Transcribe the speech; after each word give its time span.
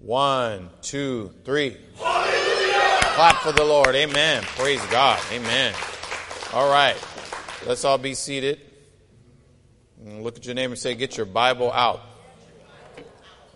One, 0.00 0.70
two, 0.80 1.30
three. 1.44 1.76
Clap 1.98 3.36
for 3.42 3.52
the 3.52 3.64
Lord. 3.64 3.94
Amen. 3.94 4.42
Praise 4.42 4.84
God. 4.86 5.20
Amen. 5.30 5.74
All 6.54 6.70
right. 6.70 6.96
Let's 7.66 7.84
all 7.84 7.98
be 7.98 8.14
seated. 8.14 8.60
Look 10.02 10.38
at 10.38 10.46
your 10.46 10.54
name 10.54 10.70
and 10.70 10.78
say, 10.78 10.94
Get 10.94 11.18
your 11.18 11.26
Bible 11.26 11.70
out. 11.70 12.00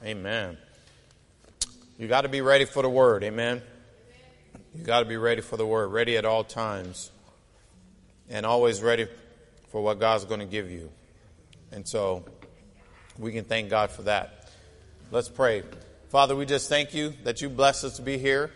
Amen. 0.05 0.59
You 1.99 2.09
got 2.09 2.23
to 2.23 2.29
be 2.29 2.43
ready 2.43 2.67
for 2.67 2.83
the 2.83 2.91
word. 2.91 3.25
Amen. 3.25 3.63
You 4.75 4.85
got 4.85 5.01
to 5.01 5.07
be 5.07 5.17
ready 5.17 5.41
for 5.41 5.57
the 5.57 5.67
word, 5.67 5.89
ready 5.89 6.19
at 6.19 6.27
all 6.27 6.45
times, 6.45 7.11
and 8.29 8.45
always 8.45 8.83
ready 8.83 9.07
for 9.71 9.81
what 9.81 9.99
God's 9.99 10.27
going 10.27 10.41
to 10.41 10.47
give 10.47 10.71
you. 10.71 10.91
And 11.73 11.89
so 11.89 12.27
we 13.19 13.33
can 13.33 13.45
thank 13.45 13.71
God 13.71 13.91
for 13.91 14.03
that. 14.03 14.51
Let's 15.11 15.31
pray. 15.31 15.63
Father, 16.15 16.37
we 16.37 16.47
just 16.47 16.69
thank 16.69 16.95
you 16.95 17.13
that 17.25 17.43
you 17.43 17.49
blessed 17.49 17.83
us 17.83 17.97
to 17.97 18.03
be 18.03 18.19
here 18.19 18.53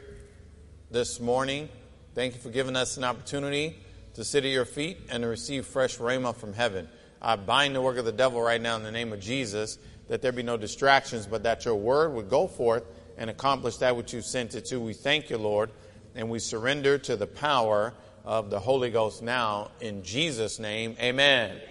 this 0.92 1.18
morning. 1.18 1.68
Thank 2.14 2.34
you 2.34 2.40
for 2.40 2.50
giving 2.50 2.76
us 2.76 2.96
an 2.96 3.02
opportunity 3.02 3.76
to 4.14 4.22
sit 4.22 4.44
at 4.44 4.52
your 4.52 4.64
feet 4.64 4.98
and 5.10 5.24
to 5.24 5.28
receive 5.28 5.66
fresh 5.66 5.98
rhema 5.98 6.36
from 6.36 6.52
heaven. 6.52 6.88
I 7.20 7.34
bind 7.34 7.74
the 7.74 7.82
work 7.82 7.98
of 7.98 8.04
the 8.04 8.12
devil 8.12 8.40
right 8.40 8.60
now 8.60 8.76
in 8.76 8.84
the 8.84 8.92
name 8.92 9.12
of 9.12 9.18
Jesus, 9.18 9.76
that 10.06 10.22
there 10.22 10.30
be 10.30 10.44
no 10.44 10.56
distractions, 10.56 11.26
but 11.26 11.42
that 11.42 11.64
your 11.64 11.74
word 11.74 12.14
would 12.14 12.30
go 12.30 12.46
forth 12.46 12.84
and 13.16 13.28
accomplish 13.28 13.78
that 13.78 13.96
which 13.96 14.12
you 14.12 14.22
sent 14.22 14.54
it 14.54 14.66
to. 14.66 14.78
We 14.78 14.92
thank 14.92 15.28
you, 15.28 15.36
Lord, 15.36 15.70
and 16.14 16.30
we 16.30 16.38
surrender 16.38 16.96
to 16.96 17.16
the 17.16 17.26
power 17.26 17.92
of 18.24 18.50
the 18.50 18.60
Holy 18.60 18.90
Ghost 18.90 19.20
now 19.20 19.72
in 19.80 20.04
Jesus' 20.04 20.60
name. 20.60 20.94
Amen. 21.00 21.50
amen. 21.50 21.62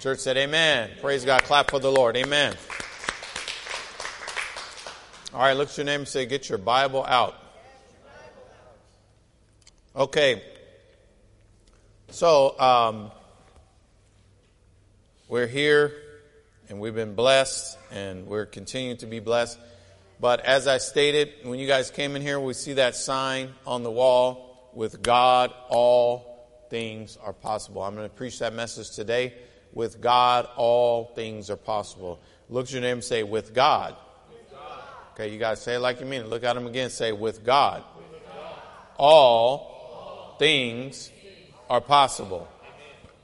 Church 0.00 0.18
said, 0.18 0.36
Amen. 0.38 0.90
Praise 1.00 1.24
God. 1.24 1.44
Clap 1.44 1.70
for 1.70 1.78
the 1.78 1.92
Lord. 1.92 2.16
Amen. 2.16 2.56
All 5.36 5.42
right, 5.42 5.54
look 5.54 5.68
at 5.68 5.76
your 5.76 5.84
name 5.84 6.00
and 6.00 6.08
say, 6.08 6.24
Get 6.24 6.48
your 6.48 6.56
Bible 6.56 7.04
out. 7.04 7.34
Okay. 9.94 10.42
So, 12.08 12.58
um, 12.58 13.10
we're 15.28 15.46
here 15.46 15.92
and 16.70 16.80
we've 16.80 16.94
been 16.94 17.14
blessed 17.14 17.76
and 17.92 18.26
we're 18.26 18.46
continuing 18.46 18.96
to 18.96 19.06
be 19.06 19.20
blessed. 19.20 19.58
But 20.18 20.40
as 20.40 20.66
I 20.66 20.78
stated, 20.78 21.34
when 21.42 21.58
you 21.58 21.66
guys 21.66 21.90
came 21.90 22.16
in 22.16 22.22
here, 22.22 22.40
we 22.40 22.54
see 22.54 22.72
that 22.72 22.96
sign 22.96 23.52
on 23.66 23.82
the 23.82 23.90
wall 23.90 24.70
with 24.72 25.02
God, 25.02 25.52
all 25.68 26.48
things 26.70 27.18
are 27.22 27.34
possible. 27.34 27.82
I'm 27.82 27.94
going 27.94 28.08
to 28.08 28.14
preach 28.14 28.38
that 28.38 28.54
message 28.54 28.92
today. 28.92 29.34
With 29.74 30.00
God, 30.00 30.48
all 30.56 31.12
things 31.14 31.50
are 31.50 31.58
possible. 31.58 32.20
Look 32.48 32.68
at 32.68 32.72
your 32.72 32.80
name 32.80 32.92
and 32.94 33.04
say, 33.04 33.22
with 33.22 33.52
God. 33.52 33.96
Okay, 35.18 35.32
you 35.32 35.38
guys 35.38 35.62
say 35.62 35.76
it 35.76 35.78
like 35.78 35.98
you 36.00 36.04
mean 36.04 36.20
it. 36.20 36.28
Look 36.28 36.44
at 36.44 36.54
him 36.58 36.66
again. 36.66 36.90
Say, 36.90 37.10
with 37.10 37.42
God, 37.42 37.82
all 38.98 40.36
things 40.38 41.10
are 41.70 41.80
possible. 41.80 42.46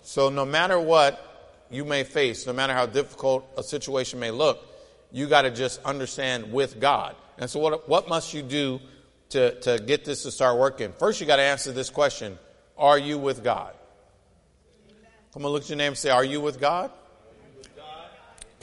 So 0.00 0.30
no 0.30 0.46
matter 0.46 0.80
what 0.80 1.66
you 1.70 1.84
may 1.84 2.04
face, 2.04 2.46
no 2.46 2.54
matter 2.54 2.72
how 2.72 2.86
difficult 2.86 3.46
a 3.58 3.62
situation 3.62 4.20
may 4.20 4.30
look, 4.30 4.66
you 5.10 5.26
got 5.26 5.42
to 5.42 5.50
just 5.50 5.84
understand 5.84 6.50
with 6.50 6.80
God. 6.80 7.14
And 7.36 7.50
so, 7.50 7.60
what, 7.60 7.86
what 7.86 8.08
must 8.08 8.32
you 8.32 8.40
do 8.40 8.80
to, 9.28 9.60
to 9.60 9.78
get 9.78 10.06
this 10.06 10.22
to 10.22 10.30
start 10.30 10.58
working? 10.58 10.92
First, 10.92 11.20
you 11.20 11.27
got 11.27 11.36
to 11.36 11.42
answer 11.42 11.72
this 11.72 11.90
question 11.90 12.38
Are 12.78 12.98
you 12.98 13.18
with 13.18 13.44
God? 13.44 13.74
Come 15.34 15.44
on, 15.44 15.52
look 15.52 15.64
at 15.64 15.68
your 15.68 15.77
name 15.77 15.88
and 15.88 15.98
say, 15.98 16.08
Are 16.08 16.24
you 16.24 16.40
with 16.40 16.58
God? 16.58 16.90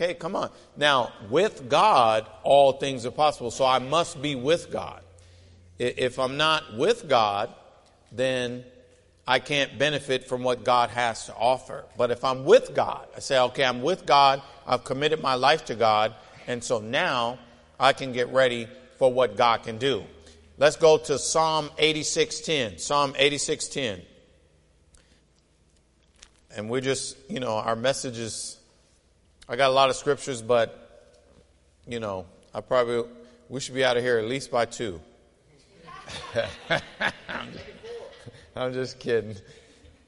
Okay, 0.01 0.13
come 0.13 0.33
on. 0.33 0.49
Now, 0.77 1.11
with 1.29 1.67
God, 1.67 2.25
all 2.43 2.71
things 2.71 3.05
are 3.05 3.11
possible. 3.11 3.51
So 3.51 3.65
I 3.65 3.79
must 3.79 4.21
be 4.21 4.33
with 4.33 4.71
God. 4.71 5.01
If 5.77 6.19
I'm 6.19 6.37
not 6.37 6.77
with 6.77 7.09
God, 7.09 7.53
then 8.09 8.63
I 9.27 9.39
can't 9.39 9.77
benefit 9.77 10.29
from 10.29 10.41
what 10.41 10.63
God 10.63 10.89
has 10.91 11.25
to 11.25 11.35
offer. 11.35 11.83
But 11.97 12.11
if 12.11 12.23
I'm 12.23 12.45
with 12.45 12.73
God, 12.73 13.09
I 13.13 13.19
say, 13.19 13.37
okay, 13.39 13.65
I'm 13.65 13.81
with 13.81 14.05
God, 14.05 14.41
I've 14.65 14.85
committed 14.85 15.21
my 15.21 15.35
life 15.35 15.65
to 15.65 15.75
God, 15.75 16.15
and 16.47 16.63
so 16.63 16.79
now 16.79 17.37
I 17.77 17.91
can 17.91 18.13
get 18.13 18.29
ready 18.29 18.69
for 18.99 19.11
what 19.11 19.35
God 19.35 19.63
can 19.63 19.79
do. 19.79 20.05
Let's 20.57 20.77
go 20.77 20.97
to 20.97 21.19
Psalm 21.19 21.71
86:10. 21.77 22.79
Psalm 22.79 23.13
86:10. 23.15 24.01
And 26.55 26.69
we're 26.69 26.81
just, 26.81 27.17
you 27.29 27.41
know, 27.41 27.55
our 27.55 27.75
message 27.75 28.17
is 28.17 28.58
I 29.51 29.55
got 29.55 29.71
a 29.71 29.73
lot 29.73 29.89
of 29.89 29.95
scriptures, 29.95 30.43
but 30.43 31.11
you 31.87 31.99
know, 31.99 32.27
I 32.53 32.61
probably 32.61 33.09
we 33.49 33.59
should 33.59 33.73
be 33.73 33.83
out 33.83 33.97
of 33.97 34.03
here 34.03 34.19
at 34.19 34.25
least 34.25 34.51
by 34.51 34.65
two. 34.65 35.01
I'm 38.55 38.73
just 38.73 38.99
kidding. 38.99 39.35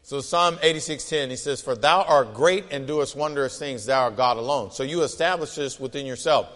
So 0.04 0.22
Psalm 0.22 0.58
86:10, 0.58 1.32
he 1.32 1.36
says, 1.36 1.60
"For 1.60 1.76
thou 1.76 2.04
art 2.04 2.36
great 2.36 2.66
and 2.70 2.86
doest 2.86 3.16
wondrous 3.16 3.58
things; 3.58 3.88
thou 3.88 4.04
art 4.04 4.16
God 4.16 4.38
alone." 4.38 4.70
So 4.70 4.84
you 4.84 5.02
establish 5.02 5.56
this 5.56 5.80
within 5.80 6.06
yourself. 6.06 6.48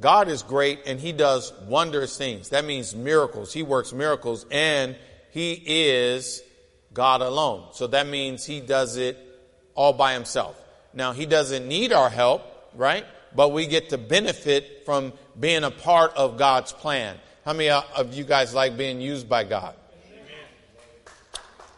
God 0.00 0.28
is 0.28 0.42
great 0.42 0.80
and 0.86 0.98
he 0.98 1.12
does 1.12 1.52
wondrous 1.68 2.18
things. 2.18 2.48
That 2.48 2.64
means 2.64 2.96
miracles. 2.96 3.52
He 3.52 3.62
works 3.62 3.92
miracles 3.92 4.44
and 4.50 4.96
he 5.30 5.52
is 5.64 6.42
God 6.92 7.20
alone. 7.20 7.68
So 7.74 7.86
that 7.88 8.08
means 8.08 8.44
he 8.44 8.60
does 8.60 8.96
it 8.96 9.16
all 9.74 9.92
by 9.92 10.14
himself. 10.14 10.60
Now 10.98 11.12
he 11.12 11.26
doesn't 11.26 11.68
need 11.68 11.92
our 11.92 12.10
help, 12.10 12.42
right? 12.74 13.06
But 13.32 13.52
we 13.52 13.68
get 13.68 13.90
to 13.90 13.98
benefit 13.98 14.82
from 14.84 15.12
being 15.38 15.62
a 15.62 15.70
part 15.70 16.12
of 16.16 16.36
God's 16.36 16.72
plan. 16.72 17.16
How 17.44 17.52
many 17.52 17.70
of 17.70 18.14
you 18.14 18.24
guys 18.24 18.52
like 18.52 18.76
being 18.76 19.00
used 19.00 19.28
by 19.28 19.44
God? 19.44 19.76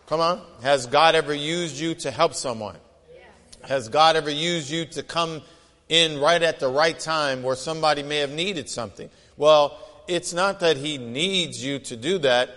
Come 0.06 0.20
on. 0.20 0.40
Has 0.62 0.86
God 0.86 1.14
ever 1.14 1.34
used 1.34 1.78
you 1.78 1.94
to 1.96 2.10
help 2.10 2.32
someone? 2.32 2.76
Has 3.62 3.90
God 3.90 4.16
ever 4.16 4.30
used 4.30 4.70
you 4.70 4.86
to 4.86 5.02
come 5.02 5.42
in 5.90 6.18
right 6.18 6.42
at 6.42 6.58
the 6.58 6.68
right 6.68 6.98
time 6.98 7.42
where 7.42 7.56
somebody 7.56 8.02
may 8.02 8.16
have 8.20 8.32
needed 8.32 8.70
something? 8.70 9.10
Well, 9.36 9.78
it's 10.08 10.32
not 10.32 10.60
that 10.60 10.78
He 10.78 10.96
needs 10.96 11.62
you 11.62 11.78
to 11.80 11.96
do 11.96 12.16
that, 12.20 12.48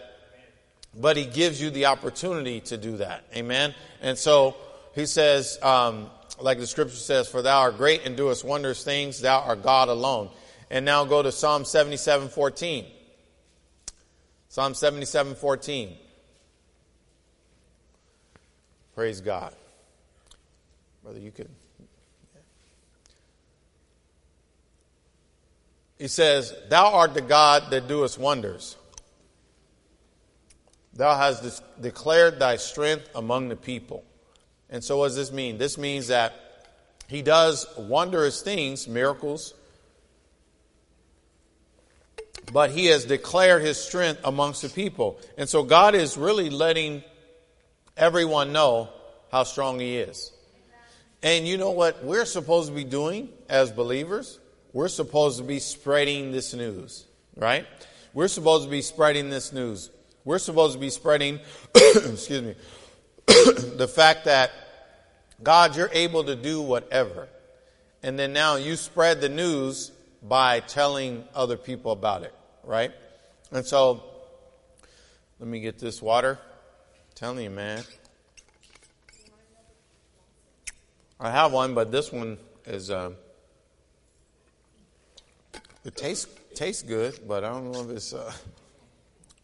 but 0.95 1.17
He 1.17 1.25
gives 1.25 1.61
you 1.61 1.71
the 1.71 1.87
opportunity 1.87 2.61
to 2.61 2.77
do 2.77 2.97
that. 2.97 3.25
Amen? 3.35 3.75
And 4.01 4.17
so 4.17 4.55
He 4.95 5.05
says, 5.05 5.59
um, 5.61 6.09
like 6.39 6.59
the 6.59 6.67
scripture 6.67 6.95
says, 6.95 7.27
For 7.27 7.41
thou 7.41 7.61
art 7.61 7.77
great 7.77 8.05
and 8.05 8.17
doest 8.17 8.43
wondrous 8.43 8.83
things, 8.83 9.21
thou 9.21 9.41
art 9.41 9.63
God 9.63 9.89
alone. 9.89 10.29
And 10.69 10.85
now 10.85 11.05
go 11.05 11.21
to 11.21 11.31
Psalm 11.31 11.65
77 11.65 12.29
14. 12.29 12.85
Psalm 14.49 14.73
77 14.73 15.35
14. 15.35 15.97
Praise 18.95 19.21
God. 19.21 19.53
Brother, 21.03 21.19
you 21.19 21.31
could. 21.31 21.49
He 25.97 26.07
says, 26.07 26.53
Thou 26.69 26.93
art 26.93 27.13
the 27.13 27.21
God 27.21 27.71
that 27.71 27.87
doest 27.87 28.17
wonders. 28.17 28.77
Thou 30.93 31.15
hast 31.15 31.63
declared 31.81 32.39
thy 32.39 32.57
strength 32.57 33.09
among 33.15 33.49
the 33.49 33.55
people. 33.55 34.03
And 34.73 34.83
so, 34.83 34.97
what 34.97 35.09
does 35.09 35.15
this 35.15 35.31
mean? 35.31 35.57
This 35.57 35.77
means 35.77 36.07
that 36.07 36.33
he 37.07 37.21
does 37.21 37.67
wondrous 37.77 38.41
things, 38.41 38.87
miracles, 38.87 39.53
but 42.51 42.71
he 42.71 42.87
has 42.87 43.05
declared 43.05 43.61
his 43.61 43.77
strength 43.77 44.19
amongst 44.25 44.63
the 44.63 44.69
people. 44.69 45.19
And 45.37 45.47
so, 45.47 45.63
God 45.63 45.93
is 45.93 46.17
really 46.17 46.49
letting 46.49 47.03
everyone 47.95 48.51
know 48.51 48.89
how 49.31 49.43
strong 49.43 49.79
He 49.79 49.97
is. 49.97 50.31
And 51.21 51.47
you 51.47 51.57
know 51.57 51.71
what 51.71 52.03
we're 52.03 52.25
supposed 52.25 52.69
to 52.69 52.75
be 52.75 52.83
doing 52.83 53.29
as 53.49 53.71
believers? 53.71 54.39
We're 54.73 54.89
supposed 54.89 55.37
to 55.37 55.43
be 55.43 55.59
spreading 55.59 56.31
this 56.31 56.53
news, 56.53 57.05
right? 57.35 57.65
We're 58.13 58.27
supposed 58.27 58.65
to 58.65 58.71
be 58.71 58.81
spreading 58.81 59.29
this 59.29 59.53
news. 59.53 59.91
We're 60.25 60.39
supposed 60.39 60.73
to 60.73 60.79
be 60.79 60.89
spreading, 60.89 61.39
excuse 61.75 62.41
me, 62.41 62.55
the 63.27 63.87
fact 63.87 64.25
that 64.25 64.51
God, 65.43 65.75
you're 65.75 65.89
able 65.91 66.23
to 66.23 66.35
do 66.35 66.61
whatever. 66.61 67.27
And 68.01 68.17
then 68.17 68.33
now 68.33 68.55
you 68.55 68.75
spread 68.75 69.21
the 69.21 69.29
news 69.29 69.91
by 70.21 70.61
telling 70.61 71.25
other 71.35 71.57
people 71.57 71.91
about 71.91 72.23
it, 72.23 72.33
right? 72.63 72.91
And 73.51 73.65
so, 73.65 74.03
let 75.39 75.49
me 75.49 75.59
get 75.59 75.79
this 75.79 76.01
water 76.01 76.39
telling 77.15 77.43
you, 77.43 77.49
man. 77.49 77.83
I 81.19 81.31
have 81.31 81.51
one, 81.51 81.73
but 81.73 81.91
this 81.91 82.11
one 82.11 82.37
is. 82.65 82.89
Uh, 82.89 83.11
it 85.85 85.95
tastes 85.95 86.27
tastes 86.55 86.83
good, 86.83 87.19
but 87.27 87.43
I 87.43 87.49
don't 87.49 87.71
know 87.71 87.81
if 87.81 87.89
it's 87.89 88.13
uh, 88.13 88.31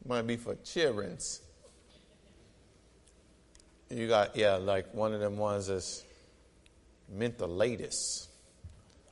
might 0.06 0.24
be 0.24 0.38
for 0.38 0.56
children's. 0.56 1.42
You 3.90 4.08
got 4.08 4.36
yeah, 4.36 4.56
like 4.56 4.94
one 4.94 5.14
of 5.14 5.20
them 5.20 5.38
ones 5.38 5.68
that's 5.68 6.04
mentholatus. 7.16 8.28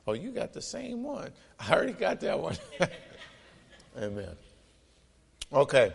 Oh, 0.06 0.12
you 0.12 0.30
got 0.30 0.52
the 0.52 0.62
same 0.62 1.02
one. 1.02 1.30
I 1.58 1.72
already 1.72 1.92
got 1.92 2.20
that 2.20 2.38
one. 2.38 2.56
Amen. 3.98 4.36
Okay. 5.52 5.92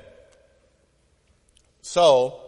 So, 1.81 2.39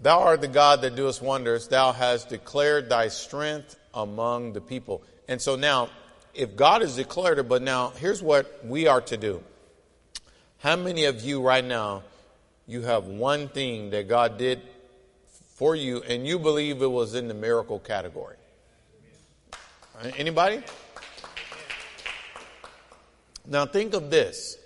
thou 0.00 0.20
art 0.20 0.40
the 0.40 0.48
God 0.48 0.82
that 0.82 0.94
doest 0.94 1.22
wonders. 1.22 1.68
Thou 1.68 1.92
hast 1.92 2.28
declared 2.28 2.88
thy 2.88 3.08
strength 3.08 3.76
among 3.94 4.52
the 4.52 4.60
people. 4.60 5.02
And 5.28 5.40
so 5.40 5.56
now, 5.56 5.88
if 6.34 6.54
God 6.54 6.82
has 6.82 6.96
declared 6.96 7.38
it, 7.38 7.48
but 7.48 7.62
now 7.62 7.92
here's 7.96 8.22
what 8.22 8.64
we 8.64 8.86
are 8.86 9.00
to 9.02 9.16
do. 9.16 9.42
How 10.58 10.76
many 10.76 11.04
of 11.04 11.22
you 11.22 11.42
right 11.42 11.64
now, 11.64 12.02
you 12.66 12.82
have 12.82 13.06
one 13.06 13.48
thing 13.48 13.90
that 13.90 14.08
God 14.08 14.38
did 14.38 14.60
for 15.56 15.74
you 15.74 16.02
and 16.02 16.26
you 16.26 16.38
believe 16.38 16.82
it 16.82 16.86
was 16.86 17.14
in 17.14 17.28
the 17.28 17.34
miracle 17.34 17.78
category? 17.78 18.36
Anybody? 20.16 20.62
Now 23.46 23.64
think 23.64 23.94
of 23.94 24.10
this. 24.10 24.58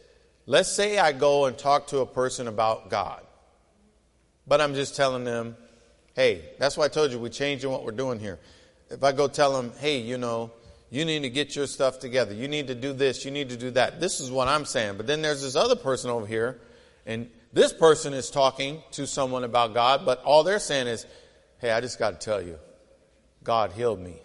Let's 0.47 0.71
say 0.71 0.99
I 0.99 1.13
go 1.13 1.47
and 1.47 1.57
talk 1.57 1.87
to 1.89 1.99
a 1.99 2.07
person 2.07 2.49
about 2.49 2.91
God, 2.91 3.23
but 4.49 4.61
I'm 4.61 4.75
just 4.75 4.97
telling 4.97 5.23
them, 5.23 5.57
hey, 6.15 6.43
that's 6.59 6.77
why 6.77 6.87
I 6.87 6.89
told 6.89 7.13
you 7.13 7.21
we're 7.21 7.29
changing 7.29 7.71
what 7.71 7.85
we're 7.85 7.93
doing 7.93 8.19
here. 8.19 8.41
If 8.91 9.05
I 9.05 9.13
go 9.13 9.29
tell 9.29 9.53
them, 9.53 9.73
hey, 9.79 9.99
you 9.99 10.19
know, 10.19 10.51
you 10.91 11.05
need 11.05 11.23
to 11.23 11.31
get 11.31 11.55
your 11.55 11.69
stuff 11.69 12.01
together. 12.01 12.35
You 12.35 12.49
need 12.49 12.67
to 12.67 12.75
do 12.75 12.93
this. 12.93 13.25
You 13.25 13.31
need 13.31 13.51
to 13.51 13.57
do 13.57 13.71
that. 13.73 14.01
This 14.01 14.19
is 14.19 14.29
what 14.29 14.49
I'm 14.49 14.65
saying. 14.65 14.97
But 14.97 15.07
then 15.07 15.23
there's 15.23 15.43
this 15.43 15.55
other 15.55 15.77
person 15.77 16.11
over 16.11 16.27
here, 16.27 16.59
and 17.07 17.31
this 17.53 17.73
person 17.73 18.15
is 18.15 18.31
talking 18.31 18.83
to 18.93 19.07
someone 19.07 19.45
about 19.45 19.75
God, 19.75 20.05
but 20.05 20.23
all 20.23 20.45
they're 20.45 20.59
saying 20.59 20.87
is, 20.87 21.07
hey, 21.59 21.71
I 21.73 21.81
just 21.81 21.99
got 21.99 22.19
to 22.21 22.25
tell 22.25 22.41
you, 22.41 22.59
God 23.43 23.73
healed 23.73 24.01
me. 24.01 24.17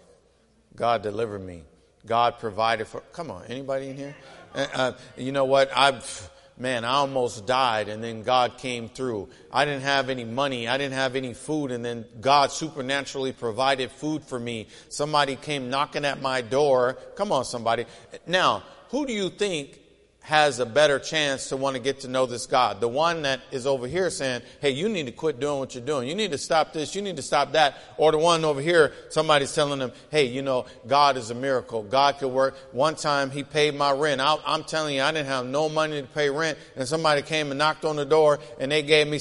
God 0.74 1.02
delivered 1.02 1.44
me. 1.44 1.64
God 2.04 2.38
provided 2.38 2.86
for. 2.86 3.00
Come 3.12 3.30
on, 3.30 3.44
anybody 3.46 3.88
in 3.88 3.96
here? 3.96 4.16
Uh, 4.54 4.66
uh 4.74 4.92
you 5.16 5.32
know 5.32 5.44
what? 5.44 5.70
I've 5.74 6.30
man, 6.58 6.84
I 6.84 6.92
almost 6.92 7.46
died 7.46 7.88
and 7.88 8.02
then 8.02 8.22
God 8.22 8.58
came 8.58 8.88
through. 8.88 9.28
I 9.52 9.64
didn't 9.64 9.82
have 9.82 10.08
any 10.08 10.24
money. 10.24 10.68
I 10.68 10.78
didn't 10.78 10.94
have 10.94 11.16
any 11.16 11.34
food 11.34 11.70
and 11.70 11.84
then 11.84 12.04
God 12.20 12.50
supernaturally 12.50 13.32
provided 13.32 13.90
food 13.90 14.24
for 14.24 14.38
me. 14.38 14.68
Somebody 14.88 15.36
came 15.36 15.68
knocking 15.68 16.04
at 16.04 16.20
my 16.20 16.40
door. 16.40 16.94
Come 17.14 17.32
on, 17.32 17.44
somebody. 17.44 17.86
Now, 18.26 18.62
who 18.90 19.06
do 19.06 19.12
you 19.12 19.30
think 19.30 19.78
has 20.26 20.58
a 20.58 20.66
better 20.66 20.98
chance 20.98 21.50
to 21.50 21.56
want 21.56 21.76
to 21.76 21.80
get 21.80 22.00
to 22.00 22.08
know 22.08 22.26
this 22.26 22.46
God. 22.46 22.80
The 22.80 22.88
one 22.88 23.22
that 23.22 23.40
is 23.52 23.64
over 23.64 23.86
here 23.86 24.10
saying, 24.10 24.42
hey, 24.60 24.70
you 24.70 24.88
need 24.88 25.06
to 25.06 25.12
quit 25.12 25.38
doing 25.38 25.60
what 25.60 25.76
you're 25.76 25.84
doing. 25.84 26.08
You 26.08 26.16
need 26.16 26.32
to 26.32 26.38
stop 26.38 26.72
this. 26.72 26.96
You 26.96 27.02
need 27.02 27.14
to 27.14 27.22
stop 27.22 27.52
that. 27.52 27.76
Or 27.96 28.10
the 28.10 28.18
one 28.18 28.44
over 28.44 28.60
here, 28.60 28.92
somebody's 29.08 29.54
telling 29.54 29.78
them, 29.78 29.92
hey, 30.10 30.24
you 30.24 30.42
know, 30.42 30.66
God 30.84 31.16
is 31.16 31.30
a 31.30 31.34
miracle. 31.34 31.84
God 31.84 32.18
could 32.18 32.32
work. 32.32 32.56
One 32.72 32.96
time 32.96 33.30
he 33.30 33.44
paid 33.44 33.76
my 33.76 33.92
rent. 33.92 34.20
I, 34.20 34.36
am 34.46 34.64
telling 34.64 34.96
you, 34.96 35.02
I 35.02 35.12
didn't 35.12 35.28
have 35.28 35.46
no 35.46 35.68
money 35.68 36.02
to 36.02 36.08
pay 36.08 36.28
rent. 36.28 36.58
And 36.74 36.88
somebody 36.88 37.22
came 37.22 37.52
and 37.52 37.58
knocked 37.58 37.84
on 37.84 37.94
the 37.94 38.04
door 38.04 38.40
and 38.58 38.72
they 38.72 38.82
gave 38.82 39.06
me. 39.06 39.20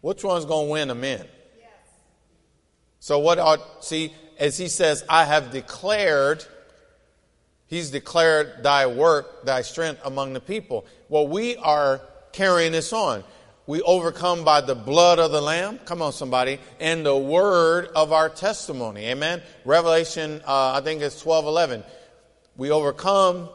Which 0.00 0.24
one's 0.24 0.44
going 0.44 0.66
to 0.66 0.72
win 0.72 0.88
them 0.88 1.04
in? 1.04 1.24
So 2.98 3.20
what 3.20 3.38
are, 3.38 3.58
see, 3.78 4.12
as 4.40 4.58
he 4.58 4.66
says, 4.66 5.04
I 5.08 5.24
have 5.24 5.52
declared 5.52 6.44
He's 7.72 7.90
declared 7.90 8.62
thy 8.62 8.86
work, 8.86 9.46
thy 9.46 9.62
strength 9.62 10.02
among 10.04 10.34
the 10.34 10.40
people. 10.40 10.84
Well, 11.08 11.26
we 11.26 11.56
are 11.56 12.02
carrying 12.32 12.72
this 12.72 12.92
on. 12.92 13.24
We 13.66 13.80
overcome 13.80 14.44
by 14.44 14.60
the 14.60 14.74
blood 14.74 15.18
of 15.18 15.32
the 15.32 15.40
Lamb. 15.40 15.78
Come 15.86 16.02
on, 16.02 16.12
somebody. 16.12 16.60
And 16.80 17.06
the 17.06 17.16
word 17.16 17.88
of 17.96 18.12
our 18.12 18.28
testimony. 18.28 19.06
Amen. 19.06 19.40
Revelation, 19.64 20.42
uh, 20.46 20.72
I 20.72 20.82
think 20.82 21.00
it's 21.00 21.18
12 21.22 21.46
11. 21.46 21.82
We 22.58 22.70
overcome, 22.70 23.48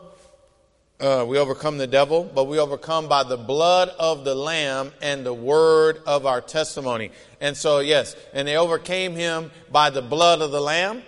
uh, 1.00 1.24
we 1.30 1.38
overcome 1.38 1.78
the 1.78 1.86
devil, 1.86 2.24
but 2.24 2.46
we 2.46 2.58
overcome 2.58 3.08
by 3.08 3.22
the 3.22 3.38
blood 3.38 3.90
of 4.00 4.26
the 4.26 4.34
Lamb 4.34 4.94
and 5.00 5.24
the 5.24 5.34
word 5.34 6.02
of 6.08 6.26
our 6.26 6.42
testimony. 6.42 7.12
And 7.40 7.56
so, 7.56 7.82
yes, 7.82 8.16
and 8.34 8.48
they 8.48 8.58
overcame 8.58 9.14
him 9.14 9.52
by 9.72 9.92
the 9.92 10.02
blood 10.02 10.42
of 10.42 10.50
the 10.50 10.60
Lamb 10.60 11.04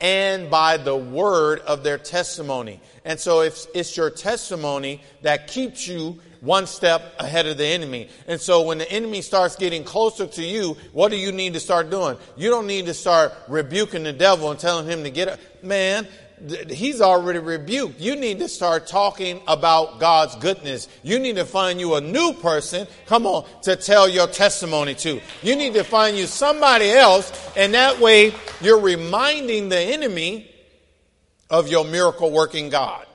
and 0.00 0.48
by 0.50 0.76
the 0.76 0.96
word 0.96 1.60
of 1.60 1.82
their 1.82 1.98
testimony. 1.98 2.80
And 3.04 3.18
so 3.18 3.40
if 3.40 3.66
it's 3.74 3.96
your 3.96 4.10
testimony 4.10 5.02
that 5.22 5.48
keeps 5.48 5.88
you 5.88 6.20
one 6.40 6.66
step 6.66 7.02
ahead 7.18 7.46
of 7.46 7.58
the 7.58 7.66
enemy. 7.66 8.08
And 8.28 8.40
so 8.40 8.62
when 8.62 8.78
the 8.78 8.90
enemy 8.90 9.22
starts 9.22 9.56
getting 9.56 9.82
closer 9.82 10.26
to 10.26 10.42
you, 10.42 10.76
what 10.92 11.10
do 11.10 11.16
you 11.16 11.32
need 11.32 11.54
to 11.54 11.60
start 11.60 11.90
doing? 11.90 12.16
You 12.36 12.50
don't 12.50 12.66
need 12.66 12.86
to 12.86 12.94
start 12.94 13.32
rebuking 13.48 14.04
the 14.04 14.12
devil 14.12 14.50
and 14.50 14.60
telling 14.60 14.86
him 14.86 15.02
to 15.02 15.10
get 15.10 15.28
up. 15.28 15.40
Man, 15.62 16.06
he's 16.68 17.00
already 17.00 17.38
rebuked. 17.38 18.00
You 18.00 18.16
need 18.16 18.38
to 18.40 18.48
start 18.48 18.86
talking 18.86 19.40
about 19.46 20.00
God's 20.00 20.36
goodness. 20.36 20.88
You 21.02 21.18
need 21.18 21.36
to 21.36 21.44
find 21.44 21.80
you 21.80 21.94
a 21.94 22.00
new 22.00 22.32
person, 22.34 22.86
come 23.06 23.26
on, 23.26 23.46
to 23.62 23.76
tell 23.76 24.08
your 24.08 24.26
testimony 24.26 24.94
to. 24.96 25.20
You 25.42 25.56
need 25.56 25.74
to 25.74 25.84
find 25.84 26.16
you 26.16 26.26
somebody 26.26 26.90
else, 26.90 27.32
and 27.56 27.74
that 27.74 28.00
way 28.00 28.32
you're 28.60 28.80
reminding 28.80 29.68
the 29.68 29.78
enemy 29.78 30.50
of 31.50 31.68
your 31.68 31.84
miracle 31.84 32.30
working 32.30 32.68
God. 32.68 33.06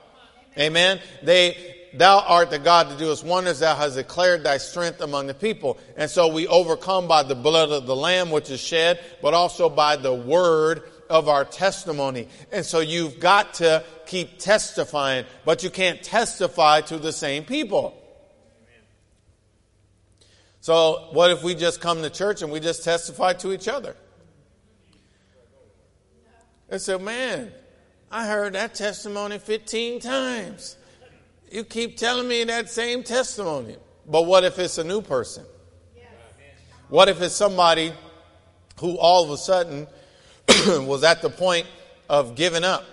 Amen. 0.58 1.00
They, 1.22 1.88
thou 1.94 2.20
art 2.20 2.50
the 2.50 2.58
God 2.58 2.88
that 2.88 2.98
doest 2.98 3.24
wonders, 3.24 3.60
thou 3.60 3.74
hast 3.74 3.96
declared 3.96 4.44
thy 4.44 4.58
strength 4.58 5.00
among 5.00 5.26
the 5.26 5.34
people. 5.34 5.78
And 5.96 6.10
so 6.10 6.28
we 6.28 6.46
overcome 6.46 7.08
by 7.08 7.22
the 7.22 7.34
blood 7.34 7.70
of 7.70 7.86
the 7.86 7.96
Lamb 7.96 8.30
which 8.30 8.50
is 8.50 8.60
shed, 8.60 9.00
but 9.22 9.34
also 9.34 9.68
by 9.68 9.96
the 9.96 10.14
word 10.14 10.82
of 11.10 11.28
our 11.28 11.44
testimony. 11.44 12.28
And 12.52 12.64
so 12.64 12.80
you've 12.80 13.20
got 13.20 13.54
to 13.54 13.84
keep 14.06 14.38
testifying, 14.38 15.24
but 15.44 15.62
you 15.62 15.70
can't 15.70 16.02
testify 16.02 16.80
to 16.82 16.98
the 16.98 17.12
same 17.12 17.44
people. 17.44 18.00
So 20.60 21.08
what 21.12 21.30
if 21.30 21.42
we 21.42 21.54
just 21.54 21.80
come 21.80 22.00
to 22.02 22.10
church 22.10 22.40
and 22.40 22.50
we 22.50 22.58
just 22.58 22.84
testify 22.84 23.34
to 23.34 23.52
each 23.52 23.68
other? 23.68 23.96
And 26.70 26.80
say, 26.80 26.96
man, 26.96 27.52
I 28.10 28.26
heard 28.26 28.54
that 28.54 28.74
testimony 28.74 29.38
15 29.38 30.00
times. 30.00 30.76
You 31.50 31.64
keep 31.64 31.98
telling 31.98 32.26
me 32.26 32.44
that 32.44 32.70
same 32.70 33.02
testimony. 33.02 33.76
But 34.06 34.22
what 34.22 34.44
if 34.44 34.58
it's 34.58 34.78
a 34.78 34.84
new 34.84 35.02
person? 35.02 35.44
What 36.88 37.08
if 37.08 37.20
it's 37.20 37.34
somebody 37.34 37.92
who 38.80 38.96
all 38.96 39.24
of 39.24 39.30
a 39.30 39.36
sudden 39.36 39.86
was 40.86 41.04
at 41.04 41.22
the 41.22 41.30
point 41.30 41.66
of 42.08 42.34
giving 42.34 42.64
up. 42.64 42.84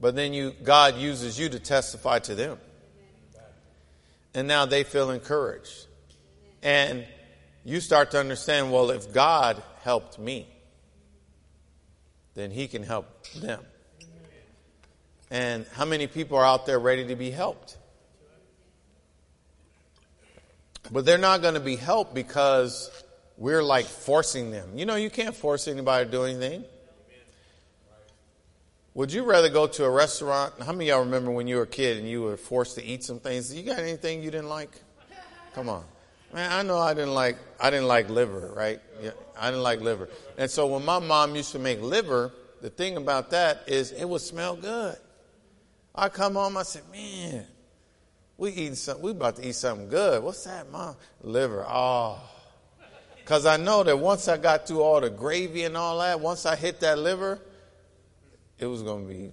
But 0.00 0.14
then 0.14 0.32
you, 0.32 0.52
God 0.62 0.96
uses 0.96 1.38
you 1.38 1.48
to 1.48 1.58
testify 1.58 2.18
to 2.20 2.34
them. 2.34 2.58
And 4.34 4.46
now 4.46 4.66
they 4.66 4.84
feel 4.84 5.10
encouraged. 5.10 5.86
And 6.62 7.06
you 7.64 7.80
start 7.80 8.10
to 8.10 8.20
understand 8.20 8.70
well, 8.70 8.90
if 8.90 9.12
God 9.12 9.62
helped 9.82 10.18
me, 10.18 10.46
then 12.34 12.50
He 12.50 12.68
can 12.68 12.82
help 12.82 13.06
them. 13.34 13.64
And 15.30 15.66
how 15.72 15.84
many 15.84 16.06
people 16.06 16.38
are 16.38 16.44
out 16.44 16.66
there 16.66 16.78
ready 16.78 17.06
to 17.08 17.16
be 17.16 17.30
helped? 17.30 17.78
But 20.92 21.04
they're 21.04 21.18
not 21.18 21.42
going 21.42 21.54
to 21.54 21.60
be 21.60 21.76
helped 21.76 22.14
because 22.14 22.90
we're 23.36 23.62
like 23.62 23.86
forcing 23.86 24.50
them. 24.50 24.70
You 24.76 24.86
know, 24.86 24.96
you 24.96 25.10
can't 25.10 25.34
force 25.34 25.68
anybody 25.68 26.06
to 26.06 26.10
do 26.10 26.24
anything. 26.24 26.64
Would 28.94 29.12
you 29.12 29.24
rather 29.24 29.50
go 29.50 29.66
to 29.66 29.84
a 29.84 29.90
restaurant? 29.90 30.54
How 30.58 30.72
many 30.72 30.88
of 30.88 30.96
y'all 30.96 31.04
remember 31.04 31.30
when 31.30 31.46
you 31.46 31.56
were 31.56 31.64
a 31.64 31.66
kid 31.66 31.98
and 31.98 32.08
you 32.08 32.22
were 32.22 32.38
forced 32.38 32.76
to 32.76 32.84
eat 32.84 33.04
some 33.04 33.20
things? 33.20 33.54
You 33.54 33.62
got 33.62 33.78
anything 33.78 34.22
you 34.22 34.30
didn't 34.30 34.48
like? 34.48 34.70
Come 35.54 35.68
on. 35.68 35.84
Man, 36.32 36.50
I 36.50 36.62
know 36.62 36.78
I 36.78 36.94
didn't 36.94 37.14
like 37.14 37.36
I 37.60 37.68
didn't 37.70 37.88
like 37.88 38.08
liver, 38.08 38.52
right? 38.56 38.80
Yeah, 39.02 39.10
I 39.38 39.50
didn't 39.50 39.62
like 39.62 39.80
liver. 39.80 40.08
And 40.38 40.50
so 40.50 40.66
when 40.66 40.84
my 40.84 40.98
mom 40.98 41.36
used 41.36 41.52
to 41.52 41.58
make 41.58 41.80
liver, 41.82 42.32
the 42.62 42.70
thing 42.70 42.96
about 42.96 43.30
that 43.30 43.64
is 43.66 43.92
it 43.92 44.06
would 44.06 44.22
smell 44.22 44.56
good. 44.56 44.96
I 45.94 46.08
come 46.08 46.34
home, 46.34 46.56
I 46.56 46.62
said, 46.62 46.82
Man, 46.90 47.44
we 48.38 48.50
eating 48.50 48.74
some 48.76 49.02
we 49.02 49.10
about 49.10 49.36
to 49.36 49.46
eat 49.46 49.56
something 49.56 49.88
good. 49.88 50.22
What's 50.22 50.44
that, 50.44 50.70
mom? 50.70 50.96
Liver. 51.20 51.66
Oh 51.68 52.18
because 53.26 53.44
I 53.44 53.56
know 53.56 53.82
that 53.82 53.98
once 53.98 54.28
I 54.28 54.36
got 54.36 54.68
through 54.68 54.82
all 54.82 55.00
the 55.00 55.10
gravy 55.10 55.64
and 55.64 55.76
all 55.76 55.98
that, 55.98 56.20
once 56.20 56.46
I 56.46 56.54
hit 56.54 56.78
that 56.78 56.96
liver, 56.96 57.40
it 58.56 58.66
was 58.66 58.84
going 58.84 59.08
to 59.08 59.12
be. 59.12 59.32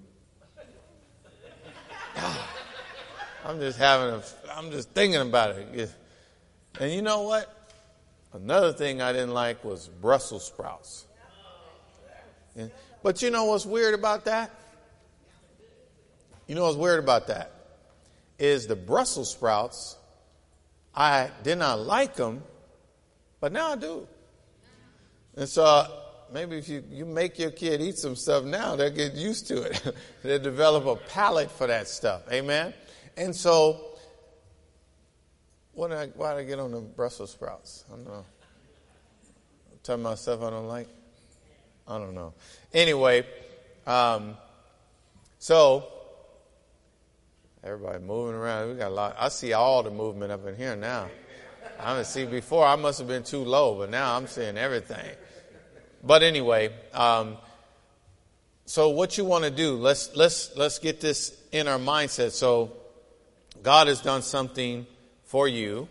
I'm 3.46 3.60
just 3.60 3.78
having 3.78 4.16
a, 4.16 4.24
I'm 4.58 4.72
just 4.72 4.90
thinking 4.90 5.22
about 5.22 5.52
it. 5.52 5.92
And 6.80 6.92
you 6.92 7.04
know 7.04 7.22
what? 7.22 7.56
Another 8.34 8.74
thing 8.74 9.00
I 9.00 9.14
didn't 9.14 9.36
like 9.36 9.64
was 9.64 9.90
Brussels 10.02 10.48
sprouts. 10.48 11.06
But 13.04 13.22
you 13.22 13.30
know 13.30 13.46
what's 13.46 13.68
weird 13.68 13.94
about 13.94 14.26
that? 14.26 14.50
You 16.48 16.56
know 16.56 16.64
what's 16.64 16.78
weird 16.78 16.98
about 16.98 17.28
that? 17.28 17.52
Is 18.40 18.66
the 18.66 18.76
Brussels 18.76 19.30
sprouts, 19.30 19.98
I 20.96 21.30
did 21.44 21.60
not 21.60 21.80
like 21.80 22.16
them 22.16 22.42
but 23.44 23.52
now 23.52 23.74
I 23.74 23.76
do. 23.76 24.08
And 25.36 25.50
so, 25.50 25.86
maybe 26.32 26.58
if 26.58 26.70
you, 26.70 26.82
you 26.90 27.04
make 27.04 27.38
your 27.38 27.52
kid 27.52 27.82
eat 27.82 27.98
some 27.98 28.16
stuff 28.16 28.46
now, 28.46 28.78
they'll 28.78 28.90
get 28.90 29.16
used 29.16 29.50
to 29.50 29.64
it. 29.64 29.98
they'll 30.24 30.40
develop 30.40 30.86
a 30.86 30.96
palate 31.10 31.52
for 31.52 31.68
that 31.68 31.90
stuff. 31.90 32.22
Amen? 32.32 32.74
And 33.18 33.36
so, 33.36 33.98
what 35.74 35.90
did 35.90 35.98
I, 35.98 36.06
why 36.16 36.36
did 36.36 36.40
I 36.40 36.44
get 36.46 36.60
on 36.60 36.72
the 36.72 36.80
Brussels 36.80 37.32
sprouts? 37.32 37.84
I 37.92 37.98
don't 37.98 38.06
know. 38.06 38.26
Tell 39.84 39.98
myself 39.98 40.42
I 40.42 40.50
don't 40.50 40.70
like? 40.70 40.88
I 41.86 41.98
don't 41.98 42.16
know. 42.16 42.34
Anyway, 42.74 43.26
um, 43.86 44.38
so 45.40 45.92
everybody 47.62 48.00
moving 48.02 48.36
around. 48.36 48.70
We 48.70 48.76
got 48.76 48.88
a 48.88 48.96
lot. 48.96 49.18
I 49.20 49.28
see 49.28 49.52
all 49.52 49.84
the 49.84 49.92
movement 49.92 50.32
up 50.32 50.48
in 50.48 50.56
here 50.56 50.78
now. 50.78 51.10
I 51.80 51.96
didn't 51.96 52.08
see 52.08 52.26
before. 52.26 52.66
I 52.66 52.76
must 52.76 53.00
have 53.00 53.08
been 53.08 53.24
too 53.24 53.44
low, 53.44 53.78
but 53.78 53.90
now 53.90 54.16
I'm 54.16 54.28
seeing 54.28 54.58
everything. 54.58 55.10
But 56.04 56.24
anyway, 56.24 56.72
um, 56.94 57.38
so 58.66 58.90
what 58.90 59.18
you 59.18 59.26
want 59.26 59.44
to 59.46 59.52
do? 59.52 59.76
Let's 59.76 60.16
let's 60.16 60.56
let's 60.56 60.80
get 60.80 61.02
this 61.02 61.38
in 61.52 61.68
our 61.68 61.80
mindset. 61.80 62.32
So 62.32 62.74
God 63.62 63.88
has 63.88 64.02
done 64.02 64.22
something 64.22 64.86
for 65.26 65.48
you, 65.48 65.88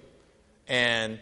and 0.68 1.18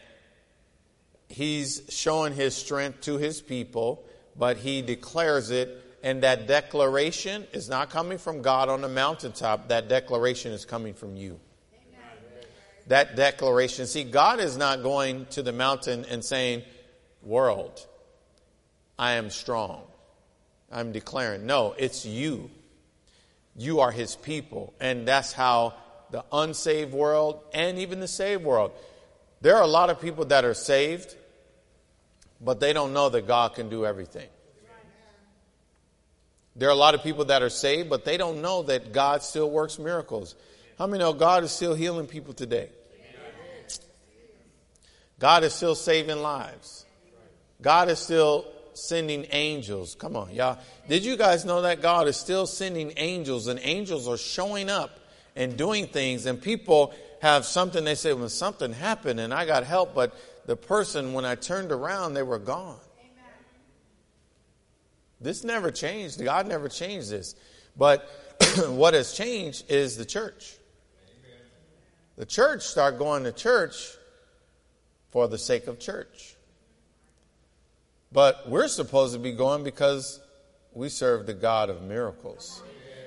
He's 1.29 1.83
showing 1.89 2.35
His 2.35 2.55
strength 2.57 3.03
to 3.03 3.19
His 3.19 3.41
people, 3.41 4.05
but 4.37 4.57
He 4.57 4.83
declares 4.83 5.51
it 5.51 5.81
and 6.03 6.23
that 6.23 6.47
declaration 6.47 7.47
is 7.53 7.69
not 7.69 7.91
coming 7.91 8.19
from 8.19 8.43
God 8.43 8.69
on 8.69 8.81
the 8.81 8.89
mountaintop. 8.89 9.69
That 9.69 9.89
declaration 9.89 10.53
is 10.53 10.65
coming 10.65 10.95
from 10.95 11.17
you. 11.17 11.39
That 12.91 13.15
declaration. 13.15 13.87
See, 13.87 14.03
God 14.03 14.41
is 14.41 14.57
not 14.57 14.83
going 14.83 15.27
to 15.27 15.45
the 15.45 15.53
mountain 15.53 16.05
and 16.11 16.25
saying, 16.25 16.65
World, 17.23 17.87
I 18.99 19.13
am 19.13 19.31
strong. 19.31 19.83
I'm 20.73 20.91
declaring. 20.91 21.47
No, 21.47 21.73
it's 21.79 22.05
you. 22.05 22.51
You 23.55 23.79
are 23.79 23.93
his 23.93 24.17
people. 24.17 24.75
And 24.81 25.07
that's 25.07 25.33
how 25.33 25.75
the 26.11 26.25
unsaved 26.33 26.93
world 26.93 27.41
and 27.55 27.79
even 27.79 28.01
the 28.01 28.09
saved 28.09 28.43
world. 28.43 28.73
There 29.41 29.55
are 29.55 29.63
a 29.63 29.69
lot 29.69 29.91
of 29.91 30.01
people 30.01 30.25
that 30.25 30.45
are 30.45 30.55
saved, 30.55 31.15
but 32.41 32.59
they 32.59 32.73
don't 32.73 32.93
know 32.93 33.09
that 33.09 33.25
God 33.25 33.55
can 33.55 33.69
do 33.69 33.87
everything. 33.87 34.29
There 36.57 36.69
are 36.69 36.73
a 36.73 36.75
lot 36.75 36.97
of 36.97 37.05
people 37.05 37.27
that 37.27 37.41
are 37.41 37.51
saved, 37.51 37.89
but 37.89 38.05
they 38.05 38.17
don't 38.17 38.43
know 38.43 38.65
that 38.65 38.93
God 38.93 39.23
still 39.23 39.49
works 39.49 39.79
miracles. 39.79 40.35
How 40.77 40.89
many 40.89 41.05
know 41.05 41.13
God 41.13 41.45
is 41.45 41.53
still 41.53 41.77
healing 41.77 42.09
people 42.09 42.35
today? 42.35 42.71
God 45.21 45.45
is 45.45 45.55
still 45.55 45.75
saving 45.75 46.23
lives. 46.23 46.87
God 47.61 47.91
is 47.91 47.99
still 47.99 48.47
sending 48.73 49.27
angels. 49.31 49.95
Come 49.95 50.17
on, 50.17 50.35
y'all. 50.35 50.59
Did 50.89 51.05
you 51.05 51.17
guys 51.17 51.45
know 51.45 51.63
that 51.63 51.83
God 51.83 52.09
is 52.09 52.17
still 52.17 52.47
sending 52.47 52.95
angels 52.97 53.47
and 53.47 53.61
angels 53.63 54.09
are 54.09 54.17
showing 54.17 54.71
up 54.71 54.99
and 55.37 55.59
doing 55.59 55.87
things 55.87 56.25
and 56.25 56.41
people 56.41 56.95
have 57.21 57.45
something 57.45 57.85
they 57.85 57.95
say, 57.95 58.15
when 58.15 58.31
something 58.31 58.73
happened 58.73 59.21
and 59.21 59.33
I 59.35 59.45
got 59.45 59.65
help, 59.65 59.95
but 59.95 60.17
the 60.47 60.57
person, 60.57 61.13
when 61.13 61.27
I 61.27 61.35
turned 61.35 61.71
around, 61.71 62.15
they 62.15 62.23
were 62.23 62.39
gone. 62.39 62.79
This 65.21 65.45
never 65.45 65.71
changed. 65.71 66.25
God 66.25 66.47
never 66.47 66.71
changed 66.71 67.11
this. 67.11 67.35
But 67.77 68.09
what 68.69 68.95
has 68.95 69.13
changed 69.13 69.71
is 69.71 69.99
the 69.99 70.07
church. 70.07 70.57
The 72.17 72.25
church 72.25 72.63
start 72.63 72.99
going 72.99 73.25
to 73.25 73.33
church 73.33 73.99
for 75.11 75.29
the 75.29 75.39
sake 75.39 75.67
of 75.67 75.79
church. 75.79 76.37
But 78.13 78.49
we're 78.49 78.69
supposed 78.69 79.13
to 79.13 79.19
be 79.19 79.33
going 79.33 79.63
because 79.63 80.21
we 80.73 80.89
serve 80.89 81.27
the 81.27 81.35
God 81.35 81.71
of 81.71 81.83
miracles. 81.83 82.63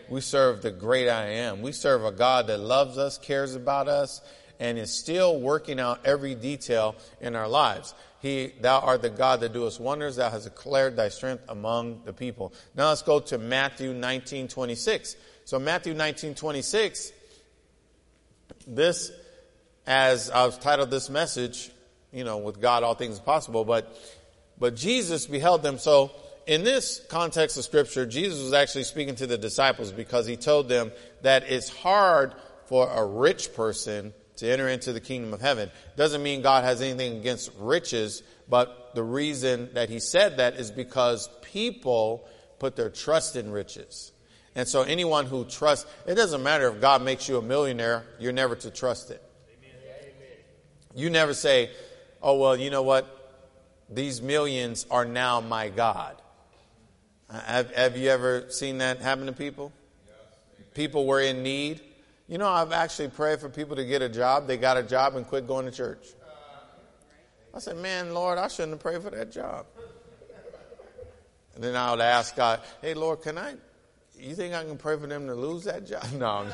We 0.09 0.21
serve 0.21 0.61
the 0.61 0.71
great 0.71 1.09
I 1.09 1.25
am. 1.27 1.61
We 1.61 1.71
serve 1.71 2.05
a 2.05 2.11
God 2.11 2.47
that 2.47 2.59
loves 2.59 2.97
us, 2.97 3.17
cares 3.17 3.55
about 3.55 3.87
us, 3.87 4.21
and 4.59 4.77
is 4.77 4.93
still 4.93 5.39
working 5.39 5.79
out 5.79 6.05
every 6.05 6.35
detail 6.35 6.95
in 7.19 7.35
our 7.35 7.47
lives. 7.47 7.93
He, 8.21 8.53
thou 8.61 8.79
art 8.79 9.01
the 9.01 9.09
God 9.09 9.41
that 9.41 9.51
doest 9.51 9.81
wonders. 9.81 10.15
Thou 10.15 10.29
hast 10.29 10.45
declared 10.45 10.95
thy 10.95 11.09
strength 11.09 11.43
among 11.49 12.03
the 12.05 12.13
people. 12.13 12.53
Now 12.73 12.87
let's 12.87 13.01
go 13.01 13.19
to 13.19 13.37
Matthew 13.37 13.93
19, 13.93 14.47
26. 14.47 15.17
So 15.43 15.59
Matthew 15.59 15.93
19, 15.93 16.35
26, 16.35 17.11
this, 18.65 19.11
as 19.85 20.29
I've 20.29 20.61
titled 20.61 20.89
this 20.89 21.09
message, 21.09 21.72
you 22.13 22.23
know, 22.23 22.37
with 22.37 22.61
God 22.61 22.83
all 22.83 22.95
things 22.95 23.19
are 23.19 23.23
possible, 23.23 23.65
but, 23.65 23.97
but 24.59 24.75
Jesus 24.75 25.25
beheld 25.25 25.63
them. 25.63 25.77
So 25.77 26.11
in 26.45 26.63
this 26.63 27.01
context 27.09 27.57
of 27.57 27.63
scripture, 27.63 28.05
Jesus 28.05 28.41
was 28.41 28.53
actually 28.53 28.83
speaking 28.83 29.15
to 29.15 29.27
the 29.27 29.37
disciples 29.37 29.91
because 29.91 30.25
he 30.25 30.37
told 30.37 30.69
them 30.69 30.91
that 31.21 31.43
it's 31.43 31.69
hard 31.69 32.33
for 32.65 32.89
a 32.89 33.05
rich 33.05 33.53
person 33.53 34.13
to 34.37 34.51
enter 34.51 34.67
into 34.67 34.93
the 34.93 34.99
kingdom 34.99 35.33
of 35.33 35.41
heaven. 35.41 35.69
Doesn't 35.95 36.23
mean 36.23 36.41
God 36.41 36.63
has 36.63 36.81
anything 36.81 37.17
against 37.17 37.51
riches, 37.59 38.23
but 38.49 38.91
the 38.95 39.03
reason 39.03 39.69
that 39.73 39.89
he 39.89 39.99
said 39.99 40.37
that 40.37 40.55
is 40.55 40.71
because 40.71 41.29
people 41.41 42.27
put 42.59 42.75
their 42.75 42.89
trust 42.89 43.35
in 43.35 43.51
riches. 43.51 44.11
And 44.55 44.67
so 44.67 44.81
anyone 44.83 45.25
who 45.25 45.45
trusts, 45.45 45.89
it 46.05 46.15
doesn't 46.15 46.43
matter 46.43 46.67
if 46.67 46.79
God 46.79 47.03
makes 47.03 47.27
you 47.27 47.37
a 47.37 47.41
millionaire, 47.41 48.05
you're 48.19 48.33
never 48.33 48.55
to 48.55 48.69
trust 48.69 49.11
it. 49.11 49.21
Amen. 49.49 50.37
You 50.95 51.09
never 51.09 51.33
say, 51.33 51.71
oh, 52.23 52.37
well, 52.37 52.57
you 52.57 52.69
know 52.69 52.81
what? 52.81 53.05
These 53.89 54.21
millions 54.21 54.87
are 54.89 55.05
now 55.05 55.41
my 55.41 55.69
God. 55.69 56.15
Uh, 57.29 57.39
have, 57.41 57.71
have 57.75 57.97
you 57.97 58.09
ever 58.09 58.45
seen 58.49 58.79
that 58.79 58.99
happen 58.99 59.27
to 59.27 59.33
people? 59.33 59.71
People 60.73 61.05
were 61.05 61.21
in 61.21 61.43
need 61.43 61.81
you 62.27 62.37
know, 62.37 62.47
I've 62.47 62.71
actually 62.71 63.09
prayed 63.09 63.39
for 63.39 63.49
people 63.49 63.75
to 63.75 63.85
get 63.85 64.01
a 64.01 64.09
job. 64.09 64.47
They 64.47 64.57
got 64.57 64.77
a 64.77 64.83
job 64.83 65.15
and 65.15 65.27
quit 65.27 65.47
going 65.47 65.65
to 65.65 65.71
church. 65.71 66.07
I 67.53 67.59
said, 67.59 67.77
man, 67.77 68.13
Lord, 68.13 68.37
I 68.37 68.47
shouldn't 68.47 68.71
have 68.71 68.79
prayed 68.79 69.03
for 69.03 69.11
that 69.11 69.31
job. 69.31 69.65
And 71.53 71.63
then 71.63 71.75
I 71.75 71.91
would 71.91 72.01
ask 72.01 72.35
God, 72.35 72.61
hey, 72.81 72.95
Lord, 72.95 73.21
can 73.21 73.37
I, 73.37 73.53
you 74.17 74.33
think 74.33 74.55
I 74.55 74.63
can 74.63 74.77
pray 74.77 74.97
for 74.97 75.05
them 75.05 75.27
to 75.27 75.35
lose 75.35 75.65
that 75.65 75.85
job? 75.85 76.03
No. 76.13 76.47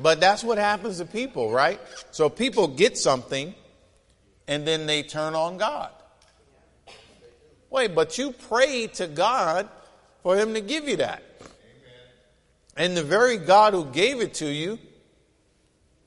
But 0.00 0.20
that's 0.20 0.44
what 0.44 0.58
happens 0.58 0.98
to 0.98 1.04
people, 1.04 1.50
right? 1.50 1.80
So 2.10 2.28
people 2.28 2.68
get 2.68 2.96
something 2.96 3.54
and 4.46 4.66
then 4.66 4.86
they 4.86 5.02
turn 5.02 5.34
on 5.34 5.58
God. 5.58 5.90
Wait, 7.70 7.94
but 7.94 8.16
you 8.16 8.32
prayed 8.32 8.94
to 8.94 9.06
God 9.06 9.68
for 10.22 10.36
Him 10.36 10.54
to 10.54 10.60
give 10.60 10.88
you 10.88 10.96
that. 10.96 11.22
And 12.78 12.96
the 12.96 13.02
very 13.02 13.38
God 13.38 13.74
who 13.74 13.84
gave 13.86 14.20
it 14.20 14.34
to 14.34 14.46
you, 14.46 14.78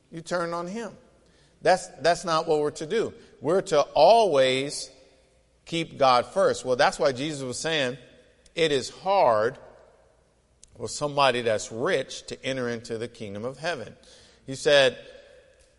you 0.09 0.21
turn 0.21 0.53
on 0.53 0.67
him. 0.67 0.93
That's, 1.61 1.87
that's 1.99 2.25
not 2.25 2.47
what 2.47 2.59
we're 2.59 2.71
to 2.71 2.85
do. 2.85 3.13
We're 3.41 3.61
to 3.61 3.81
always 3.81 4.89
keep 5.65 5.97
God 5.97 6.25
first. 6.27 6.65
Well, 6.65 6.77
that's 6.77 6.97
why 6.97 7.11
Jesus 7.11 7.43
was 7.43 7.57
saying 7.57 7.97
it 8.55 8.71
is 8.71 8.89
hard 8.89 9.57
for 10.81 10.87
somebody 10.87 11.43
that's 11.43 11.71
rich 11.71 12.25
to 12.25 12.43
enter 12.43 12.67
into 12.67 12.97
the 12.97 13.07
kingdom 13.07 13.45
of 13.45 13.59
heaven. 13.59 13.95
He 14.47 14.55
said 14.55 14.97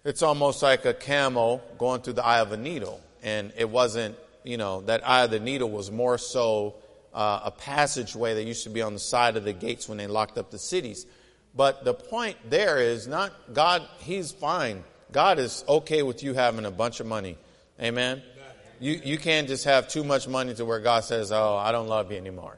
it's 0.05 0.23
almost 0.23 0.63
like 0.63 0.85
a 0.85 0.95
camel 0.95 1.61
going 1.77 2.03
through 2.03 2.13
the 2.13 2.25
eye 2.25 2.39
of 2.39 2.53
a 2.53 2.57
needle. 2.57 3.01
And 3.21 3.53
it 3.57 3.69
wasn't, 3.69 4.15
you 4.45 4.59
know, 4.59 4.83
that 4.83 5.05
eye 5.05 5.25
of 5.25 5.33
the 5.33 5.41
needle 5.41 5.69
was 5.69 5.91
more 5.91 6.19
so 6.19 6.77
uh, 7.13 7.41
a 7.47 7.51
passageway 7.51 8.35
that 8.35 8.45
used 8.45 8.63
to 8.63 8.71
be 8.71 8.81
on 8.81 8.93
the 8.93 9.01
side 9.01 9.37
of 9.37 9.43
the 9.43 9.53
gates 9.53 9.89
when 9.89 9.99
they 9.99 10.07
locked 10.07 10.39
up 10.39 10.53
the 10.53 10.59
cities. 10.59 11.05
But 11.53 11.85
the 11.85 11.95
point 11.95 12.37
there 12.49 12.79
is 12.79 13.09
not 13.09 13.33
God, 13.53 13.83
He's 13.99 14.31
fine. 14.31 14.85
God 15.11 15.41
is 15.41 15.65
okay 15.69 16.05
with 16.05 16.23
you 16.23 16.33
having 16.33 16.65
a 16.65 16.71
bunch 16.71 17.01
of 17.01 17.09
money. 17.09 17.37
Amen? 17.81 18.23
You, 18.79 19.01
you 19.05 19.19
can't 19.19 19.49
just 19.49 19.65
have 19.65 19.89
too 19.89 20.05
much 20.05 20.29
money 20.29 20.55
to 20.55 20.65
where 20.65 20.79
God 20.79 21.03
says, 21.03 21.33
Oh, 21.33 21.57
I 21.57 21.73
don't 21.73 21.89
love 21.89 22.13
you 22.13 22.19
anymore. 22.19 22.57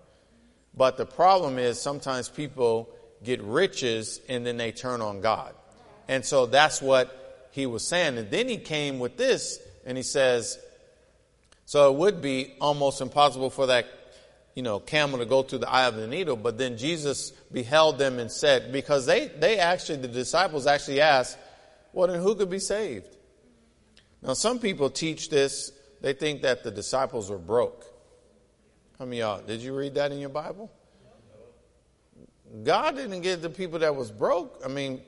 But 0.77 0.97
the 0.97 1.07
problem 1.07 1.59
is 1.59 1.81
sometimes 1.81 2.29
people 2.29 2.89
get 3.23 3.43
riches 3.43 4.21
and 4.29 4.45
then 4.45 4.57
they 4.57 4.73
turn 4.73 5.01
on 5.01 5.21
God. 5.21 5.55
And 6.09 6.25
so 6.25 6.47
that's 6.47 6.83
what 6.83 7.49
he 7.53 7.67
was 7.67 7.87
saying. 7.87 8.19
And 8.19 8.31
then 8.31 8.49
he 8.49 8.59
came 8.59 8.99
with 8.99 9.17
this 9.17 9.59
and 9.87 9.97
he 9.97 10.03
says, 10.03 10.59
So 11.65 11.93
it 11.93 11.97
would 11.97 12.21
be 12.21 12.55
almost 12.61 13.01
impossible 13.01 13.51
for 13.51 13.67
that 13.67 13.87
you 14.55 14.63
know, 14.63 14.79
camel 14.79 15.19
to 15.19 15.27
go 15.27 15.43
through 15.43 15.59
the 15.59 15.71
eye 15.71 15.87
of 15.87 15.97
the 15.97 16.07
needle. 16.07 16.37
But 16.37 16.59
then 16.59 16.77
Jesus 16.77 17.31
beheld 17.53 17.99
them 17.99 18.19
and 18.19 18.31
said, 18.31 18.73
because 18.73 19.05
they, 19.05 19.29
they 19.29 19.59
actually, 19.59 19.99
the 19.99 20.09
disciples 20.09 20.67
actually 20.67 21.01
asked, 21.01 21.37
well, 21.93 22.09
then 22.09 22.21
who 22.21 22.35
could 22.35 22.51
be 22.51 22.61
saved? 22.61 23.17
Now, 24.23 24.35
some 24.35 24.59
people 24.59 24.91
teach 24.91 25.29
this. 25.29 25.73
They 26.01 26.13
think 26.13 26.43
that 26.43 26.63
the 26.63 26.71
disciples 26.71 27.31
were 27.31 27.39
broke. 27.39 27.85
How 28.99 29.05
many 29.05 29.19
y'all, 29.19 29.43
did 29.43 29.61
you 29.61 29.75
read 29.77 29.95
that 29.95 30.13
in 30.13 30.19
your 30.19 30.29
Bible? 30.29 30.71
God 32.63 32.95
didn't 32.95 33.23
give 33.23 33.43
the 33.43 33.51
people 33.51 33.81
that 33.81 33.97
was 33.97 34.13
broke. 34.13 34.61
I 34.65 34.69
mean, 34.69 35.01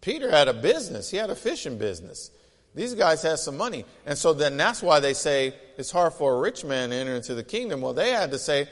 Peter 0.00 0.30
had 0.30 0.48
a 0.48 0.54
business. 0.54 1.10
He 1.10 1.18
had 1.18 1.28
a 1.28 1.34
fishing 1.34 1.76
business. 1.76 2.30
These 2.74 2.94
guys 2.94 3.22
had 3.22 3.38
some 3.38 3.56
money. 3.56 3.84
And 4.06 4.16
so 4.16 4.32
then 4.32 4.56
that's 4.56 4.82
why 4.82 5.00
they 5.00 5.12
say 5.12 5.54
it's 5.76 5.90
hard 5.90 6.14
for 6.14 6.34
a 6.34 6.38
rich 6.38 6.64
man 6.64 6.90
to 6.90 6.96
enter 6.96 7.14
into 7.14 7.34
the 7.34 7.42
kingdom. 7.42 7.82
Well, 7.82 7.92
they 7.92 8.10
had 8.10 8.30
to 8.30 8.38
say, 8.38 8.68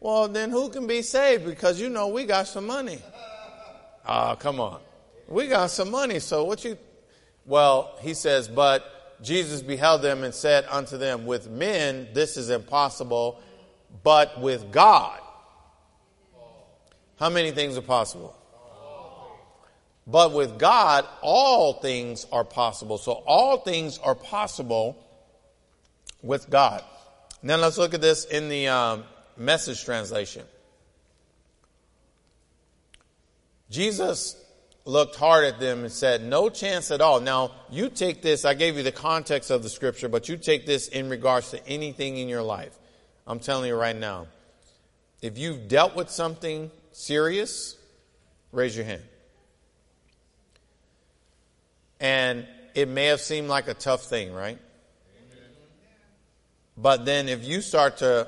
well, 0.00 0.26
then 0.26 0.50
who 0.50 0.70
can 0.70 0.86
be 0.86 1.02
saved? 1.02 1.44
Because 1.44 1.80
you 1.80 1.90
know 1.90 2.08
we 2.08 2.24
got 2.24 2.48
some 2.48 2.66
money. 2.66 2.98
Ah, 4.04 4.34
come 4.34 4.58
on. 4.58 4.80
We 5.28 5.46
got 5.46 5.70
some 5.70 5.90
money. 5.90 6.18
So 6.18 6.44
what 6.44 6.64
you, 6.64 6.76
well, 7.44 7.96
he 8.00 8.14
says, 8.14 8.48
but 8.48 9.22
Jesus 9.22 9.62
beheld 9.62 10.02
them 10.02 10.24
and 10.24 10.34
said 10.34 10.66
unto 10.70 10.96
them, 10.96 11.26
with 11.26 11.48
men 11.48 12.08
this 12.14 12.36
is 12.36 12.50
impossible, 12.50 13.40
but 14.02 14.40
with 14.40 14.72
God. 14.72 15.20
How 17.18 17.28
many 17.28 17.50
things 17.50 17.76
are 17.76 17.82
possible? 17.82 18.36
But 20.06 20.32
with 20.32 20.58
God, 20.58 21.06
all 21.20 21.74
things 21.74 22.26
are 22.32 22.44
possible. 22.44 22.98
So 22.98 23.12
all 23.12 23.58
things 23.58 23.98
are 23.98 24.14
possible 24.14 24.96
with 26.22 26.50
God. 26.50 26.82
Now 27.42 27.56
let's 27.56 27.78
look 27.78 27.94
at 27.94 28.00
this 28.00 28.24
in 28.24 28.48
the 28.48 28.68
um, 28.68 29.04
message 29.36 29.84
translation. 29.84 30.44
Jesus 33.70 34.36
looked 34.84 35.14
hard 35.14 35.44
at 35.44 35.60
them 35.60 35.80
and 35.80 35.92
said, 35.92 36.24
No 36.24 36.48
chance 36.48 36.90
at 36.90 37.00
all. 37.00 37.20
Now, 37.20 37.52
you 37.70 37.88
take 37.88 38.20
this, 38.20 38.44
I 38.44 38.54
gave 38.54 38.76
you 38.76 38.82
the 38.82 38.92
context 38.92 39.50
of 39.50 39.62
the 39.62 39.68
scripture, 39.68 40.08
but 40.08 40.28
you 40.28 40.36
take 40.36 40.66
this 40.66 40.88
in 40.88 41.08
regards 41.08 41.50
to 41.50 41.66
anything 41.68 42.16
in 42.16 42.28
your 42.28 42.42
life. 42.42 42.76
I'm 43.30 43.38
telling 43.38 43.68
you 43.68 43.76
right 43.76 43.94
now. 43.94 44.26
If 45.22 45.38
you've 45.38 45.68
dealt 45.68 45.94
with 45.94 46.10
something 46.10 46.68
serious, 46.90 47.76
raise 48.50 48.76
your 48.76 48.84
hand. 48.84 49.04
And 52.00 52.44
it 52.74 52.88
may 52.88 53.04
have 53.04 53.20
seemed 53.20 53.46
like 53.46 53.68
a 53.68 53.74
tough 53.74 54.02
thing, 54.02 54.32
right? 54.32 54.58
But 56.76 57.04
then 57.04 57.28
if 57.28 57.44
you 57.44 57.60
start 57.60 57.98
to 57.98 58.26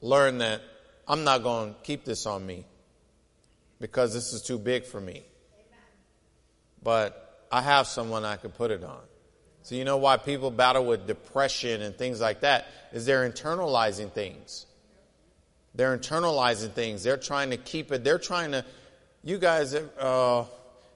learn 0.00 0.38
that 0.38 0.62
I'm 1.06 1.24
not 1.24 1.42
going 1.42 1.74
to 1.74 1.80
keep 1.82 2.06
this 2.06 2.24
on 2.24 2.46
me 2.46 2.64
because 3.78 4.14
this 4.14 4.32
is 4.32 4.40
too 4.40 4.58
big 4.58 4.86
for 4.86 5.02
me. 5.02 5.22
But 6.82 7.44
I 7.52 7.60
have 7.60 7.86
someone 7.86 8.24
I 8.24 8.36
could 8.36 8.54
put 8.54 8.70
it 8.70 8.82
on. 8.82 9.00
So 9.68 9.74
you 9.74 9.84
know 9.84 9.98
why 9.98 10.16
people 10.16 10.50
battle 10.50 10.86
with 10.86 11.06
depression 11.06 11.82
and 11.82 11.94
things 11.94 12.22
like 12.22 12.40
that 12.40 12.68
is 12.90 13.04
they're 13.04 13.30
internalizing 13.30 14.10
things. 14.10 14.64
They're 15.74 15.94
internalizing 15.94 16.72
things. 16.72 17.02
They're 17.02 17.18
trying 17.18 17.50
to 17.50 17.58
keep 17.58 17.92
it. 17.92 18.02
They're 18.02 18.18
trying 18.18 18.52
to. 18.52 18.64
You 19.22 19.36
guys, 19.36 19.74
uh, 19.74 20.46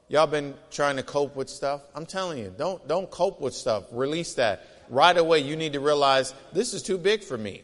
y'all 0.09 0.27
been 0.27 0.55
trying 0.71 0.97
to 0.97 1.03
cope 1.03 1.37
with 1.37 1.51
stuff. 1.51 1.83
I'm 1.95 2.07
telling 2.07 2.39
you, 2.39 2.51
don't 2.57 2.89
don't 2.89 3.11
cope 3.11 3.43
with 3.43 3.53
stuff. 3.53 3.85
Release 3.93 4.33
that 4.37 4.67
right 4.89 5.19
away. 5.19 5.41
You 5.41 5.55
need 5.55 5.75
to 5.75 5.81
realize 5.81 6.33
this 6.55 6.73
is 6.73 6.83
too 6.83 6.97
big 6.97 7.23
for 7.25 7.37
me. 7.37 7.61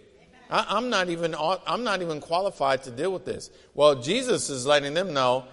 I, 0.50 0.76
am 0.76 0.90
not 0.90 1.08
even 1.08 1.34
I'm 1.38 1.84
not 1.84 2.02
even 2.02 2.20
qualified 2.20 2.82
to 2.82 2.90
deal 2.90 3.14
with 3.14 3.24
this. 3.24 3.48
Well, 3.72 3.94
Jesus 3.94 4.50
is 4.50 4.66
letting 4.66 4.92
them 4.92 5.14
know. 5.14 5.46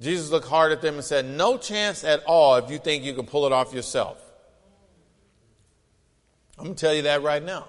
Jesus 0.00 0.30
looked 0.30 0.48
hard 0.48 0.72
at 0.72 0.80
them 0.80 0.94
and 0.94 1.04
said, 1.04 1.26
"No 1.26 1.58
chance 1.58 2.04
at 2.04 2.24
all 2.24 2.56
if 2.56 2.70
you 2.70 2.78
think 2.78 3.04
you 3.04 3.12
can 3.12 3.26
pull 3.26 3.44
it 3.44 3.52
off 3.52 3.74
yourself." 3.74 4.30
I'm 6.58 6.64
gonna 6.64 6.74
tell 6.74 6.94
you 6.94 7.02
that 7.02 7.22
right 7.22 7.42
now. 7.42 7.68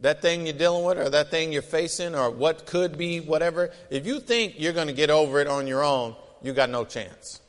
That 0.00 0.22
thing 0.22 0.46
you're 0.46 0.56
dealing 0.56 0.84
with, 0.84 0.98
or 0.98 1.10
that 1.10 1.30
thing 1.30 1.52
you're 1.52 1.62
facing, 1.62 2.14
or 2.14 2.30
what 2.30 2.66
could 2.66 2.96
be, 2.96 3.18
whatever. 3.20 3.70
If 3.90 4.06
you 4.06 4.20
think 4.20 4.54
you're 4.56 4.72
going 4.72 4.86
to 4.86 4.92
get 4.92 5.10
over 5.10 5.40
it 5.40 5.48
on 5.48 5.66
your 5.66 5.82
own, 5.82 6.14
you 6.40 6.52
got 6.52 6.70
no 6.70 6.84
chance. 6.84 7.40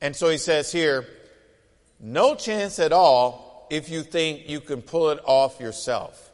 And 0.00 0.16
so 0.16 0.30
he 0.30 0.38
says 0.38 0.72
here, 0.72 1.06
no 2.00 2.36
chance 2.36 2.78
at 2.78 2.92
all 2.92 3.66
if 3.70 3.90
you 3.90 4.02
think 4.02 4.48
you 4.48 4.60
can 4.60 4.80
pull 4.80 5.10
it 5.10 5.20
off 5.24 5.60
yourself. 5.60 6.30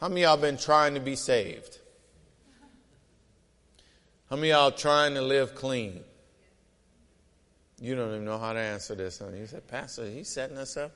How 0.00 0.08
many 0.08 0.22
y'all 0.22 0.36
been 0.36 0.56
trying 0.56 0.94
to 0.94 1.00
be 1.00 1.14
saved? 1.14 1.78
How 4.30 4.36
many 4.36 4.48
y'all 4.48 4.72
trying 4.72 5.14
to 5.14 5.22
live 5.22 5.54
clean? 5.54 6.02
You 7.82 7.96
don't 7.96 8.10
even 8.10 8.24
know 8.24 8.38
how 8.38 8.52
to 8.52 8.60
answer 8.60 8.94
this. 8.94 9.18
Honey. 9.18 9.40
You 9.40 9.46
said, 9.48 9.66
Pastor, 9.66 10.08
he's 10.08 10.28
setting 10.28 10.56
us 10.56 10.76
up. 10.76 10.92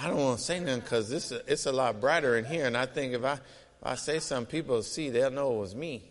I 0.00 0.08
don't 0.08 0.16
want 0.16 0.38
to 0.38 0.44
say 0.44 0.58
nothing 0.58 0.80
because 0.80 1.10
this 1.10 1.32
it's 1.32 1.66
a 1.66 1.72
lot 1.72 2.00
brighter 2.00 2.38
in 2.38 2.46
here, 2.46 2.64
and 2.64 2.74
I 2.74 2.86
think 2.86 3.12
if 3.12 3.22
I 3.22 3.34
if 3.34 3.40
I 3.82 3.94
say 3.94 4.20
something, 4.20 4.50
people 4.50 4.82
see 4.82 5.10
they'll 5.10 5.30
know 5.30 5.54
it 5.54 5.60
was 5.60 5.74
me. 5.74 6.10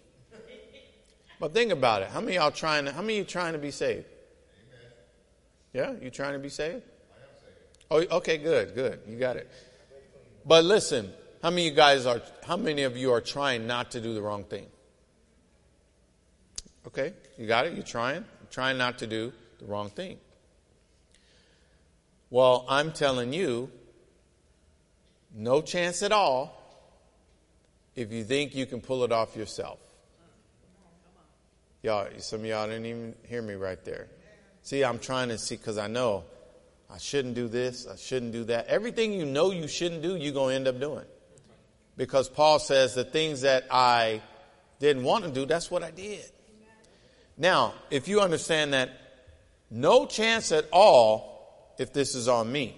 But 1.40 1.52
think 1.52 1.72
about 1.72 2.04
it. 2.04 2.10
How 2.10 2.22
many 2.22 2.36
y'all 2.36 2.52
trying 2.52 2.86
to? 2.86 2.92
How 2.92 3.02
many 3.02 3.18
you 3.18 3.24
trying 3.24 3.54
to 3.54 3.60
be 3.60 3.72
saved? 3.72 4.06
Yeah, 5.74 5.94
you 6.00 6.12
trying 6.12 6.34
to 6.34 6.40
be 6.40 6.50
saved? 6.50 6.84
Oh, 7.90 8.06
okay, 8.18 8.38
good, 8.38 8.76
good. 8.76 9.00
You 9.08 9.18
got 9.18 9.38
it. 9.38 9.50
But 10.46 10.64
listen, 10.64 11.12
how 11.42 11.50
many 11.50 11.66
you 11.66 11.72
guys 11.72 12.06
are, 12.06 12.22
how 12.46 12.58
many 12.58 12.84
of 12.84 12.96
you 12.96 13.12
are 13.12 13.22
trying 13.22 13.66
not 13.66 13.90
to 13.92 14.00
do 14.02 14.14
the 14.14 14.22
wrong 14.22 14.44
thing? 14.44 14.68
Okay, 16.86 17.14
you 17.38 17.48
got 17.48 17.66
it? 17.66 17.74
You're 17.74 17.84
trying? 17.84 18.26
Trying 18.54 18.78
not 18.78 19.00
to 19.00 19.08
do 19.08 19.34
the 19.58 19.66
wrong 19.66 19.90
thing. 19.90 20.20
Well, 22.30 22.66
I'm 22.70 22.92
telling 22.92 23.34
you, 23.34 23.72
no 25.34 25.64
chance 25.64 26.04
at 26.04 26.12
all 26.12 26.62
if 27.96 28.12
you 28.12 28.24
think 28.24 28.54
you 28.54 28.68
can 28.68 28.80
pull 28.80 29.04
it 29.06 29.12
off 29.12 29.36
yourself. 29.36 29.80
Y'all, 31.82 32.08
some 32.20 32.42
of 32.42 32.46
y'all 32.46 32.68
didn't 32.68 32.86
even 32.86 33.16
hear 33.28 33.42
me 33.42 33.56
right 33.56 33.84
there. 33.84 34.08
See, 34.62 34.84
I'm 34.84 35.00
trying 35.00 35.30
to 35.30 35.40
see 35.40 35.56
because 35.58 35.80
I 35.80 35.88
know 35.88 36.24
I 36.94 37.00
shouldn't 37.00 37.34
do 37.34 37.48
this, 37.48 37.88
I 37.88 37.96
shouldn't 37.96 38.34
do 38.34 38.44
that. 38.44 38.68
Everything 38.68 39.14
you 39.14 39.26
know 39.26 39.50
you 39.50 39.68
shouldn't 39.68 40.04
do, 40.04 40.16
you're 40.16 40.32
going 40.32 40.52
to 40.52 40.56
end 40.58 40.68
up 40.68 40.80
doing. 40.80 41.06
Because 41.98 42.30
Paul 42.30 42.60
says 42.60 42.94
the 42.94 43.04
things 43.04 43.42
that 43.42 43.66
I 43.72 44.22
didn't 44.80 45.06
want 45.06 45.26
to 45.26 45.32
do, 45.32 45.48
that's 45.48 45.72
what 45.72 45.82
I 45.82 45.90
did. 45.90 46.30
Now, 47.38 47.74
if 47.90 48.08
you 48.08 48.22
understand 48.22 48.74
that 48.74 48.90
no 49.70 50.06
chance 50.06 50.52
at 50.52 50.66
all 50.72 51.34
if 51.80 51.94
this 51.94 52.14
is 52.14 52.28
on 52.28 52.52
me. 52.52 52.78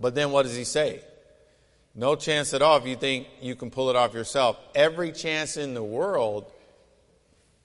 But 0.00 0.14
then 0.14 0.30
what 0.30 0.44
does 0.44 0.56
he 0.56 0.64
say? 0.64 1.02
No 1.94 2.14
chance 2.16 2.54
at 2.54 2.62
all 2.62 2.76
if 2.78 2.86
you 2.86 2.96
think 2.96 3.26
you 3.42 3.54
can 3.54 3.70
pull 3.70 3.90
it 3.90 3.96
off 3.96 4.14
yourself. 4.14 4.58
Every 4.74 5.12
chance 5.12 5.56
in 5.56 5.74
the 5.74 5.82
world 5.82 6.50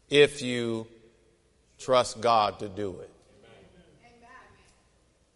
if 0.10 0.42
you 0.42 0.88
trust 1.78 2.20
God 2.20 2.60
to 2.60 2.68
do 2.68 3.00
it. 3.02 3.10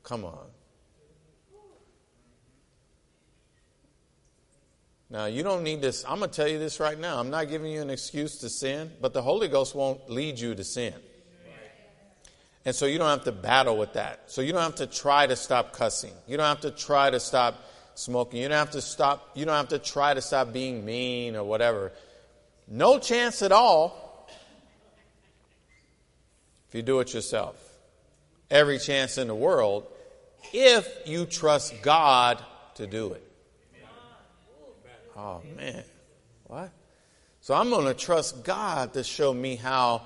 Come 0.04 0.26
on. 0.26 0.57
Now, 5.10 5.26
you 5.26 5.41
don't 5.41 5.63
need 5.63 5.82
this. 5.82 6.04
I'm 6.08 6.20
going 6.20 6.30
to 6.30 6.36
tell 6.36 6.48
you 6.48 6.60
this 6.60 6.80
right 6.80 7.00
now. 7.00 7.20
I'm 7.20 7.30
not 7.30 7.48
giving 7.50 7.72
you 7.72 7.82
an 7.82 7.89
excuse 7.89 8.38
to 8.39 8.50
sin, 8.50 8.91
but 9.00 9.13
the 9.13 9.22
Holy 9.22 9.48
Ghost 9.48 9.74
won't 9.74 10.10
lead 10.10 10.38
you 10.38 10.54
to 10.54 10.63
sin. 10.63 10.93
And 12.65 12.76
so 12.76 12.86
you 12.86 12.98
don't 12.98 13.08
have 13.08 13.24
to 13.24 13.32
battle 13.32 13.78
with 13.78 13.93
that. 13.93 14.24
So 14.26 14.41
you 14.41 14.52
don't 14.52 14.62
have 14.62 14.76
to 14.76 14.88
try 14.88 15.26
to 15.26 15.38
stop 15.38 15.72
cussing. 15.72 16.12
You 16.28 16.36
don't 16.36 16.48
have 16.48 16.62
to 16.62 16.72
try 16.72 17.10
to 17.10 17.22
stop 17.22 17.56
smoking. 17.96 18.41
You 18.41 18.50
don't 18.50 18.58
have 18.58 18.72
to 18.72 18.82
stop, 18.82 19.32
you 19.36 19.46
don't 19.46 19.56
have 19.56 19.70
to 19.70 19.80
try 19.80 20.13
to 20.13 20.22
stop 20.22 20.52
being 20.52 20.84
mean 20.84 21.38
or 21.38 21.46
whatever. 21.46 21.93
No 22.67 23.00
chance 23.00 23.41
at 23.41 23.54
all 23.54 24.28
if 26.67 26.76
you 26.76 26.82
do 26.82 27.00
it 27.00 27.13
yourself. 27.13 27.56
Every 28.52 28.80
chance 28.80 29.17
in 29.17 29.28
the 29.28 29.36
world 29.36 29.88
if 30.54 30.88
you 31.06 31.26
trust 31.26 31.82
God 31.82 32.43
to 32.76 32.86
do 32.86 33.13
it. 33.13 33.27
Oh, 35.18 35.42
man. 35.56 35.84
What? 36.46 36.72
So 37.42 37.56
I'm 37.56 37.70
going 37.70 37.86
to 37.86 37.94
trust 37.96 38.44
God 38.44 38.94
to 38.94 39.04
show 39.04 39.34
me 39.34 39.56
how 39.56 40.04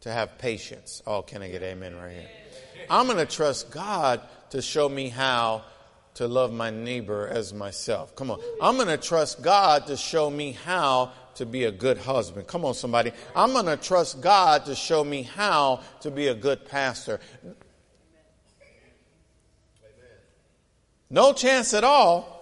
to 0.00 0.12
have 0.12 0.38
patience. 0.38 1.02
Oh, 1.06 1.22
can 1.22 1.42
I 1.42 1.48
get 1.48 1.62
amen 1.62 1.96
right 1.96 2.12
here? 2.12 2.28
I'm 2.90 3.06
going 3.06 3.18
to 3.18 3.26
trust 3.26 3.70
God 3.70 4.20
to 4.50 4.60
show 4.60 4.88
me 4.88 5.08
how 5.08 5.62
to 6.14 6.28
love 6.28 6.52
my 6.52 6.70
neighbor 6.70 7.26
as 7.28 7.54
myself. 7.54 8.14
Come 8.16 8.30
on. 8.30 8.40
I'm 8.60 8.76
going 8.76 8.88
to 8.88 8.98
trust 8.98 9.42
God 9.42 9.86
to 9.86 9.96
show 9.96 10.28
me 10.28 10.52
how 10.52 11.12
to 11.36 11.46
be 11.46 11.64
a 11.64 11.70
good 11.70 11.96
husband. 11.96 12.46
Come 12.48 12.64
on, 12.64 12.74
somebody. 12.74 13.12
I'm 13.34 13.52
going 13.52 13.66
to 13.66 13.76
trust 13.76 14.20
God 14.20 14.66
to 14.66 14.74
show 14.74 15.04
me 15.04 15.22
how 15.22 15.80
to 16.00 16.10
be 16.10 16.26
a 16.26 16.34
good 16.34 16.66
pastor. 16.66 17.20
No 21.08 21.32
chance 21.32 21.72
at 21.72 21.84
all 21.84 22.37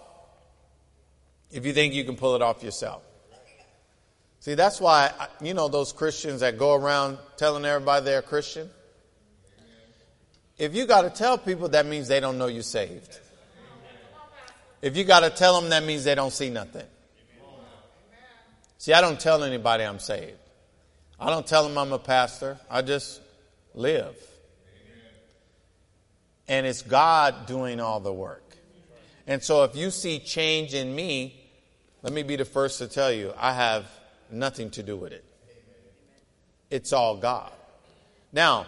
if 1.56 1.64
you 1.64 1.72
think 1.72 1.94
you 1.94 2.04
can 2.04 2.16
pull 2.16 2.34
it 2.36 2.42
off 2.42 2.62
yourself. 2.62 3.02
See, 4.40 4.54
that's 4.54 4.80
why, 4.80 5.10
you 5.40 5.54
know, 5.54 5.68
those 5.68 5.92
Christians 5.92 6.40
that 6.40 6.58
go 6.58 6.74
around 6.74 7.18
telling 7.36 7.64
everybody 7.64 8.04
they're 8.04 8.18
a 8.18 8.22
Christian. 8.22 8.70
If 10.58 10.74
you 10.74 10.86
got 10.86 11.02
to 11.02 11.10
tell 11.10 11.38
people, 11.38 11.68
that 11.70 11.86
means 11.86 12.08
they 12.08 12.20
don't 12.20 12.38
know 12.38 12.46
you're 12.46 12.62
saved. 12.62 13.18
If 14.82 14.96
you 14.96 15.04
got 15.04 15.20
to 15.20 15.30
tell 15.30 15.60
them, 15.60 15.70
that 15.70 15.82
means 15.82 16.04
they 16.04 16.14
don't 16.14 16.32
see 16.32 16.50
nothing. 16.50 16.86
See, 18.78 18.92
I 18.92 19.00
don't 19.00 19.18
tell 19.18 19.42
anybody 19.42 19.84
I'm 19.84 19.98
saved. 19.98 20.38
I 21.18 21.30
don't 21.30 21.46
tell 21.46 21.66
them 21.66 21.76
I'm 21.78 21.92
a 21.92 21.98
pastor. 21.98 22.58
I 22.70 22.82
just 22.82 23.20
live. 23.74 24.14
And 26.46 26.66
it's 26.66 26.82
God 26.82 27.46
doing 27.46 27.80
all 27.80 28.00
the 28.00 28.12
work. 28.12 28.44
And 29.26 29.42
so 29.42 29.64
if 29.64 29.74
you 29.74 29.90
see 29.90 30.20
change 30.20 30.74
in 30.74 30.94
me, 30.94 31.42
let 32.02 32.12
me 32.12 32.22
be 32.22 32.36
the 32.36 32.44
first 32.44 32.78
to 32.78 32.88
tell 32.88 33.12
you, 33.12 33.32
I 33.36 33.52
have 33.52 33.86
nothing 34.30 34.70
to 34.70 34.82
do 34.82 34.96
with 34.96 35.12
it. 35.12 35.24
It's 36.70 36.92
all 36.92 37.16
God. 37.16 37.52
Now, 38.32 38.66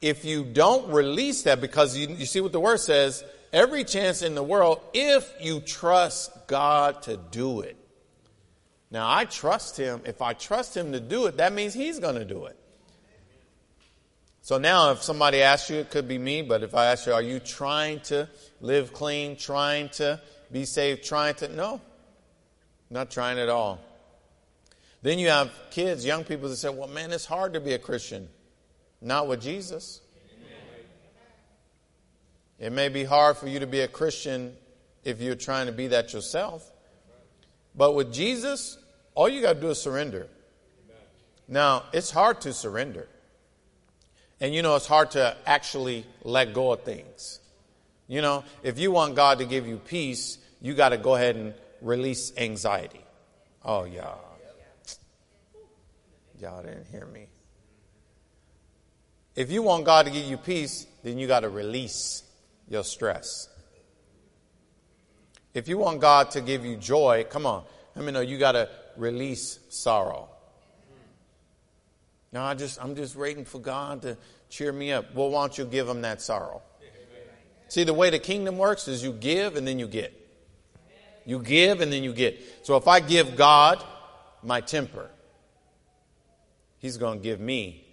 if 0.00 0.24
you 0.24 0.44
don't 0.44 0.90
release 0.92 1.42
that, 1.42 1.60
because 1.60 1.96
you, 1.96 2.08
you 2.08 2.26
see 2.26 2.40
what 2.40 2.52
the 2.52 2.60
word 2.60 2.80
says, 2.80 3.24
every 3.52 3.84
chance 3.84 4.22
in 4.22 4.34
the 4.34 4.42
world, 4.42 4.80
if 4.92 5.32
you 5.40 5.60
trust 5.60 6.46
God 6.46 7.02
to 7.02 7.16
do 7.16 7.60
it. 7.60 7.76
Now, 8.90 9.10
I 9.10 9.24
trust 9.24 9.78
Him. 9.78 10.02
If 10.04 10.20
I 10.20 10.34
trust 10.34 10.76
Him 10.76 10.92
to 10.92 11.00
do 11.00 11.26
it, 11.26 11.38
that 11.38 11.52
means 11.52 11.72
He's 11.72 11.98
going 11.98 12.16
to 12.16 12.24
do 12.24 12.44
it. 12.44 12.58
So 14.42 14.58
now, 14.58 14.90
if 14.90 15.02
somebody 15.02 15.40
asks 15.40 15.70
you, 15.70 15.76
it 15.76 15.90
could 15.90 16.08
be 16.08 16.18
me, 16.18 16.42
but 16.42 16.62
if 16.62 16.74
I 16.74 16.86
ask 16.86 17.06
you, 17.06 17.12
are 17.12 17.22
you 17.22 17.38
trying 17.38 18.00
to 18.00 18.28
live 18.60 18.92
clean, 18.92 19.36
trying 19.36 19.88
to 19.90 20.20
be 20.50 20.64
saved, 20.64 21.04
trying 21.04 21.34
to. 21.36 21.48
No, 21.48 21.80
not 22.92 23.10
trying 23.10 23.38
at 23.38 23.48
all. 23.48 23.80
Then 25.00 25.18
you 25.18 25.30
have 25.30 25.50
kids, 25.70 26.04
young 26.04 26.24
people 26.24 26.48
that 26.50 26.56
say, 26.56 26.68
well, 26.68 26.88
man, 26.88 27.10
it's 27.10 27.24
hard 27.24 27.54
to 27.54 27.60
be 27.60 27.72
a 27.72 27.78
Christian. 27.78 28.28
Not 29.00 29.26
with 29.26 29.40
Jesus. 29.40 30.00
It 32.58 32.70
may 32.70 32.88
be 32.88 33.02
hard 33.02 33.38
for 33.38 33.48
you 33.48 33.58
to 33.60 33.66
be 33.66 33.80
a 33.80 33.88
Christian 33.88 34.54
if 35.02 35.20
you're 35.20 35.34
trying 35.34 35.66
to 35.66 35.72
be 35.72 35.88
that 35.88 36.12
yourself. 36.12 36.70
But 37.74 37.94
with 37.94 38.12
Jesus, 38.12 38.78
all 39.14 39.28
you 39.28 39.40
got 39.40 39.54
to 39.54 39.60
do 39.60 39.70
is 39.70 39.80
surrender. 39.80 40.28
Now, 41.48 41.84
it's 41.92 42.10
hard 42.10 42.42
to 42.42 42.52
surrender. 42.52 43.08
And 44.38 44.54
you 44.54 44.62
know, 44.62 44.76
it's 44.76 44.86
hard 44.86 45.12
to 45.12 45.36
actually 45.46 46.06
let 46.22 46.52
go 46.52 46.72
of 46.72 46.82
things. 46.82 47.40
You 48.06 48.20
know, 48.20 48.44
if 48.62 48.78
you 48.78 48.92
want 48.92 49.16
God 49.16 49.38
to 49.38 49.46
give 49.46 49.66
you 49.66 49.78
peace, 49.78 50.38
you 50.60 50.74
got 50.74 50.90
to 50.90 50.98
go 50.98 51.14
ahead 51.14 51.36
and 51.36 51.54
release 51.82 52.32
anxiety. 52.36 53.04
Oh, 53.64 53.84
y'all. 53.84 54.20
Y'all 56.40 56.62
didn't 56.62 56.86
hear 56.90 57.06
me. 57.06 57.26
If 59.36 59.50
you 59.50 59.62
want 59.62 59.84
God 59.84 60.06
to 60.06 60.12
give 60.12 60.24
you 60.24 60.36
peace, 60.36 60.86
then 61.02 61.18
you 61.18 61.26
got 61.26 61.40
to 61.40 61.48
release 61.48 62.22
your 62.68 62.84
stress. 62.84 63.48
If 65.54 65.68
you 65.68 65.78
want 65.78 66.00
God 66.00 66.30
to 66.32 66.40
give 66.40 66.64
you 66.64 66.76
joy, 66.76 67.26
come 67.28 67.46
on. 67.46 67.64
let 67.94 68.04
me 68.04 68.12
know 68.12 68.20
you 68.20 68.38
got 68.38 68.52
to 68.52 68.68
release 68.96 69.58
sorrow. 69.68 70.28
Now, 72.32 72.44
I 72.44 72.54
just, 72.54 72.82
I'm 72.82 72.96
just 72.96 73.14
waiting 73.14 73.44
for 73.44 73.58
God 73.58 74.02
to 74.02 74.16
cheer 74.48 74.72
me 74.72 74.92
up. 74.92 75.14
Well, 75.14 75.30
why 75.30 75.42
don't 75.42 75.56
you 75.58 75.66
give 75.66 75.88
him 75.88 76.02
that 76.02 76.22
sorrow? 76.22 76.62
See, 77.68 77.84
the 77.84 77.94
way 77.94 78.10
the 78.10 78.18
kingdom 78.18 78.58
works 78.58 78.88
is 78.88 79.02
you 79.02 79.12
give 79.12 79.56
and 79.56 79.66
then 79.66 79.78
you 79.78 79.86
get. 79.86 80.21
You 81.24 81.40
give 81.40 81.80
and 81.80 81.92
then 81.92 82.02
you 82.02 82.12
get. 82.12 82.40
So 82.66 82.76
if 82.76 82.88
I 82.88 83.00
give 83.00 83.36
God 83.36 83.82
my 84.42 84.60
temper, 84.60 85.08
He's 86.78 86.96
going 86.96 87.20
to 87.20 87.22
give 87.22 87.40
me 87.40 87.84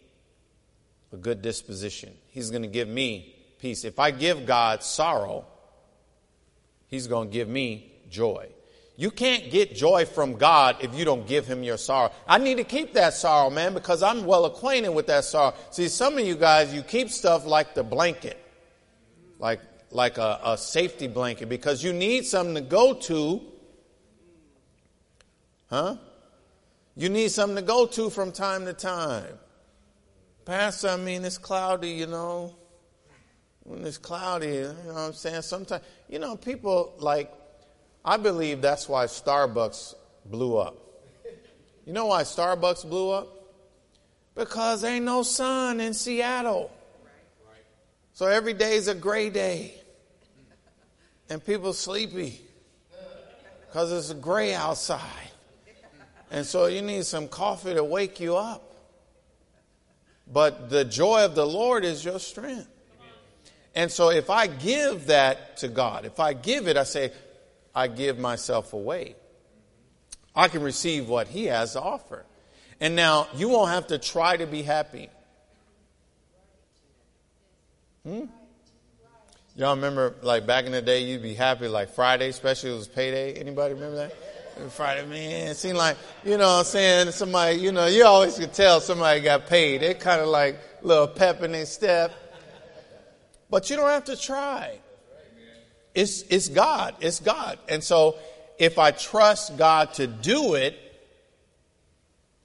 a 1.14 1.18
good 1.18 1.42
disposition. 1.42 2.12
He's 2.28 2.50
going 2.50 2.64
to 2.64 2.68
give 2.68 2.88
me 2.88 3.36
peace. 3.60 3.86
If 3.86 4.00
I 4.00 4.12
give 4.12 4.46
God 4.46 4.84
sorrow, 4.84 5.46
He's 6.88 7.08
going 7.08 7.30
to 7.30 7.34
give 7.34 7.48
me 7.48 7.92
joy. 8.10 8.50
You 8.98 9.12
can't 9.12 9.50
get 9.50 9.76
joy 9.76 10.06
from 10.06 10.34
God 10.34 10.78
if 10.82 10.94
you 10.94 11.06
don't 11.06 11.26
give 11.26 11.48
Him 11.48 11.64
your 11.64 11.78
sorrow. 11.78 12.12
I 12.28 12.38
need 12.38 12.58
to 12.58 12.66
keep 12.66 12.94
that 12.94 13.14
sorrow, 13.14 13.50
man, 13.50 13.74
because 13.74 14.04
I'm 14.04 14.26
well 14.26 14.46
acquainted 14.46 14.90
with 14.90 15.08
that 15.08 15.24
sorrow. 15.24 15.54
See, 15.72 15.88
some 15.88 16.18
of 16.18 16.26
you 16.26 16.36
guys, 16.36 16.74
you 16.74 16.82
keep 16.82 17.10
stuff 17.10 17.46
like 17.46 17.76
the 17.76 17.84
blanket, 17.84 18.38
like, 19.38 19.62
like 19.92 20.18
a, 20.18 20.40
a 20.44 20.58
safety 20.58 21.08
blanket, 21.08 21.50
because 21.50 21.84
you 21.84 21.94
need 21.94 22.26
something 22.26 22.56
to 22.56 22.62
go 22.62 22.94
to. 22.94 23.42
Huh? 25.70 25.96
You 26.96 27.10
need 27.10 27.32
something 27.32 27.56
to 27.56 27.62
go 27.62 27.86
to 27.86 28.10
from 28.10 28.32
time 28.32 28.66
to 28.66 28.74
time. 28.74 29.38
Pastor, 30.46 30.90
I 30.90 30.98
mean, 30.98 31.24
it's 31.24 31.38
cloudy, 31.38 31.92
you 31.92 32.08
know. 32.08 32.56
When 33.64 33.86
it's 33.86 33.98
cloudy, 33.98 34.48
you 34.48 34.64
know 34.64 34.94
what 34.94 34.98
I'm 34.98 35.14
saying? 35.14 35.44
Sometimes, 35.44 35.84
you 36.08 36.18
know, 36.18 36.36
people 36.36 36.96
like, 36.98 37.32
I 38.04 38.18
believe 38.18 38.62
that's 38.62 38.90
why 38.90 39.06
Starbucks 39.06 39.94
blew 40.26 40.58
up. 40.58 40.76
You 41.86 41.94
know 41.94 42.08
why 42.08 42.24
Starbucks 42.24 42.90
blew 42.90 43.12
up? 43.12 43.28
Because 44.36 44.84
ain't 44.84 45.06
no 45.06 45.22
sun 45.24 45.80
in 45.80 45.94
Seattle. 45.94 46.72
So 48.14 48.26
every 48.26 48.54
day 48.54 48.76
is 48.76 48.88
a 48.88 48.96
gray 48.96 49.30
day. 49.30 49.79
And 51.30 51.46
people 51.46 51.74
sleepy 51.74 52.42
because 53.68 53.92
it's 53.92 54.20
gray 54.20 54.54
outside. 54.54 55.02
And 56.32 56.46
so 56.46 56.66
you 56.66 56.82
need 56.82 57.06
some 57.06 57.28
coffee 57.28 57.74
to 57.74 57.84
wake 57.84 58.20
you 58.20 58.36
up. 58.36 58.64
But 60.32 60.70
the 60.70 60.86
joy 60.86 61.26
of 61.26 61.36
the 61.36 61.46
Lord 61.46 61.84
is 61.84 62.06
your 62.06 62.20
strength. 62.20 62.68
And 63.76 63.92
so 63.92 64.10
if 64.10 64.30
I 64.30 64.48
give 64.48 65.08
that 65.08 65.58
to 65.58 65.68
God, 65.68 66.06
if 66.06 66.20
I 66.20 66.34
give 66.34 66.68
it, 66.68 66.78
I 66.78 66.84
say, 66.84 67.12
I 67.74 67.88
give 67.88 68.20
myself 68.20 68.74
away. 68.74 69.16
I 70.36 70.48
can 70.48 70.62
receive 70.62 71.08
what 71.08 71.28
He 71.28 71.46
has 71.46 71.74
to 71.74 71.82
offer. 71.82 72.26
And 72.80 72.96
now 72.96 73.28
you 73.36 73.50
won't 73.50 73.72
have 73.72 73.88
to 73.88 73.98
try 73.98 74.38
to 74.38 74.46
be 74.46 74.62
happy. 74.62 75.10
Hmm? 78.04 78.26
Y'all 79.60 79.76
remember, 79.76 80.16
like 80.22 80.48
back 80.48 80.66
in 80.66 80.72
the 80.72 80.82
day, 80.82 81.04
you'd 81.04 81.22
be 81.22 81.34
happy 81.34 81.68
like 81.68 81.90
Friday, 81.90 82.30
especially 82.30 82.72
it 82.72 82.76
was 82.76 82.88
payday. 82.88 83.34
Anybody 83.34 83.74
remember 83.74 83.98
that? 83.98 84.72
Friday, 84.72 85.06
man. 85.06 85.50
It 85.50 85.58
seemed 85.58 85.78
like, 85.78 85.98
you 86.24 86.38
know 86.38 86.48
what 86.48 86.60
I'm 86.60 86.64
saying, 86.64 87.12
somebody, 87.12 87.58
you 87.58 87.74
know, 87.74 87.86
you 87.88 88.06
always 88.06 88.40
could 88.40 88.54
tell 88.54 88.80
somebody 88.80 89.20
got 89.20 89.48
paid. 89.48 89.84
It 89.84 90.00
kind 90.00 90.22
of 90.22 90.30
like 90.30 90.58
a 90.82 90.88
little 90.88 91.10
pep 91.10 91.44
in 91.44 91.52
their 91.52 91.66
step. 91.66 92.14
But 93.50 93.70
you 93.70 93.76
don't 93.76 93.90
have 93.90 94.06
to 94.06 94.16
try. 94.16 94.80
It's, 95.94 96.22
it's 96.30 96.48
God. 96.48 96.96
It's 97.02 97.20
God. 97.20 97.60
And 97.68 97.84
so 97.84 98.16
if 98.60 98.80
I 98.80 98.92
trust 98.92 99.58
God 99.58 99.94
to 99.96 100.08
do 100.08 100.54
it, 100.54 100.80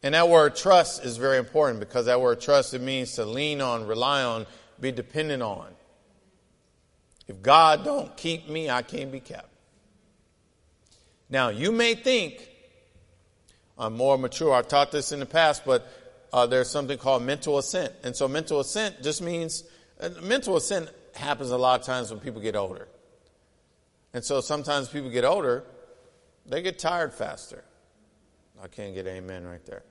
and 0.03 0.17
that 0.17 0.29
word 0.29 0.57
trust 0.57 1.05
is 1.05 1.17
very 1.17 1.39
important 1.39 1.79
because 1.79 2.07
that 2.07 2.21
word 2.21 2.41
trust, 2.41 2.75
it 2.75 2.81
means 2.81 3.13
to 3.13 3.25
lean 3.25 3.61
on, 3.61 3.87
rely 3.87 4.25
on, 4.25 4.47
be 4.81 4.91
dependent 4.91 5.45
on. 5.45 5.74
If 7.27 7.43
God 7.43 7.85
don't 7.85 8.17
keep 8.17 8.49
me, 8.49 8.71
I 8.71 8.83
can't 8.83 9.11
be 9.11 9.21
kept. 9.21 9.49
Now, 11.31 11.49
you 11.49 11.73
may 11.73 11.95
think 11.95 12.49
I'm 13.79 13.97
more 13.97 14.19
mature. 14.19 14.53
I've 14.53 14.69
taught 14.69 14.93
this 14.93 15.11
in 15.13 15.21
the 15.21 15.27
past, 15.27 15.65
but 15.65 15.87
uh, 16.33 16.47
there's 16.47 16.71
something 16.71 16.99
called 16.99 17.23
mental 17.23 17.59
assent. 17.59 17.93
And 18.03 18.15
so 18.15 18.29
mental 18.29 18.61
assent 18.61 19.03
just 19.03 19.23
means, 19.23 19.65
uh, 20.01 20.11
mental 20.23 20.57
assent 20.57 20.91
happens 21.15 21.51
a 21.51 21.59
lot 21.59 21.81
of 21.81 21.87
times 21.87 22.11
when 22.11 22.21
people 22.21 22.41
get 22.41 22.57
older. 22.57 22.89
And 24.13 24.25
so 24.25 24.41
sometimes 24.41 24.89
people 24.89 25.11
get 25.11 25.25
older, 25.25 25.65
they 26.47 26.63
get 26.63 26.79
tired 26.79 27.13
faster. 27.13 27.65
I 28.63 28.69
can't 28.69 28.95
get 28.95 29.07
amen 29.07 29.47
right 29.47 29.65
there. 29.65 29.83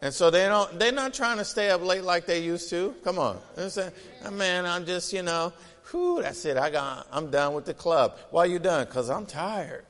And 0.00 0.12
so 0.12 0.30
they 0.30 0.46
don't, 0.46 0.78
they're 0.78 0.92
not 0.92 1.14
trying 1.14 1.38
to 1.38 1.44
stay 1.44 1.70
up 1.70 1.82
late 1.82 2.04
like 2.04 2.26
they 2.26 2.40
used 2.40 2.68
to. 2.70 2.94
Come 3.02 3.18
on. 3.18 3.40
Saying, 3.56 3.90
oh, 4.24 4.30
man, 4.30 4.66
I'm 4.66 4.84
just, 4.84 5.12
you 5.12 5.22
know, 5.22 5.52
whew, 5.90 6.22
that's 6.22 6.44
it. 6.44 6.56
I 6.56 6.70
got, 6.70 7.06
I'm 7.12 7.30
done 7.30 7.54
with 7.54 7.64
the 7.64 7.74
club. 7.74 8.18
Why 8.30 8.46
you 8.46 8.58
done? 8.58 8.86
Because 8.86 9.10
I'm 9.10 9.26
tired. 9.26 9.84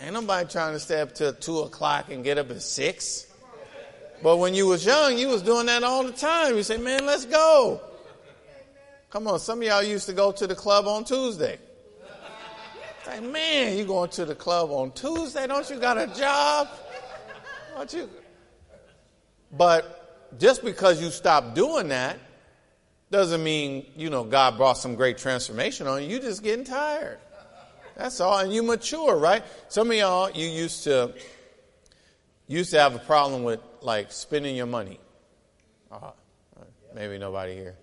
Ain't 0.00 0.12
nobody 0.12 0.48
trying 0.48 0.72
to 0.74 0.80
stay 0.80 1.00
up 1.00 1.14
till 1.14 1.32
two 1.32 1.60
o'clock 1.60 2.10
and 2.10 2.24
get 2.24 2.36
up 2.36 2.50
at 2.50 2.60
six. 2.62 3.26
But 4.22 4.38
when 4.38 4.54
you 4.54 4.66
was 4.66 4.84
young, 4.84 5.18
you 5.18 5.28
was 5.28 5.42
doing 5.42 5.66
that 5.66 5.82
all 5.82 6.04
the 6.04 6.12
time. 6.12 6.56
You 6.56 6.62
say, 6.62 6.76
man, 6.78 7.06
let's 7.06 7.26
go. 7.26 7.80
Come 9.10 9.28
on, 9.28 9.38
some 9.38 9.58
of 9.60 9.64
y'all 9.64 9.82
used 9.82 10.06
to 10.06 10.12
go 10.12 10.32
to 10.32 10.46
the 10.46 10.54
club 10.54 10.86
on 10.86 11.04
Tuesday. 11.04 11.58
Say, 13.04 13.20
man, 13.20 13.76
you 13.76 13.84
going 13.84 14.10
to 14.10 14.24
the 14.24 14.34
club 14.34 14.70
on 14.70 14.92
Tuesday? 14.92 15.46
Don't 15.46 15.68
you 15.68 15.78
got 15.78 15.98
a 15.98 16.06
job? 16.06 16.68
Don't 17.76 17.92
you? 17.92 18.10
But 19.52 20.38
just 20.38 20.64
because 20.64 21.00
you 21.00 21.10
stop 21.10 21.54
doing 21.54 21.88
that 21.88 22.18
doesn't 23.10 23.42
mean, 23.44 23.86
you 23.96 24.10
know, 24.10 24.24
God 24.24 24.56
brought 24.56 24.78
some 24.78 24.94
great 24.94 25.18
transformation 25.18 25.86
on 25.86 26.02
you. 26.02 26.08
You 26.08 26.20
just 26.20 26.42
getting 26.42 26.64
tired. 26.64 27.18
That's 27.96 28.20
all. 28.20 28.38
And 28.38 28.52
you 28.52 28.62
mature, 28.62 29.16
right? 29.16 29.42
Some 29.68 29.90
of 29.90 29.96
y'all, 29.96 30.30
you 30.30 30.48
used 30.48 30.84
to 30.84 31.14
used 32.46 32.70
to 32.72 32.80
have 32.80 32.94
a 32.94 32.98
problem 32.98 33.44
with 33.44 33.60
like 33.80 34.12
spending 34.12 34.56
your 34.56 34.66
money. 34.66 34.98
Uh, 35.90 36.10
maybe 36.94 37.18
nobody 37.18 37.54
here. 37.54 37.76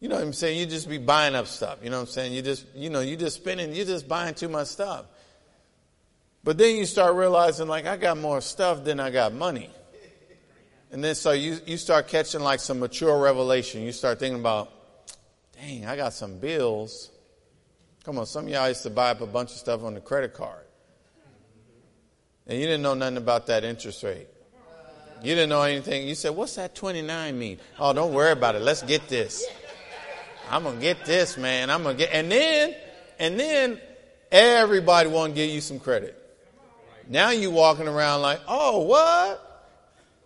You 0.00 0.08
know 0.08 0.14
what 0.14 0.24
I'm 0.24 0.32
saying? 0.32 0.58
You 0.58 0.66
just 0.66 0.88
be 0.88 0.98
buying 0.98 1.34
up 1.34 1.46
stuff. 1.46 1.78
You 1.82 1.90
know 1.90 1.96
what 1.96 2.08
I'm 2.08 2.12
saying? 2.12 2.32
You 2.32 2.40
just, 2.40 2.64
you 2.74 2.88
know, 2.88 3.00
you 3.00 3.16
just 3.16 3.36
spending, 3.36 3.74
you 3.74 3.84
just 3.84 4.08
buying 4.08 4.34
too 4.34 4.48
much 4.48 4.68
stuff. 4.68 5.04
But 6.42 6.56
then 6.56 6.76
you 6.76 6.86
start 6.86 7.14
realizing, 7.16 7.68
like, 7.68 7.86
I 7.86 7.98
got 7.98 8.16
more 8.16 8.40
stuff 8.40 8.82
than 8.82 8.98
I 8.98 9.10
got 9.10 9.34
money. 9.34 9.68
And 10.92 11.04
then 11.04 11.14
so 11.14 11.30
you, 11.30 11.58
you 11.66 11.76
start 11.76 12.08
catching 12.08 12.40
like 12.40 12.60
some 12.60 12.80
mature 12.80 13.16
revelation. 13.20 13.82
You 13.82 13.92
start 13.92 14.18
thinking 14.18 14.40
about, 14.40 14.72
dang, 15.60 15.86
I 15.86 15.96
got 15.96 16.12
some 16.12 16.38
bills. 16.38 17.10
Come 18.04 18.18
on, 18.18 18.26
some 18.26 18.46
of 18.46 18.50
y'all 18.50 18.68
used 18.68 18.82
to 18.82 18.90
buy 18.90 19.10
up 19.10 19.20
a 19.20 19.26
bunch 19.26 19.50
of 19.50 19.58
stuff 19.58 19.84
on 19.84 19.94
the 19.94 20.00
credit 20.00 20.34
card. 20.34 20.64
And 22.46 22.58
you 22.58 22.66
didn't 22.66 22.82
know 22.82 22.94
nothing 22.94 23.18
about 23.18 23.46
that 23.46 23.62
interest 23.62 24.02
rate. 24.02 24.26
You 25.22 25.34
didn't 25.34 25.50
know 25.50 25.62
anything. 25.62 26.08
You 26.08 26.14
said, 26.14 26.30
What's 26.30 26.56
that 26.56 26.74
29 26.74 27.38
mean? 27.38 27.58
Oh, 27.78 27.92
don't 27.92 28.12
worry 28.12 28.32
about 28.32 28.54
it. 28.54 28.62
Let's 28.62 28.82
get 28.82 29.06
this. 29.08 29.46
I'm 30.50 30.64
gonna 30.64 30.80
get 30.80 31.04
this, 31.04 31.36
man. 31.36 31.70
I'm 31.70 31.84
gonna 31.84 31.96
get 31.96 32.10
and 32.12 32.32
then 32.32 32.74
and 33.20 33.38
then 33.38 33.80
everybody 34.32 35.08
wanna 35.08 35.32
give 35.32 35.50
you 35.50 35.60
some 35.60 35.78
credit. 35.78 36.16
Now 37.06 37.30
you 37.30 37.50
walking 37.50 37.86
around 37.86 38.22
like, 38.22 38.40
oh 38.48 38.80
what? 38.80 39.49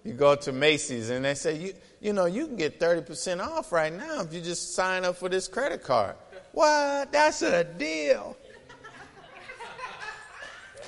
You 0.04 0.12
go 0.12 0.36
to 0.36 0.52
Macy's 0.52 1.10
and 1.10 1.24
they 1.24 1.34
say, 1.34 1.56
you 1.56 1.74
you 2.04 2.12
know, 2.12 2.26
you 2.26 2.46
can 2.46 2.56
get 2.56 2.78
30% 2.78 3.40
off 3.40 3.72
right 3.72 3.90
now 3.90 4.20
if 4.20 4.34
you 4.34 4.42
just 4.42 4.74
sign 4.74 5.06
up 5.06 5.16
for 5.16 5.30
this 5.30 5.48
credit 5.48 5.82
card. 5.82 6.16
What? 6.52 7.10
That's 7.10 7.40
a 7.40 7.64
deal. 7.64 8.36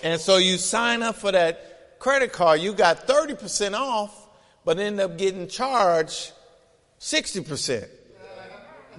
And 0.02 0.20
so 0.20 0.36
you 0.36 0.58
sign 0.58 1.02
up 1.02 1.16
for 1.16 1.32
that 1.32 1.98
credit 1.98 2.34
card, 2.34 2.60
you 2.60 2.74
got 2.74 3.06
30% 3.06 3.72
off, 3.72 4.28
but 4.62 4.78
end 4.78 5.00
up 5.00 5.16
getting 5.16 5.48
charged 5.48 6.32
60% 7.00 7.88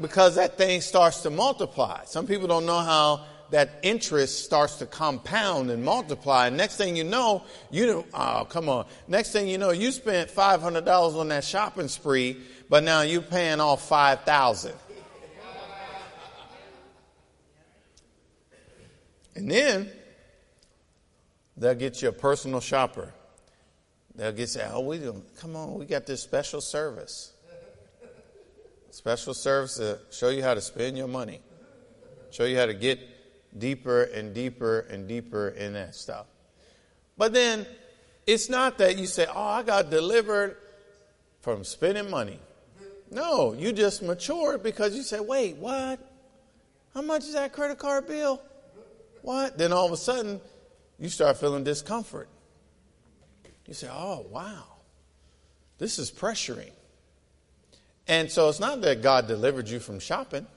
because 0.01 0.34
that 0.36 0.58
thing 0.58 0.82
starts 0.82 1.21
to 1.21 1.30
multiply. 1.30 2.03
Some 2.06 2.25
people 2.25 2.47
don't 2.47 2.65
know 2.65 2.80
how 2.80 3.25
that 3.51 3.79
interest 3.81 4.43
starts 4.43 4.75
to 4.75 4.86
compound 4.86 5.71
and 5.71 5.83
multiply. 5.83 6.47
And 6.47 6.57
next 6.57 6.77
thing 6.77 6.95
you 6.95 7.03
know, 7.03 7.43
you 7.71 8.05
oh, 8.13 8.45
come 8.49 8.69
on. 8.69 8.86
Next 9.07 9.31
thing 9.31 9.47
you 9.47 9.57
know, 9.57 9.71
you 9.71 9.91
spent 9.91 10.29
$500 10.29 11.15
on 11.15 11.27
that 11.29 11.43
shopping 11.43 11.88
spree, 11.88 12.38
but 12.69 12.83
now 12.83 13.01
you're 13.01 13.21
paying 13.21 13.60
off 13.60 13.88
5000 13.88 14.73
And 19.36 19.51
then 19.51 19.91
they'll 21.55 21.75
get 21.75 22.01
you 22.01 22.10
a 22.10 22.12
personal 22.12 22.60
shopper. 22.60 23.13
They'll 24.15 24.31
get 24.31 24.55
you, 24.55 24.62
oh, 24.71 24.79
we 24.79 24.99
come 25.39 25.55
on, 25.55 25.77
we 25.77 25.86
got 25.86 26.07
this 26.07 26.23
special 26.23 26.60
service. 26.60 27.33
Special 28.89 29.36
service 29.36 29.77
to 29.77 29.99
show 30.10 30.29
you 30.29 30.41
how 30.41 30.55
to 30.55 30.62
spend 30.62 30.97
your 30.97 31.07
money, 31.07 31.39
show 32.31 32.45
you 32.45 32.57
how 32.57 32.65
to 32.65 32.73
get 32.73 32.99
deeper 33.59 34.03
and 34.03 34.33
deeper 34.33 34.79
and 34.89 35.07
deeper 35.07 35.49
in 35.49 35.73
that 35.73 35.95
stuff. 35.95 36.27
But 37.17 37.33
then 37.33 37.65
it's 38.25 38.49
not 38.49 38.77
that 38.77 38.97
you 38.97 39.05
say, 39.05 39.25
oh, 39.27 39.41
I 39.41 39.63
got 39.63 39.89
delivered 39.89 40.57
from 41.41 41.63
spending 41.63 42.09
money. 42.09 42.39
No, 43.09 43.53
you 43.53 43.71
just 43.71 44.03
matured 44.03 44.63
because 44.63 44.95
you 44.95 45.03
say, 45.03 45.19
wait, 45.19 45.55
what? 45.55 45.99
How 46.93 47.01
much 47.01 47.23
is 47.23 47.33
that 47.33 47.53
credit 47.53 47.77
card 47.77 48.07
bill? 48.07 48.41
What? 49.21 49.57
Then 49.57 49.71
all 49.71 49.85
of 49.85 49.91
a 49.91 49.97
sudden, 49.97 50.41
you 50.99 51.09
start 51.09 51.37
feeling 51.37 51.63
discomfort. 51.63 52.27
You 53.65 53.73
say, 53.73 53.87
oh, 53.91 54.25
wow, 54.29 54.63
this 55.77 55.99
is 55.99 56.11
pressuring. 56.11 56.71
And 58.07 58.31
so 58.31 58.47
it's 58.49 58.59
not 58.59 58.81
that 58.81 59.01
God 59.01 59.27
delivered 59.27 59.67
you 59.67 59.79
from 59.79 59.99
shopping. 59.99 60.47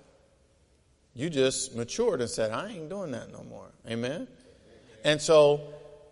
You 1.21 1.29
just 1.29 1.77
matured 1.77 2.23
and 2.23 2.31
said, 2.31 2.51
I 2.51 2.71
ain't 2.71 2.89
doing 2.89 3.11
that 3.11 3.31
no 3.31 3.43
more. 3.43 3.67
Amen? 3.87 4.27
And 5.05 5.21
so, 5.21 5.61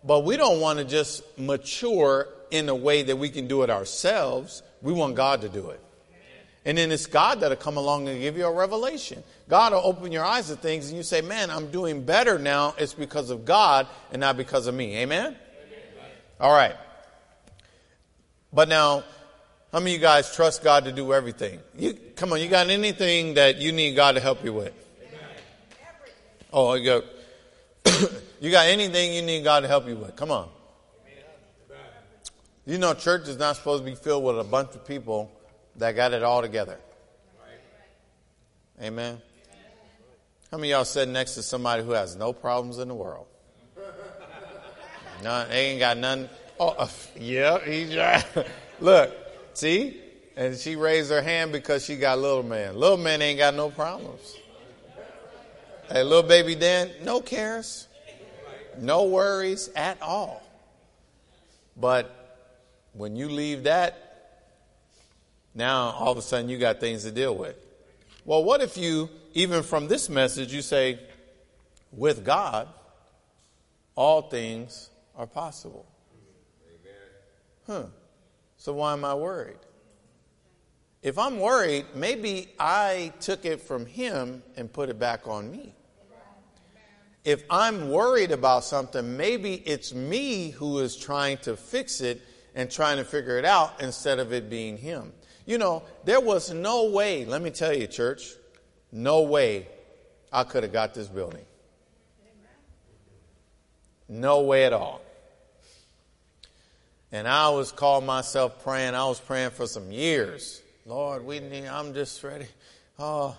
but 0.03 0.23
we 0.23 0.37
don't 0.37 0.61
want 0.61 0.77
to 0.77 0.85
just 0.85 1.23
mature 1.35 2.27
in 2.51 2.69
a 2.69 2.75
way 2.75 3.01
that 3.01 3.15
we 3.15 3.29
can 3.29 3.47
do 3.47 3.63
it 3.63 3.71
ourselves. 3.71 4.61
We 4.83 4.93
want 4.93 5.15
God 5.15 5.41
to 5.41 5.49
do 5.49 5.71
it. 5.71 5.81
And 6.63 6.77
then 6.77 6.91
it's 6.91 7.07
God 7.07 7.39
that'll 7.39 7.57
come 7.57 7.77
along 7.77 8.07
and 8.07 8.21
give 8.21 8.37
you 8.37 8.45
a 8.45 8.53
revelation. 8.53 9.23
God 9.47 9.73
will 9.73 9.81
open 9.83 10.11
your 10.11 10.23
eyes 10.23 10.49
to 10.49 10.55
things 10.55 10.89
and 10.89 10.97
you 10.97 11.01
say, 11.01 11.21
Man, 11.21 11.49
I'm 11.49 11.71
doing 11.71 12.03
better 12.03 12.37
now. 12.37 12.75
It's 12.77 12.93
because 12.93 13.31
of 13.31 13.45
God 13.45 13.87
and 14.11 14.19
not 14.19 14.37
because 14.37 14.67
of 14.67 14.75
me. 14.75 14.95
Amen? 14.97 15.35
All 16.39 16.53
right. 16.53 16.75
But 18.53 18.69
now, 18.69 19.03
how 19.71 19.79
many 19.79 19.95
of 19.95 20.01
you 20.01 20.01
guys 20.01 20.35
trust 20.35 20.63
God 20.63 20.85
to 20.85 20.91
do 20.91 21.13
everything? 21.13 21.61
You, 21.75 21.95
come 22.15 22.31
on, 22.31 22.41
you 22.41 22.47
got 22.47 22.69
anything 22.69 23.33
that 23.35 23.57
you 23.57 23.71
need 23.71 23.95
God 23.95 24.11
to 24.11 24.19
help 24.19 24.45
you 24.45 24.53
with? 24.53 24.73
Oh, 26.51 26.73
you 26.73 26.85
got, 26.85 27.03
you 28.41 28.51
got 28.51 28.67
anything 28.67 29.13
you 29.13 29.21
need 29.21 29.43
God 29.43 29.61
to 29.61 29.67
help 29.67 29.87
you 29.87 29.95
with? 29.95 30.15
Come 30.15 30.31
on. 30.31 30.49
You 32.65 32.77
know, 32.77 32.93
church 32.93 33.27
is 33.27 33.37
not 33.37 33.55
supposed 33.55 33.83
to 33.83 33.89
be 33.89 33.95
filled 33.95 34.23
with 34.23 34.39
a 34.39 34.43
bunch 34.43 34.75
of 34.75 34.85
people 34.85 35.31
that 35.77 35.93
got 35.95 36.13
it 36.13 36.23
all 36.23 36.41
together. 36.41 36.77
Amen. 38.81 39.19
How 40.51 40.57
many 40.57 40.69
y'all 40.69 40.85
sitting 40.85 41.13
next 41.13 41.35
to 41.35 41.43
somebody 41.43 41.83
who 41.83 41.91
has 41.91 42.15
no 42.15 42.31
problems 42.31 42.77
in 42.79 42.87
the 42.87 42.95
world? 42.95 43.25
None. 45.23 45.49
They 45.49 45.71
ain't 45.71 45.79
got 45.79 45.97
none. 45.97 46.29
Oh, 46.59 46.69
uh, 46.69 46.87
yeah, 47.19 47.59
he's 47.65 47.95
right. 47.95 48.23
Look, 48.79 49.11
See? 49.59 49.99
And 50.37 50.55
she 50.55 50.77
raised 50.77 51.11
her 51.11 51.21
hand 51.21 51.51
because 51.51 51.83
she 51.83 51.97
got 51.97 52.17
little 52.17 52.43
man. 52.43 52.77
Little 52.77 52.95
man 52.95 53.21
ain't 53.21 53.39
got 53.39 53.53
no 53.55 53.69
problems. 53.69 54.37
Hey, 55.91 56.03
little 56.03 56.21
baby 56.21 56.53
Dan, 56.53 56.91
no 57.01 57.19
cares, 57.19 57.87
no 58.77 59.05
worries 59.05 59.71
at 59.75 59.99
all. 60.03 60.43
But 61.75 62.37
when 62.93 63.15
you 63.15 63.27
leave 63.27 63.63
that, 63.63 64.67
now 65.55 65.89
all 65.89 66.11
of 66.11 66.19
a 66.19 66.21
sudden 66.21 66.47
you 66.47 66.59
got 66.59 66.79
things 66.79 67.05
to 67.05 67.11
deal 67.11 67.35
with. 67.35 67.55
Well, 68.23 68.43
what 68.43 68.61
if 68.61 68.77
you, 68.77 69.09
even 69.33 69.63
from 69.63 69.87
this 69.87 70.09
message, 70.09 70.53
you 70.53 70.61
say, 70.61 70.99
with 71.91 72.23
God, 72.23 72.67
all 73.95 74.21
things 74.21 74.91
are 75.15 75.25
possible? 75.25 75.87
Huh. 77.65 77.85
So 78.57 78.73
why 78.73 78.93
am 78.93 79.03
I 79.03 79.15
worried? 79.15 79.57
If 81.01 81.17
I'm 81.17 81.39
worried, 81.39 81.85
maybe 81.95 82.49
I 82.59 83.11
took 83.21 83.43
it 83.43 83.59
from 83.59 83.87
him 83.87 84.43
and 84.55 84.71
put 84.71 84.89
it 84.89 84.99
back 84.99 85.27
on 85.27 85.49
me. 85.49 85.73
If 87.25 87.43
I'm 87.49 87.89
worried 87.89 88.31
about 88.31 88.63
something, 88.63 89.17
maybe 89.17 89.55
it's 89.55 89.93
me 89.93 90.51
who 90.51 90.79
is 90.79 90.95
trying 90.95 91.37
to 91.39 91.55
fix 91.57 92.01
it 92.01 92.21
and 92.55 92.71
trying 92.71 92.97
to 92.97 93.03
figure 93.03 93.37
it 93.37 93.45
out 93.45 93.81
instead 93.81 94.19
of 94.19 94.33
it 94.33 94.49
being 94.49 94.77
him. 94.77 95.11
You 95.45 95.57
know, 95.57 95.83
there 96.05 96.21
was 96.21 96.53
no 96.53 96.89
way, 96.89 97.25
let 97.25 97.41
me 97.41 97.49
tell 97.49 97.73
you, 97.73 97.87
church, 97.87 98.33
no 98.91 99.23
way 99.23 99.67
I 100.31 100.43
could 100.43 100.63
have 100.63 100.73
got 100.73 100.93
this 100.93 101.07
building. 101.07 101.45
No 104.07 104.41
way 104.41 104.65
at 104.65 104.73
all. 104.73 105.01
And 107.11 107.27
I 107.27 107.49
was 107.49 107.71
calling 107.71 108.05
myself 108.05 108.63
praying. 108.63 108.95
I 108.95 109.05
was 109.05 109.19
praying 109.19 109.51
for 109.51 109.67
some 109.67 109.91
years. 109.91 110.61
Lord, 110.85 111.25
we 111.25 111.39
need, 111.39 111.65
I'm 111.65 111.93
just 111.93 112.23
ready. 112.23 112.47
Oh, 112.97 113.37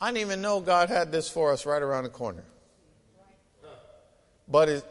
I 0.00 0.12
didn't 0.12 0.26
even 0.26 0.42
know 0.42 0.60
God 0.60 0.88
had 0.88 1.10
this 1.10 1.28
for 1.28 1.52
us 1.52 1.66
right 1.66 1.82
around 1.82 2.04
the 2.04 2.10
corner. 2.10 2.44
But 4.50 4.68
it, 4.68 4.84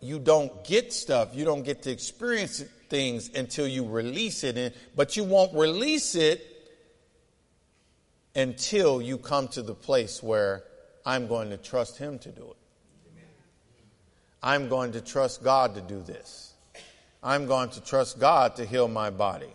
you 0.00 0.18
don't 0.18 0.64
get 0.64 0.92
stuff. 0.92 1.30
You 1.34 1.44
don't 1.44 1.62
get 1.62 1.82
to 1.82 1.90
experience 1.90 2.62
things 2.88 3.30
until 3.34 3.66
you 3.66 3.86
release 3.86 4.44
it. 4.44 4.56
And, 4.56 4.74
but 4.96 5.16
you 5.16 5.24
won't 5.24 5.54
release 5.54 6.14
it 6.14 6.46
until 8.34 9.02
you 9.02 9.18
come 9.18 9.48
to 9.48 9.62
the 9.62 9.74
place 9.74 10.22
where 10.22 10.64
I'm 11.04 11.26
going 11.26 11.50
to 11.50 11.56
trust 11.56 11.98
Him 11.98 12.18
to 12.20 12.30
do 12.30 12.42
it. 12.42 12.56
I'm 14.42 14.68
going 14.68 14.92
to 14.92 15.00
trust 15.00 15.44
God 15.44 15.76
to 15.76 15.80
do 15.80 16.02
this. 16.02 16.54
I'm 17.22 17.46
going 17.46 17.70
to 17.70 17.80
trust 17.80 18.18
God 18.18 18.56
to 18.56 18.64
heal 18.64 18.88
my 18.88 19.10
body. 19.10 19.52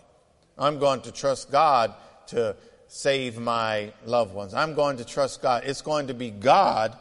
I'm 0.58 0.80
going 0.80 1.02
to 1.02 1.12
trust 1.12 1.52
God 1.52 1.94
to 2.28 2.56
save 2.88 3.38
my 3.38 3.92
loved 4.06 4.34
ones. 4.34 4.54
I'm 4.54 4.74
going 4.74 4.98
to 4.98 5.06
trust 5.06 5.42
God. 5.42 5.64
It's 5.66 5.82
going 5.82 6.08
to 6.08 6.14
be 6.14 6.32
God 6.32 6.98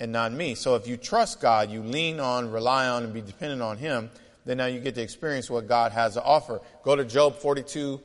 and 0.00 0.10
not 0.10 0.32
me. 0.32 0.54
So 0.54 0.74
if 0.74 0.88
you 0.88 0.96
trust 0.96 1.40
God, 1.40 1.70
you 1.70 1.82
lean 1.82 2.18
on, 2.18 2.50
rely 2.50 2.88
on, 2.88 3.04
and 3.04 3.12
be 3.12 3.20
dependent 3.20 3.62
on 3.62 3.76
Him, 3.76 4.10
then 4.46 4.56
now 4.56 4.66
you 4.66 4.80
get 4.80 4.94
to 4.96 5.02
experience 5.02 5.50
what 5.50 5.68
God 5.68 5.92
has 5.92 6.14
to 6.14 6.22
offer. 6.22 6.60
Go 6.82 6.96
to 6.96 7.04
Job 7.04 7.36
42, 7.36 8.00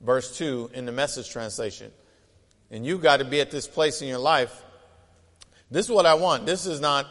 verse 0.00 0.38
2 0.38 0.70
in 0.72 0.86
the 0.86 0.92
message 0.92 1.28
translation. 1.28 1.90
And 2.70 2.86
you've 2.86 3.02
got 3.02 3.18
to 3.18 3.24
be 3.24 3.40
at 3.40 3.50
this 3.50 3.66
place 3.66 4.00
in 4.00 4.08
your 4.08 4.18
life. 4.18 4.62
This 5.70 5.86
is 5.86 5.92
what 5.92 6.06
I 6.06 6.14
want. 6.14 6.46
This 6.46 6.66
is 6.66 6.80
not 6.80 7.06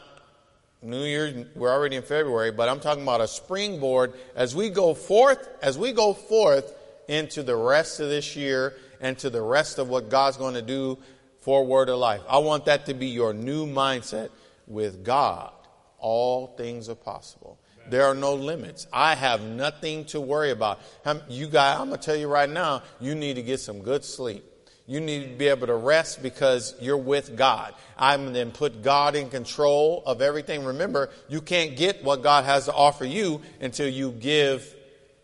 New 0.81 1.03
Year, 1.05 1.47
we're 1.55 1.71
already 1.71 1.95
in 1.95 2.03
February, 2.03 2.51
but 2.51 2.67
I'm 2.67 2.81
talking 2.81 3.03
about 3.03 3.21
a 3.21 3.27
springboard 3.27 4.13
as 4.35 4.53
we 4.53 4.69
go 4.69 4.93
forth, 4.93 5.47
as 5.61 5.77
we 5.77 5.93
go 5.93 6.13
forth 6.13 6.73
into 7.07 7.41
the 7.41 7.55
rest 7.55 8.01
of 8.01 8.09
this 8.09 8.35
year 8.35 8.75
and 8.99 9.17
to 9.19 9.29
the 9.29 9.41
rest 9.41 9.79
of 9.79 9.87
what 9.87 10.09
God's 10.09 10.35
going 10.35 10.55
to 10.55 10.61
do 10.61 10.97
for 11.43 11.65
Word 11.65 11.89
of 11.89 11.99
Life. 11.99 12.21
I 12.27 12.37
want 12.37 12.65
that 12.65 12.85
to 12.85 12.93
be 12.93 13.07
your 13.07 13.33
new 13.33 13.67
mindset 13.67 14.29
with 14.65 15.03
God. 15.03 15.51
All 15.99 16.47
things 16.47 16.89
are 16.89 16.95
possible. 16.95 17.59
There 17.89 18.05
are 18.05 18.15
no 18.15 18.33
limits. 18.33 18.87
I 18.93 19.15
have 19.15 19.41
nothing 19.41 20.05
to 20.05 20.21
worry 20.21 20.51
about. 20.51 20.79
You 21.27 21.47
guys, 21.47 21.79
I'm 21.79 21.89
going 21.89 21.99
to 21.99 22.05
tell 22.05 22.15
you 22.15 22.29
right 22.29 22.49
now, 22.49 22.83
you 23.01 23.13
need 23.13 23.35
to 23.35 23.43
get 23.43 23.59
some 23.59 23.81
good 23.81 24.05
sleep. 24.05 24.45
You 24.85 24.99
need 24.99 25.23
to 25.23 25.35
be 25.35 25.47
able 25.47 25.67
to 25.67 25.75
rest 25.75 26.21
because 26.23 26.75
you're 26.81 26.97
with 26.97 27.37
God. 27.37 27.73
I'm 27.97 28.33
then 28.33 28.51
put 28.51 28.81
God 28.81 29.15
in 29.15 29.29
control 29.29 30.03
of 30.05 30.21
everything. 30.21 30.63
Remember, 30.63 31.09
you 31.29 31.41
can't 31.41 31.75
get 31.75 32.03
what 32.03 32.21
God 32.21 32.45
has 32.45 32.65
to 32.65 32.73
offer 32.73 33.05
you 33.05 33.41
until 33.61 33.87
you 33.87 34.11
give 34.11 34.73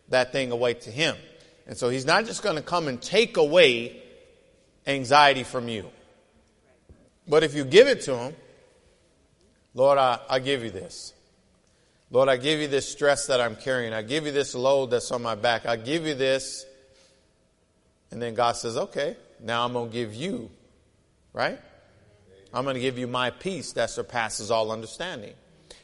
that 0.09 0.31
thing 0.31 0.51
away 0.51 0.75
to 0.75 0.91
Him. 0.91 1.15
And 1.67 1.77
so 1.77 1.89
He's 1.89 2.05
not 2.05 2.25
just 2.25 2.41
going 2.41 2.55
to 2.55 2.61
come 2.61 2.87
and 2.87 3.01
take 3.01 3.37
away 3.37 4.01
anxiety 4.87 5.43
from 5.43 5.67
you. 5.67 5.89
But 7.29 7.43
if 7.43 7.53
you 7.53 7.63
give 7.63 7.87
it 7.87 8.01
to 8.01 8.17
Him, 8.17 8.35
Lord, 9.75 9.99
I, 9.99 10.19
I 10.27 10.39
give 10.39 10.63
you 10.63 10.71
this. 10.71 11.13
Lord, 12.11 12.27
I 12.27 12.37
give 12.37 12.59
you 12.59 12.67
this 12.67 12.91
stress 12.91 13.27
that 13.27 13.39
I'm 13.39 13.55
carrying. 13.55 13.93
I 13.93 14.01
give 14.01 14.25
you 14.25 14.31
this 14.31 14.55
load 14.55 14.87
that's 14.87 15.11
on 15.11 15.21
my 15.21 15.35
back. 15.35 15.67
I 15.67 15.75
give 15.75 16.07
you 16.07 16.15
this. 16.15 16.65
And 18.09 18.19
then 18.19 18.33
God 18.33 18.53
says, 18.53 18.75
okay, 18.75 19.15
now 19.39 19.63
I'm 19.63 19.73
going 19.73 19.89
to 19.89 19.93
give 19.93 20.15
you, 20.15 20.49
right? 21.31 21.59
I'm 22.51 22.63
going 22.63 22.73
to 22.73 22.81
give 22.81 22.97
you 22.97 23.05
my 23.05 23.29
peace 23.29 23.73
that 23.73 23.91
surpasses 23.91 24.49
all 24.49 24.71
understanding. 24.71 25.35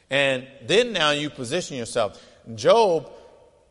And 0.10 0.48
then 0.66 0.94
now 0.94 1.12
you 1.12 1.30
position 1.30 1.78
yourself. 1.78 2.20
Job 2.56 3.12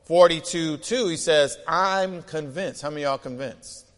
42 0.04 0.76
2, 0.76 1.08
he 1.08 1.16
says, 1.16 1.58
I'm 1.66 2.22
convinced. 2.22 2.82
How 2.82 2.90
many 2.90 3.02
y'all 3.02 3.18
convinced? 3.18 3.90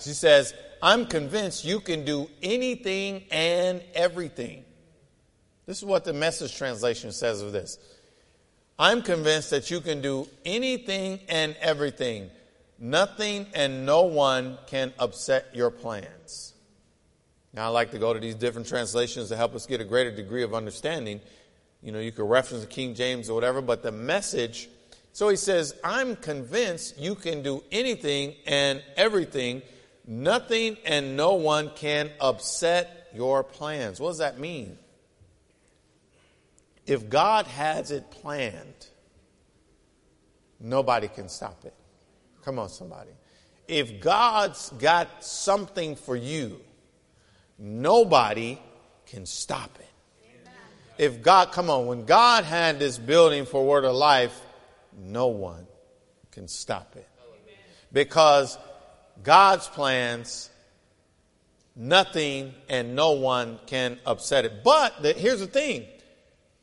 She 0.00 0.10
says, 0.10 0.52
I'm 0.82 1.06
convinced 1.06 1.64
you 1.64 1.80
can 1.80 2.04
do 2.04 2.28
anything 2.42 3.24
and 3.30 3.82
everything. 3.94 4.64
This 5.66 5.78
is 5.78 5.84
what 5.84 6.04
the 6.04 6.12
message 6.12 6.56
translation 6.56 7.12
says 7.12 7.42
of 7.42 7.52
this. 7.52 7.78
I'm 8.78 9.02
convinced 9.02 9.50
that 9.50 9.70
you 9.70 9.80
can 9.80 10.00
do 10.00 10.28
anything 10.44 11.20
and 11.28 11.56
everything. 11.60 12.30
Nothing 12.78 13.46
and 13.54 13.84
no 13.84 14.02
one 14.02 14.56
can 14.66 14.92
upset 14.98 15.46
your 15.52 15.70
plans. 15.70 16.54
Now, 17.52 17.66
I 17.66 17.68
like 17.68 17.90
to 17.90 17.98
go 17.98 18.14
to 18.14 18.20
these 18.20 18.36
different 18.36 18.68
translations 18.68 19.30
to 19.30 19.36
help 19.36 19.54
us 19.54 19.66
get 19.66 19.80
a 19.80 19.84
greater 19.84 20.14
degree 20.14 20.44
of 20.44 20.54
understanding. 20.54 21.20
You 21.82 21.92
know, 21.92 21.98
you 21.98 22.12
could 22.12 22.28
reference 22.28 22.62
the 22.62 22.70
King 22.70 22.94
James 22.94 23.28
or 23.28 23.34
whatever, 23.34 23.60
but 23.60 23.82
the 23.82 23.90
message. 23.90 24.68
So 25.12 25.28
he 25.28 25.36
says, 25.36 25.74
I'm 25.82 26.14
convinced 26.14 27.00
you 27.00 27.16
can 27.16 27.42
do 27.42 27.64
anything 27.72 28.36
and 28.46 28.82
everything. 28.96 29.62
Nothing 30.10 30.78
and 30.86 31.18
no 31.18 31.34
one 31.34 31.70
can 31.76 32.10
upset 32.18 33.10
your 33.14 33.44
plans. 33.44 34.00
What 34.00 34.08
does 34.08 34.18
that 34.18 34.38
mean? 34.38 34.78
If 36.86 37.10
God 37.10 37.46
has 37.46 37.90
it 37.90 38.10
planned, 38.10 38.86
nobody 40.58 41.08
can 41.08 41.28
stop 41.28 41.62
it. 41.66 41.74
Come 42.42 42.58
on, 42.58 42.70
somebody. 42.70 43.10
If 43.68 44.00
God's 44.00 44.70
got 44.78 45.22
something 45.22 45.94
for 45.94 46.16
you, 46.16 46.58
nobody 47.58 48.58
can 49.04 49.26
stop 49.26 49.78
it. 49.78 50.40
If 50.96 51.20
God, 51.20 51.52
come 51.52 51.68
on, 51.68 51.84
when 51.84 52.06
God 52.06 52.44
had 52.44 52.78
this 52.78 52.96
building 52.96 53.44
for 53.44 53.66
Word 53.66 53.84
of 53.84 53.94
Life, 53.94 54.40
no 54.98 55.26
one 55.26 55.66
can 56.32 56.48
stop 56.48 56.96
it. 56.96 57.06
Because 57.92 58.56
God's 59.22 59.66
plans, 59.68 60.50
nothing 61.74 62.54
and 62.68 62.94
no 62.94 63.12
one 63.12 63.58
can 63.66 63.98
upset 64.06 64.44
it. 64.44 64.64
But 64.64 65.02
the, 65.02 65.12
here's 65.12 65.40
the 65.40 65.46
thing 65.46 65.86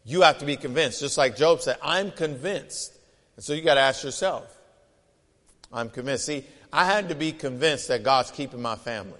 you 0.05 0.21
have 0.21 0.37
to 0.39 0.45
be 0.45 0.55
convinced. 0.55 0.99
Just 0.99 1.17
like 1.17 1.35
Job 1.35 1.61
said, 1.61 1.77
I'm 1.81 2.11
convinced. 2.11 2.97
And 3.35 3.43
so 3.43 3.53
you 3.53 3.61
got 3.61 3.75
to 3.75 3.81
ask 3.81 4.03
yourself, 4.03 4.55
I'm 5.73 5.89
convinced. 5.89 6.25
See, 6.25 6.45
I 6.71 6.85
had 6.85 7.09
to 7.09 7.15
be 7.15 7.31
convinced 7.31 7.87
that 7.87 8.03
God's 8.03 8.31
keeping 8.31 8.61
my 8.61 8.75
family. 8.75 9.19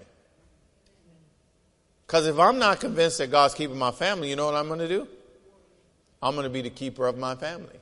Because 2.06 2.28
if 2.28 2.38
I'm 2.38 2.60
not 2.60 2.80
convinced 2.80 3.18
that 3.18 3.32
God's 3.32 3.56
keeping 3.56 3.78
my 3.78 3.92
family, 3.92 4.30
you 4.30 4.36
know 4.36 4.46
what 4.46 4.56
I'm 4.56 4.68
going 4.68 4.80
to 4.80 4.88
do? 4.88 5.08
I'm 6.22 6.36
going 6.36 6.44
to 6.46 6.50
be 6.50 6.62
the 6.62 6.70
keeper 6.70 7.08
of 7.08 7.18
my 7.18 7.36
family. 7.36 7.80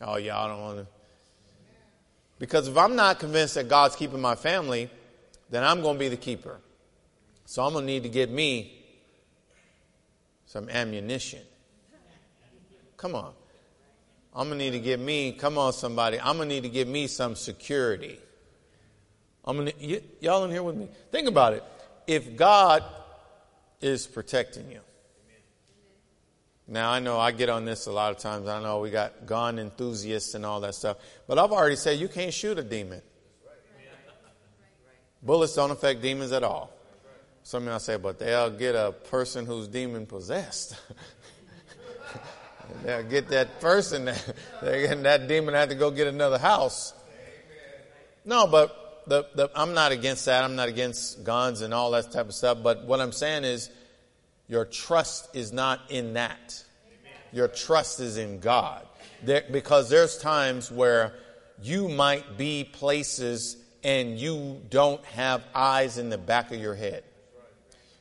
Oh, 0.00 0.16
yeah, 0.16 0.38
I 0.38 0.48
don't 0.48 0.60
want 0.60 0.78
to. 0.78 0.86
Because 2.38 2.68
if 2.68 2.76
I'm 2.76 2.94
not 2.96 3.18
convinced 3.18 3.54
that 3.54 3.68
God's 3.68 3.96
keeping 3.96 4.20
my 4.20 4.34
family, 4.34 4.90
then 5.50 5.64
I'm 5.64 5.82
going 5.82 5.96
to 5.96 5.98
be 5.98 6.08
the 6.08 6.16
keeper. 6.16 6.58
So 7.46 7.64
I'm 7.64 7.72
going 7.72 7.86
to 7.86 7.92
need 7.92 8.02
to 8.04 8.08
get 8.08 8.30
me 8.30 8.74
some 10.46 10.68
ammunition. 10.68 11.42
Come 12.96 13.14
on. 13.14 13.32
I'm 14.34 14.48
going 14.48 14.58
to 14.58 14.64
need 14.64 14.72
to 14.72 14.80
get 14.80 15.00
me, 15.00 15.32
come 15.32 15.58
on, 15.58 15.72
somebody, 15.72 16.20
I'm 16.20 16.36
going 16.36 16.48
to 16.48 16.54
need 16.54 16.62
to 16.62 16.68
get 16.68 16.86
me 16.86 17.06
some 17.06 17.34
security. 17.34 18.18
I'm 19.44 19.56
going 19.56 19.72
to, 19.72 19.86
y- 19.86 20.02
y'all 20.20 20.44
in 20.44 20.50
here 20.50 20.62
with 20.62 20.76
me? 20.76 20.88
Think 21.10 21.28
about 21.28 21.54
it. 21.54 21.64
If 22.06 22.36
God 22.36 22.84
is 23.80 24.06
protecting 24.06 24.70
you, 24.70 24.80
now 26.68 26.90
I 26.90 27.00
know 27.00 27.18
I 27.18 27.32
get 27.32 27.48
on 27.48 27.64
this 27.64 27.86
a 27.86 27.92
lot 27.92 28.12
of 28.12 28.18
times. 28.18 28.46
I 28.46 28.62
know 28.62 28.80
we 28.80 28.90
got 28.90 29.24
gun 29.24 29.58
enthusiasts 29.58 30.34
and 30.34 30.44
all 30.44 30.60
that 30.60 30.74
stuff, 30.74 30.98
but 31.26 31.38
I've 31.38 31.50
already 31.50 31.76
said 31.76 31.98
you 31.98 32.08
can't 32.08 32.32
shoot 32.32 32.58
a 32.58 32.62
demon. 32.62 33.00
Bullets 35.22 35.54
don't 35.54 35.70
affect 35.70 36.02
demons 36.02 36.30
at 36.32 36.44
all. 36.44 36.70
Some 37.42 37.62
of 37.62 37.68
y'all 37.70 37.78
say, 37.78 37.96
but 37.96 38.18
they'll 38.18 38.50
get 38.50 38.74
a 38.74 38.92
person 38.92 39.46
who's 39.46 39.66
demon 39.66 40.06
possessed. 40.06 40.76
They'll 42.84 43.02
get 43.02 43.28
that 43.28 43.60
person, 43.60 44.04
that 44.60 45.24
demon 45.26 45.54
had 45.54 45.70
to 45.70 45.74
go 45.74 45.90
get 45.90 46.06
another 46.06 46.38
house. 46.38 46.92
No, 48.26 48.46
but 48.46 49.04
the, 49.06 49.26
the, 49.34 49.50
I'm 49.54 49.72
not 49.72 49.90
against 49.92 50.26
that. 50.26 50.44
I'm 50.44 50.54
not 50.54 50.68
against 50.68 51.24
guns 51.24 51.62
and 51.62 51.72
all 51.72 51.90
that 51.92 52.12
type 52.12 52.26
of 52.26 52.34
stuff. 52.34 52.58
But 52.62 52.84
what 52.84 53.00
I'm 53.00 53.12
saying 53.12 53.44
is, 53.44 53.70
your 54.48 54.64
trust 54.64 55.34
is 55.34 55.52
not 55.52 55.80
in 55.90 56.14
that. 56.14 56.64
Your 57.32 57.48
trust 57.48 58.00
is 58.00 58.16
in 58.16 58.40
God. 58.40 58.86
There, 59.22 59.44
because 59.50 59.90
there's 59.90 60.18
times 60.18 60.70
where 60.70 61.12
you 61.62 61.88
might 61.88 62.38
be 62.38 62.64
places 62.64 63.56
and 63.84 64.18
you 64.18 64.60
don't 64.70 65.04
have 65.06 65.44
eyes 65.54 65.98
in 65.98 66.08
the 66.08 66.18
back 66.18 66.50
of 66.52 66.60
your 66.60 66.74
head. 66.74 67.04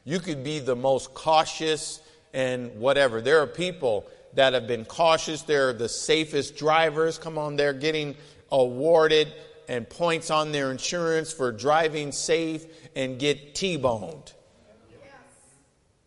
You 0.05 0.19
could 0.19 0.43
be 0.43 0.59
the 0.59 0.75
most 0.75 1.13
cautious 1.13 2.01
and 2.33 2.79
whatever. 2.79 3.19
There 3.19 3.41
are 3.41 3.47
people 3.47 4.05
that 4.35 4.53
have 4.53 4.67
been 4.67 4.85
cautious. 4.85 5.41
They're 5.41 5.73
the 5.73 5.89
safest 5.89 6.55
drivers. 6.55 7.17
Come 7.17 7.37
on, 7.37 7.57
they're 7.57 7.73
getting 7.73 8.15
awarded 8.51 9.33
and 9.67 9.89
points 9.89 10.31
on 10.31 10.53
their 10.53 10.71
insurance 10.71 11.33
for 11.33 11.51
driving 11.51 12.13
safe 12.13 12.65
and 12.95 13.19
get 13.19 13.53
T 13.53 13.75
boned. 13.75 14.33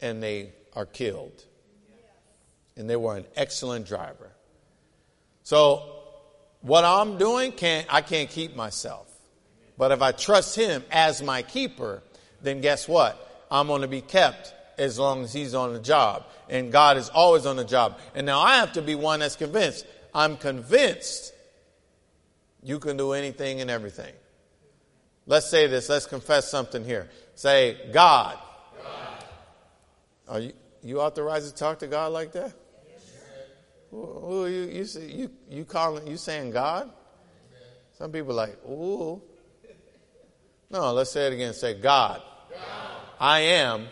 And 0.00 0.22
they 0.22 0.52
are 0.74 0.86
killed. 0.86 1.44
And 2.76 2.88
they 2.88 2.96
were 2.96 3.16
an 3.16 3.26
excellent 3.36 3.86
driver. 3.86 4.30
So, 5.42 5.82
what 6.62 6.84
I'm 6.84 7.18
doing, 7.18 7.52
can't, 7.52 7.86
I 7.92 8.02
can't 8.02 8.30
keep 8.30 8.54
myself. 8.54 9.08
But 9.76 9.92
if 9.92 10.02
I 10.02 10.12
trust 10.12 10.56
Him 10.56 10.84
as 10.90 11.22
my 11.22 11.42
keeper, 11.42 12.02
then 12.42 12.60
guess 12.60 12.86
what? 12.86 13.46
I'm 13.50 13.66
going 13.66 13.82
to 13.82 13.88
be 13.88 14.00
kept 14.00 14.54
as 14.78 14.98
long 14.98 15.24
as 15.24 15.32
He's 15.32 15.54
on 15.54 15.72
the 15.72 15.80
job 15.80 16.24
and 16.50 16.72
God 16.72 16.96
is 16.96 17.08
always 17.08 17.46
on 17.46 17.56
the 17.56 17.64
job. 17.64 17.98
And 18.14 18.26
now 18.26 18.40
I 18.40 18.56
have 18.56 18.72
to 18.72 18.82
be 18.82 18.94
one 18.94 19.20
that's 19.20 19.36
convinced. 19.36 19.86
I'm 20.12 20.36
convinced 20.36 21.32
you 22.62 22.78
can 22.78 22.96
do 22.96 23.12
anything 23.12 23.60
and 23.60 23.70
everything. 23.70 24.12
Let's 25.26 25.48
say 25.48 25.68
this. 25.68 25.88
Let's 25.88 26.06
confess 26.06 26.50
something 26.50 26.84
here. 26.84 27.08
Say, 27.36 27.78
God. 27.92 28.36
Are 30.30 30.38
you, 30.38 30.52
you 30.84 31.00
authorized 31.00 31.48
to 31.48 31.54
talk 31.54 31.80
to 31.80 31.88
God 31.88 32.12
like 32.12 32.30
that? 32.32 32.52
Ooh, 33.92 34.46
you, 34.46 34.62
you, 34.70 34.86
you, 35.00 35.30
you 35.50 35.64
calling, 35.64 36.06
you 36.06 36.16
saying 36.16 36.52
God? 36.52 36.88
Some 37.98 38.12
people 38.12 38.34
like, 38.34 38.56
ooh. 38.64 39.20
No, 40.70 40.92
let's 40.92 41.10
say 41.10 41.26
it 41.26 41.32
again. 41.32 41.52
Say, 41.52 41.74
God. 41.74 42.22
God. 42.48 42.60
I, 43.18 43.40
am 43.40 43.80
I 43.80 43.82
am 43.82 43.88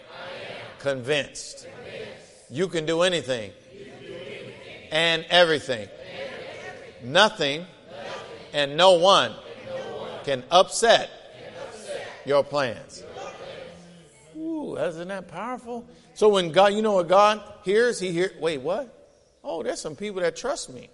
convinced 0.78 1.66
you 2.49 2.68
can 2.68 2.86
do 2.86 3.03
anything, 3.03 3.51
and 4.93 5.26
everything. 5.28 5.89
Nothing, 7.03 7.66
and 8.53 8.76
no 8.76 8.93
one 8.93 9.34
can 10.24 10.45
upset 10.51 11.11
your 12.24 12.45
plans. 12.45 13.03
Ooh, 14.36 14.76
isn't 14.76 15.09
that 15.09 15.26
powerful? 15.28 15.84
So 16.19 16.29
when 16.31 16.51
God, 16.51 16.75
you 16.75 16.83
know 16.83 16.95
what 16.95 17.07
God 17.07 17.41
hears? 17.62 18.01
He 18.01 18.11
hears, 18.11 18.33
wait, 18.41 18.61
what? 18.61 18.93
Oh, 19.45 19.62
there's 19.62 19.81
some 19.81 19.95
people 19.95 20.21
that 20.23 20.35
trust 20.35 20.69
me. 20.69 20.91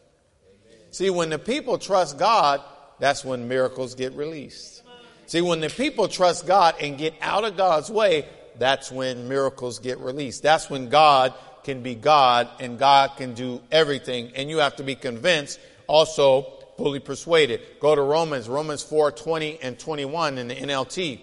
See, 0.91 1.09
when 1.09 1.31
the 1.31 1.39
people 1.39 1.79
trust 1.79 2.19
God, 2.19 2.61
that's 2.99 3.25
when 3.25 3.49
miracles 3.49 3.95
get 3.95 4.13
released. 4.13 4.83
See, 5.25 5.41
when 5.41 5.61
the 5.61 5.71
people 5.71 6.09
trust 6.09 6.47
God 6.47 6.75
and 6.79 6.99
get 6.99 7.15
out 7.23 7.45
of 7.45 7.57
God's 7.57 7.89
way, 7.89 8.27
that's 8.59 8.93
when 8.93 9.27
miracles 9.27 9.79
get 9.79 9.99
released. 9.99 10.43
That's 10.43 10.69
when 10.69 10.91
God 10.91 11.33
can 11.63 11.83
be 11.83 11.95
God 11.95 12.47
and 12.61 12.79
God 12.79 13.13
can 13.17 13.33
do 13.33 13.63
everything. 13.73 14.33
And 14.35 14.51
you 14.51 14.59
have 14.59 14.77
to 14.77 14.83
be 14.83 14.95
convinced, 14.95 15.59
also 15.87 16.53
fully 16.77 17.01
persuaded. 17.01 17.63
Go 17.81 17.95
to 17.95 18.03
Romans, 18.03 18.47
Romans 18.47 18.83
4, 18.83 19.13
20 19.13 19.59
and 19.63 19.79
21 19.79 20.37
in 20.37 20.49
the 20.49 20.55
NLT. 20.55 21.23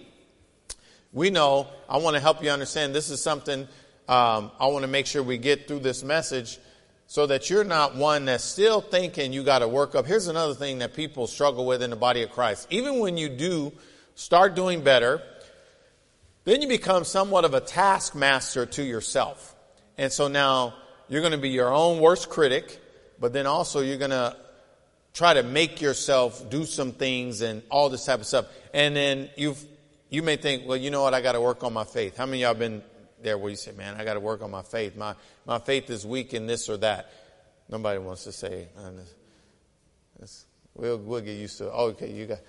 We 1.14 1.30
know, 1.30 1.68
I 1.88 1.98
want 1.98 2.16
to 2.16 2.20
help 2.20 2.44
you 2.44 2.50
understand 2.50 2.96
this 2.96 3.12
is 3.12 3.22
something 3.22 3.68
um, 4.08 4.52
I 4.60 4.68
want 4.68 4.84
to 4.84 4.88
make 4.88 5.06
sure 5.06 5.24
we 5.24 5.38
get 5.38 5.68
through 5.68 5.80
this 5.80 6.04
message 6.04 6.60
so 7.08 7.28
that 7.28 7.50
you're 7.50 7.64
not 7.64 7.96
one 7.96 8.26
that's 8.26 8.44
still 8.44 8.80
thinking 8.80 9.34
you 9.34 9.44
got 9.44 9.60
to 9.60 9.68
work 9.68 9.96
up. 9.96 10.06
Here's 10.06 10.28
another 10.28 10.54
thing 10.54 10.80
that 10.80 10.94
people 10.94 11.28
struggle 11.28 11.66
with 11.66 11.84
in 11.84 11.90
the 11.90 11.96
body 11.96 12.24
of 12.24 12.32
Christ. 12.32 12.68
Even 12.70 13.00
when 13.00 13.18
you 13.18 13.28
do 13.28 13.74
start 14.16 14.56
doing 14.56 14.82
better, 14.82 15.22
then 16.46 16.62
you 16.62 16.68
become 16.68 17.04
somewhat 17.04 17.46
of 17.46 17.54
a 17.54 17.60
taskmaster 17.60 18.66
to 18.66 18.84
yourself. 18.84 19.56
And 19.98 20.12
so 20.12 20.28
now 20.28 20.74
you're 21.10 21.22
going 21.22 21.34
to 21.34 21.38
be 21.38 21.50
your 21.50 21.74
own 21.74 22.00
worst 22.00 22.30
critic, 22.30 22.80
but 23.20 23.34
then 23.34 23.46
also 23.46 23.82
you're 23.82 23.98
going 23.98 24.12
to 24.12 24.36
try 25.14 25.34
to 25.34 25.44
make 25.44 25.82
yourself 25.82 26.50
do 26.50 26.64
some 26.66 26.94
things 26.94 27.42
and 27.42 27.62
all 27.70 27.90
this 27.90 28.06
type 28.06 28.22
of 28.22 28.26
stuff. 28.26 28.46
And 28.74 28.96
then 28.96 29.30
you've, 29.36 29.62
you 30.10 30.24
may 30.24 30.38
think, 30.38 30.66
well, 30.66 30.78
you 30.78 30.90
know 30.90 31.02
what? 31.02 31.14
I 31.14 31.22
got 31.22 31.34
to 31.34 31.42
work 31.42 31.64
on 31.64 31.74
my 31.74 31.84
faith. 31.84 32.16
How 32.16 32.26
many 32.26 32.44
y'all 32.44 32.54
been 32.54 32.82
there 33.24 33.38
where 33.38 33.50
you 33.50 33.56
say, 33.56 33.72
man, 33.72 33.96
I 34.00 34.04
got 34.04 34.16
to 34.16 34.20
work 34.20 34.42
on 34.42 34.52
my 34.52 34.64
faith. 34.64 34.96
My, 34.96 35.16
my 35.46 35.60
faith 35.60 35.90
is 35.90 36.06
weak 36.06 36.34
in 36.34 36.48
this 36.48 36.70
or 36.70 36.78
that. 36.78 37.12
Nobody 37.70 38.00
wants 38.00 38.26
to 38.26 38.32
say, 38.32 38.68
uh, 38.78 38.92
we'll, 40.76 40.98
we'll 40.98 41.22
get 41.22 41.38
used 41.38 41.58
to 41.60 41.68
it. 41.68 41.72
Oh, 41.74 41.86
okay, 41.88 42.12
you 42.12 42.26
got. 42.26 42.40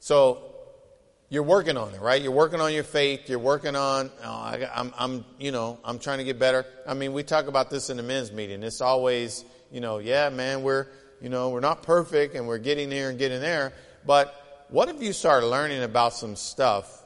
So 0.00 0.54
you're 1.28 1.42
working 1.42 1.76
on 1.76 1.94
it, 1.94 2.00
right? 2.00 2.20
You're 2.20 2.32
working 2.32 2.60
on 2.60 2.72
your 2.72 2.84
faith. 2.84 3.28
You're 3.28 3.38
working 3.38 3.76
on, 3.76 4.10
oh, 4.22 4.28
I, 4.28 4.68
I'm, 4.74 4.92
I'm, 4.98 5.24
you 5.38 5.52
know, 5.52 5.78
I'm 5.84 5.98
trying 5.98 6.18
to 6.18 6.24
get 6.24 6.38
better. 6.38 6.64
I 6.86 6.94
mean, 6.94 7.12
we 7.12 7.22
talk 7.22 7.46
about 7.46 7.70
this 7.70 7.90
in 7.90 7.96
the 7.96 8.02
men's 8.02 8.32
meeting. 8.32 8.62
It's 8.62 8.80
always, 8.80 9.44
you 9.70 9.80
know, 9.80 9.98
yeah, 9.98 10.28
man, 10.28 10.62
we're, 10.62 10.86
you 11.20 11.28
know, 11.28 11.50
we're 11.50 11.60
not 11.60 11.82
perfect 11.82 12.34
and 12.34 12.46
we're 12.46 12.58
getting 12.58 12.90
there 12.90 13.10
and 13.10 13.18
getting 13.18 13.40
there. 13.40 13.72
But 14.04 14.66
what 14.68 14.88
if 14.88 15.02
you 15.02 15.12
start 15.12 15.44
learning 15.44 15.82
about 15.82 16.12
some 16.12 16.36
stuff 16.36 17.02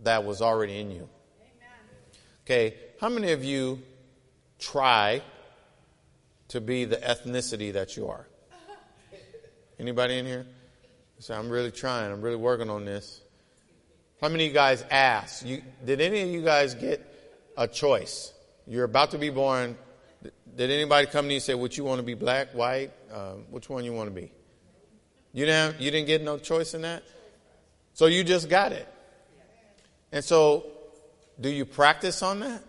that 0.00 0.24
was 0.24 0.40
already 0.40 0.78
in 0.78 0.90
you? 0.90 1.08
Okay, 2.50 2.72
how 2.98 3.10
many 3.10 3.32
of 3.32 3.44
you 3.44 3.82
try 4.58 5.20
to 6.48 6.62
be 6.62 6.86
the 6.86 6.96
ethnicity 6.96 7.74
that 7.74 7.94
you 7.94 8.08
are? 8.08 8.26
Anybody 9.78 10.16
in 10.16 10.24
here? 10.24 10.46
Say, 11.18 11.34
I'm 11.34 11.50
really 11.50 11.70
trying. 11.70 12.10
I'm 12.10 12.22
really 12.22 12.36
working 12.36 12.70
on 12.70 12.86
this. 12.86 13.20
How 14.22 14.30
many 14.30 14.44
of 14.46 14.48
you 14.48 14.54
guys 14.54 14.82
ask? 14.90 15.44
You, 15.44 15.60
did 15.84 16.00
any 16.00 16.22
of 16.22 16.30
you 16.30 16.40
guys 16.40 16.74
get 16.74 17.04
a 17.58 17.68
choice? 17.68 18.32
You're 18.66 18.84
about 18.84 19.10
to 19.10 19.18
be 19.18 19.28
born. 19.28 19.76
Did 20.56 20.70
anybody 20.70 21.06
come 21.06 21.26
to 21.26 21.32
you 21.32 21.36
and 21.36 21.42
say, 21.42 21.54
"Would 21.54 21.76
you 21.76 21.84
want 21.84 21.98
to 21.98 22.02
be 22.02 22.14
black, 22.14 22.54
white? 22.54 22.92
Uh, 23.12 23.32
which 23.50 23.68
one 23.68 23.84
you 23.84 23.92
want 23.92 24.08
to 24.08 24.14
be?" 24.14 24.32
You 25.34 25.44
didn't. 25.44 25.72
Have, 25.74 25.82
you 25.82 25.90
didn't 25.90 26.06
get 26.06 26.22
no 26.22 26.38
choice 26.38 26.72
in 26.72 26.80
that. 26.80 27.02
So 27.92 28.06
you 28.06 28.24
just 28.24 28.48
got 28.48 28.72
it. 28.72 28.88
And 30.12 30.24
so 30.24 30.77
do 31.40 31.48
you 31.48 31.64
practice 31.64 32.22
on 32.22 32.40
that? 32.40 32.62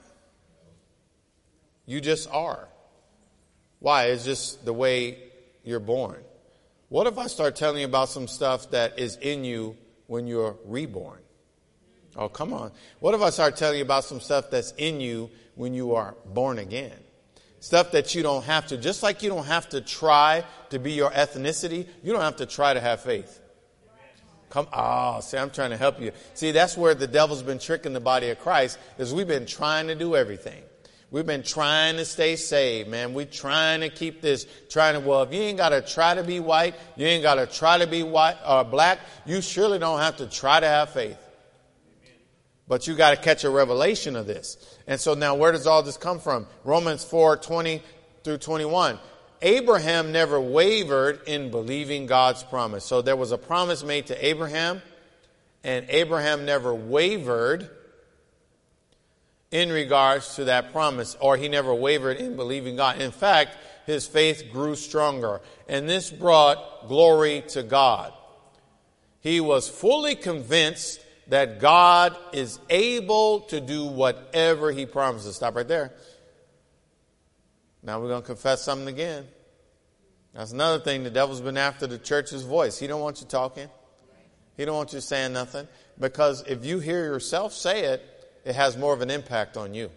You 1.85 2.01
just 2.01 2.29
are. 2.29 2.67
Why? 3.79 4.05
It's 4.05 4.23
just 4.23 4.63
the 4.65 4.73
way 4.73 5.17
you're 5.63 5.79
born. 5.79 6.23
What 6.89 7.07
if 7.07 7.17
I 7.17 7.27
start 7.27 7.55
telling 7.55 7.79
you 7.79 7.85
about 7.85 8.09
some 8.09 8.27
stuff 8.27 8.71
that 8.71 8.99
is 8.99 9.17
in 9.17 9.43
you 9.43 9.77
when 10.07 10.27
you're 10.27 10.57
reborn? 10.65 11.19
Oh, 12.15 12.29
come 12.29 12.53
on. 12.53 12.71
What 12.99 13.15
if 13.15 13.21
I 13.21 13.29
start 13.29 13.55
telling 13.55 13.77
you 13.77 13.83
about 13.83 14.03
some 14.03 14.19
stuff 14.19 14.49
that's 14.49 14.73
in 14.77 14.99
you 14.99 15.29
when 15.55 15.73
you 15.73 15.95
are 15.95 16.15
born 16.25 16.59
again? 16.59 16.97
Stuff 17.59 17.91
that 17.91 18.15
you 18.15 18.23
don't 18.23 18.43
have 18.45 18.67
to, 18.67 18.77
just 18.77 19.03
like 19.03 19.21
you 19.21 19.29
don't 19.29 19.45
have 19.45 19.69
to 19.69 19.81
try 19.81 20.43
to 20.69 20.79
be 20.79 20.93
your 20.93 21.11
ethnicity, 21.11 21.87
you 22.03 22.11
don't 22.11 22.21
have 22.21 22.37
to 22.37 22.45
try 22.45 22.73
to 22.73 22.79
have 22.79 23.01
faith. 23.01 23.39
Come, 24.49 24.67
oh, 24.73 25.19
see, 25.21 25.37
I'm 25.37 25.51
trying 25.51 25.69
to 25.69 25.77
help 25.77 26.01
you. 26.01 26.11
See, 26.33 26.51
that's 26.51 26.75
where 26.75 26.95
the 26.95 27.07
devil's 27.07 27.43
been 27.43 27.59
tricking 27.59 27.93
the 27.93 27.99
body 27.99 28.29
of 28.29 28.39
Christ, 28.39 28.79
is 28.97 29.13
we've 29.13 29.27
been 29.27 29.45
trying 29.45 29.87
to 29.87 29.95
do 29.95 30.15
everything. 30.15 30.63
We've 31.11 31.25
been 31.25 31.43
trying 31.43 31.97
to 31.97 32.05
stay 32.05 32.35
saved, 32.35 32.87
man. 32.87 33.13
We're 33.13 33.25
trying 33.25 33.81
to 33.81 33.89
keep 33.89 34.21
this, 34.21 34.45
trying 34.69 34.93
to, 34.93 34.99
well, 34.99 35.23
if 35.23 35.33
you 35.33 35.39
ain't 35.39 35.57
got 35.57 35.69
to 35.69 35.81
try 35.81 36.13
to 36.13 36.23
be 36.23 36.39
white, 36.39 36.75
you 36.95 37.07
ain't 37.07 37.23
got 37.23 37.35
to 37.35 37.47
try 37.47 37.79
to 37.79 37.87
be 37.87 38.03
white 38.03 38.37
or 38.43 38.59
uh, 38.59 38.63
black, 38.63 38.99
you 39.25 39.41
surely 39.41 39.79
don't 39.79 39.99
have 39.99 40.17
to 40.17 40.27
try 40.27 40.59
to 40.59 40.67
have 40.67 40.91
faith. 40.91 41.17
Amen. 42.03 42.17
But 42.67 42.85
you 42.85 42.95
got 42.95 43.11
to 43.11 43.17
catch 43.17 43.43
a 43.43 43.49
revelation 43.49 44.15
of 44.15 44.27
this. 44.27 44.77
And 44.85 44.99
so 44.99 45.15
now 45.15 45.33
where 45.33 45.51
does 45.51 45.65
all 45.65 45.81
this 45.81 45.97
come 45.97 46.19
from? 46.19 46.45
Romans 46.63 47.03
4, 47.03 47.37
20 47.37 47.81
through 48.23 48.37
21. 48.37 48.99
Abraham 49.41 50.11
never 50.11 50.39
wavered 50.39 51.21
in 51.27 51.51
believing 51.51 52.05
God's 52.05 52.43
promise. 52.43 52.83
So 52.83 53.01
there 53.01 53.15
was 53.15 53.31
a 53.31 53.37
promise 53.37 53.83
made 53.83 54.07
to 54.07 54.25
Abraham, 54.25 54.81
and 55.63 55.85
Abraham 55.89 56.45
never 56.45 56.73
wavered 56.73 57.69
in 59.51 59.71
regards 59.71 60.35
to 60.35 60.45
that 60.45 60.71
promise, 60.71 61.15
or 61.19 61.37
he 61.37 61.47
never 61.47 61.73
wavered 61.73 62.17
in 62.17 62.35
believing 62.35 62.75
God. 62.75 63.01
In 63.01 63.11
fact, 63.11 63.57
his 63.85 64.05
faith 64.05 64.51
grew 64.51 64.75
stronger, 64.75 65.41
and 65.67 65.89
this 65.89 66.11
brought 66.11 66.87
glory 66.87 67.43
to 67.49 67.63
God. 67.63 68.13
He 69.21 69.41
was 69.41 69.67
fully 69.67 70.15
convinced 70.15 71.03
that 71.27 71.59
God 71.59 72.15
is 72.33 72.59
able 72.69 73.41
to 73.41 73.59
do 73.59 73.85
whatever 73.85 74.71
he 74.71 74.85
promises. 74.85 75.35
Stop 75.35 75.55
right 75.55 75.67
there. 75.67 75.91
Now 77.81 77.99
we're 77.99 78.09
going 78.09 78.21
to 78.21 78.27
confess 78.27 78.61
something 78.61 78.87
again. 78.87 79.25
That's 80.33 80.51
another 80.51 80.83
thing. 80.83 81.03
The 81.03 81.09
devil's 81.09 81.41
been 81.41 81.57
after 81.57 81.87
the 81.87 81.97
church's 81.97 82.43
voice. 82.43 82.77
He 82.77 82.87
don't 82.87 83.01
want 83.01 83.21
you 83.21 83.27
talking. 83.27 83.69
He 84.57 84.65
don't 84.65 84.75
want 84.75 84.93
you 84.93 84.99
saying 84.99 85.33
nothing. 85.33 85.67
Because 85.99 86.43
if 86.47 86.65
you 86.65 86.79
hear 86.79 87.03
yourself 87.05 87.53
say 87.53 87.85
it, 87.85 88.03
it 88.45 88.55
has 88.55 88.77
more 88.77 88.93
of 88.93 89.01
an 89.01 89.09
impact 89.09 89.57
on 89.57 89.73
you. 89.73 89.89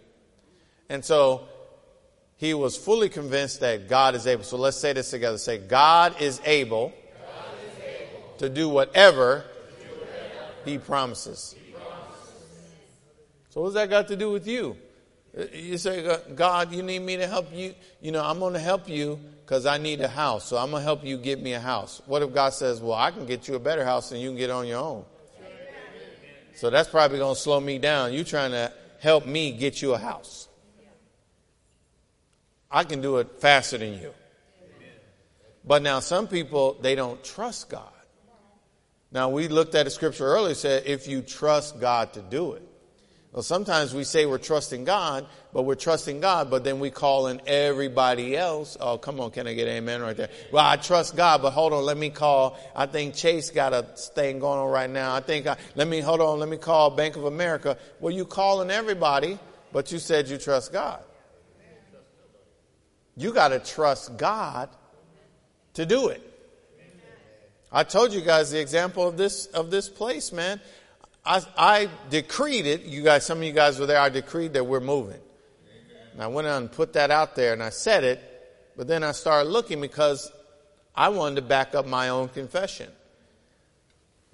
And 0.89 1.03
so 1.03 1.47
he 2.37 2.53
was 2.53 2.75
fully 2.75 3.09
convinced 3.09 3.59
that 3.61 3.87
God 3.87 4.15
is 4.15 4.27
able. 4.27 4.43
So 4.43 4.57
let's 4.57 4.77
say 4.77 4.93
this 4.93 5.11
together. 5.11 5.37
Say, 5.37 5.57
God 5.57 6.21
is 6.21 6.41
able, 6.45 6.89
God 6.89 7.45
is 7.65 7.83
able 7.83 8.37
to, 8.39 8.49
do 8.49 8.69
whatever, 8.69 9.45
to 9.45 9.85
do 9.85 9.91
whatever 9.91 10.53
he 10.65 10.77
promises. 10.77 11.55
He 11.57 11.71
promises. 11.71 12.33
So 13.49 13.61
what's 13.61 13.75
that 13.75 13.89
got 13.89 14.07
to 14.09 14.15
do 14.15 14.31
with 14.31 14.47
you? 14.47 14.77
You 15.53 15.79
say, 15.79 16.05
uh, 16.05 16.17
God, 16.35 16.71
you 16.71 16.83
need 16.83 16.99
me 16.99 17.17
to 17.17 17.27
help 17.27 17.51
you. 17.51 17.73
You 18.01 18.11
know, 18.11 18.23
I'm 18.23 18.37
going 18.37 18.53
to 18.53 18.59
help 18.59 18.87
you 18.87 19.19
because 19.43 19.65
I 19.65 19.79
need 19.79 19.99
a 20.01 20.07
house. 20.07 20.45
So 20.45 20.57
I'm 20.57 20.69
going 20.69 20.81
to 20.81 20.83
help 20.83 21.03
you 21.03 21.17
get 21.17 21.41
me 21.41 21.53
a 21.53 21.59
house. 21.59 22.01
What 22.05 22.21
if 22.21 22.33
God 22.33 22.53
says, 22.53 22.81
well, 22.81 22.93
I 22.93 23.09
can 23.09 23.25
get 23.25 23.47
you 23.47 23.55
a 23.55 23.59
better 23.59 23.83
house 23.83 24.09
than 24.09 24.19
you 24.19 24.29
can 24.29 24.37
get 24.37 24.51
on 24.51 24.67
your 24.67 24.79
own? 24.79 25.05
So 26.55 26.69
that's 26.69 26.87
probably 26.87 27.17
going 27.17 27.33
to 27.33 27.41
slow 27.41 27.59
me 27.59 27.79
down. 27.79 28.13
You 28.13 28.23
trying 28.23 28.51
to 28.51 28.71
help 28.99 29.25
me 29.25 29.51
get 29.51 29.81
you 29.81 29.95
a 29.95 29.97
house. 29.97 30.47
I 32.69 32.83
can 32.83 33.01
do 33.01 33.17
it 33.17 33.39
faster 33.39 33.79
than 33.79 33.93
you. 33.93 34.13
But 35.65 35.81
now 35.81 35.99
some 35.99 36.27
people, 36.27 36.77
they 36.81 36.93
don't 36.93 37.23
trust 37.23 37.69
God. 37.69 37.89
Now 39.11 39.29
we 39.29 39.47
looked 39.47 39.73
at 39.73 39.87
a 39.87 39.89
scripture 39.89 40.25
earlier 40.25 40.53
said, 40.55 40.83
if 40.85 41.07
you 41.07 41.21
trust 41.21 41.79
God 41.79 42.13
to 42.13 42.21
do 42.21 42.53
it. 42.53 42.67
Well, 43.33 43.41
sometimes 43.41 43.95
we 43.95 44.03
say 44.03 44.27
we're 44.27 44.37
trusting 44.37 44.83
God, 44.83 45.25
but 45.53 45.63
we're 45.63 45.73
trusting 45.73 46.19
God, 46.19 46.51
but 46.51 46.63
then 46.63 46.79
we 46.79 46.91
call 46.91 47.25
in 47.25 47.41
everybody 47.47 48.37
else. 48.37 48.77
Oh, 48.79 48.99
come 48.99 49.19
on, 49.19 49.31
can 49.31 49.47
I 49.47 49.55
get 49.55 49.67
amen 49.67 50.03
right 50.03 50.15
there? 50.15 50.29
Well, 50.51 50.63
I 50.63 50.75
trust 50.75 51.15
God, 51.15 51.41
but 51.41 51.49
hold 51.49 51.73
on, 51.73 51.83
let 51.83 51.97
me 51.97 52.11
call. 52.11 52.59
I 52.75 52.85
think 52.85 53.15
Chase 53.15 53.49
got 53.49 53.73
a 53.73 53.81
thing 53.81 54.37
going 54.37 54.59
on 54.59 54.69
right 54.69 54.89
now. 54.89 55.15
I 55.15 55.21
think, 55.21 55.47
I, 55.47 55.57
let 55.73 55.87
me, 55.87 55.99
hold 55.99 56.21
on, 56.21 56.37
let 56.39 56.47
me 56.47 56.57
call 56.57 56.91
Bank 56.91 57.15
of 57.15 57.25
America. 57.25 57.75
Well, 57.99 58.13
you 58.13 58.23
calling 58.23 58.69
everybody, 58.69 59.39
but 59.71 59.91
you 59.91 59.97
said 59.97 60.27
you 60.27 60.37
trust 60.37 60.71
God. 60.71 61.03
You 63.17 63.33
got 63.33 63.47
to 63.47 63.57
trust 63.57 64.15
God 64.15 64.69
to 65.73 65.87
do 65.87 66.09
it. 66.09 66.21
I 67.71 67.83
told 67.83 68.13
you 68.13 68.21
guys 68.21 68.51
the 68.51 68.61
example 68.61 69.07
of 69.07 69.17
this, 69.17 69.47
of 69.47 69.71
this 69.71 69.89
place, 69.89 70.31
man. 70.31 70.61
I, 71.25 71.41
I 71.57 71.89
decreed 72.09 72.65
it. 72.65 72.83
You 72.83 73.03
guys, 73.03 73.25
some 73.25 73.37
of 73.37 73.43
you 73.43 73.53
guys 73.53 73.79
were 73.79 73.85
there. 73.85 73.99
I 73.99 74.09
decreed 74.09 74.53
that 74.53 74.65
we're 74.65 74.79
moving. 74.79 75.19
And 76.13 76.21
I 76.21 76.27
went 76.27 76.47
on 76.47 76.63
and 76.63 76.71
put 76.71 76.93
that 76.93 77.11
out 77.11 77.35
there 77.35 77.53
and 77.53 77.63
I 77.63 77.69
said 77.69 78.03
it, 78.03 78.21
but 78.77 78.87
then 78.87 79.03
I 79.03 79.13
started 79.13 79.49
looking 79.49 79.81
because 79.81 80.31
I 80.95 81.09
wanted 81.09 81.35
to 81.37 81.41
back 81.41 81.73
up 81.73 81.87
my 81.87 82.09
own 82.09 82.29
confession. 82.29 82.89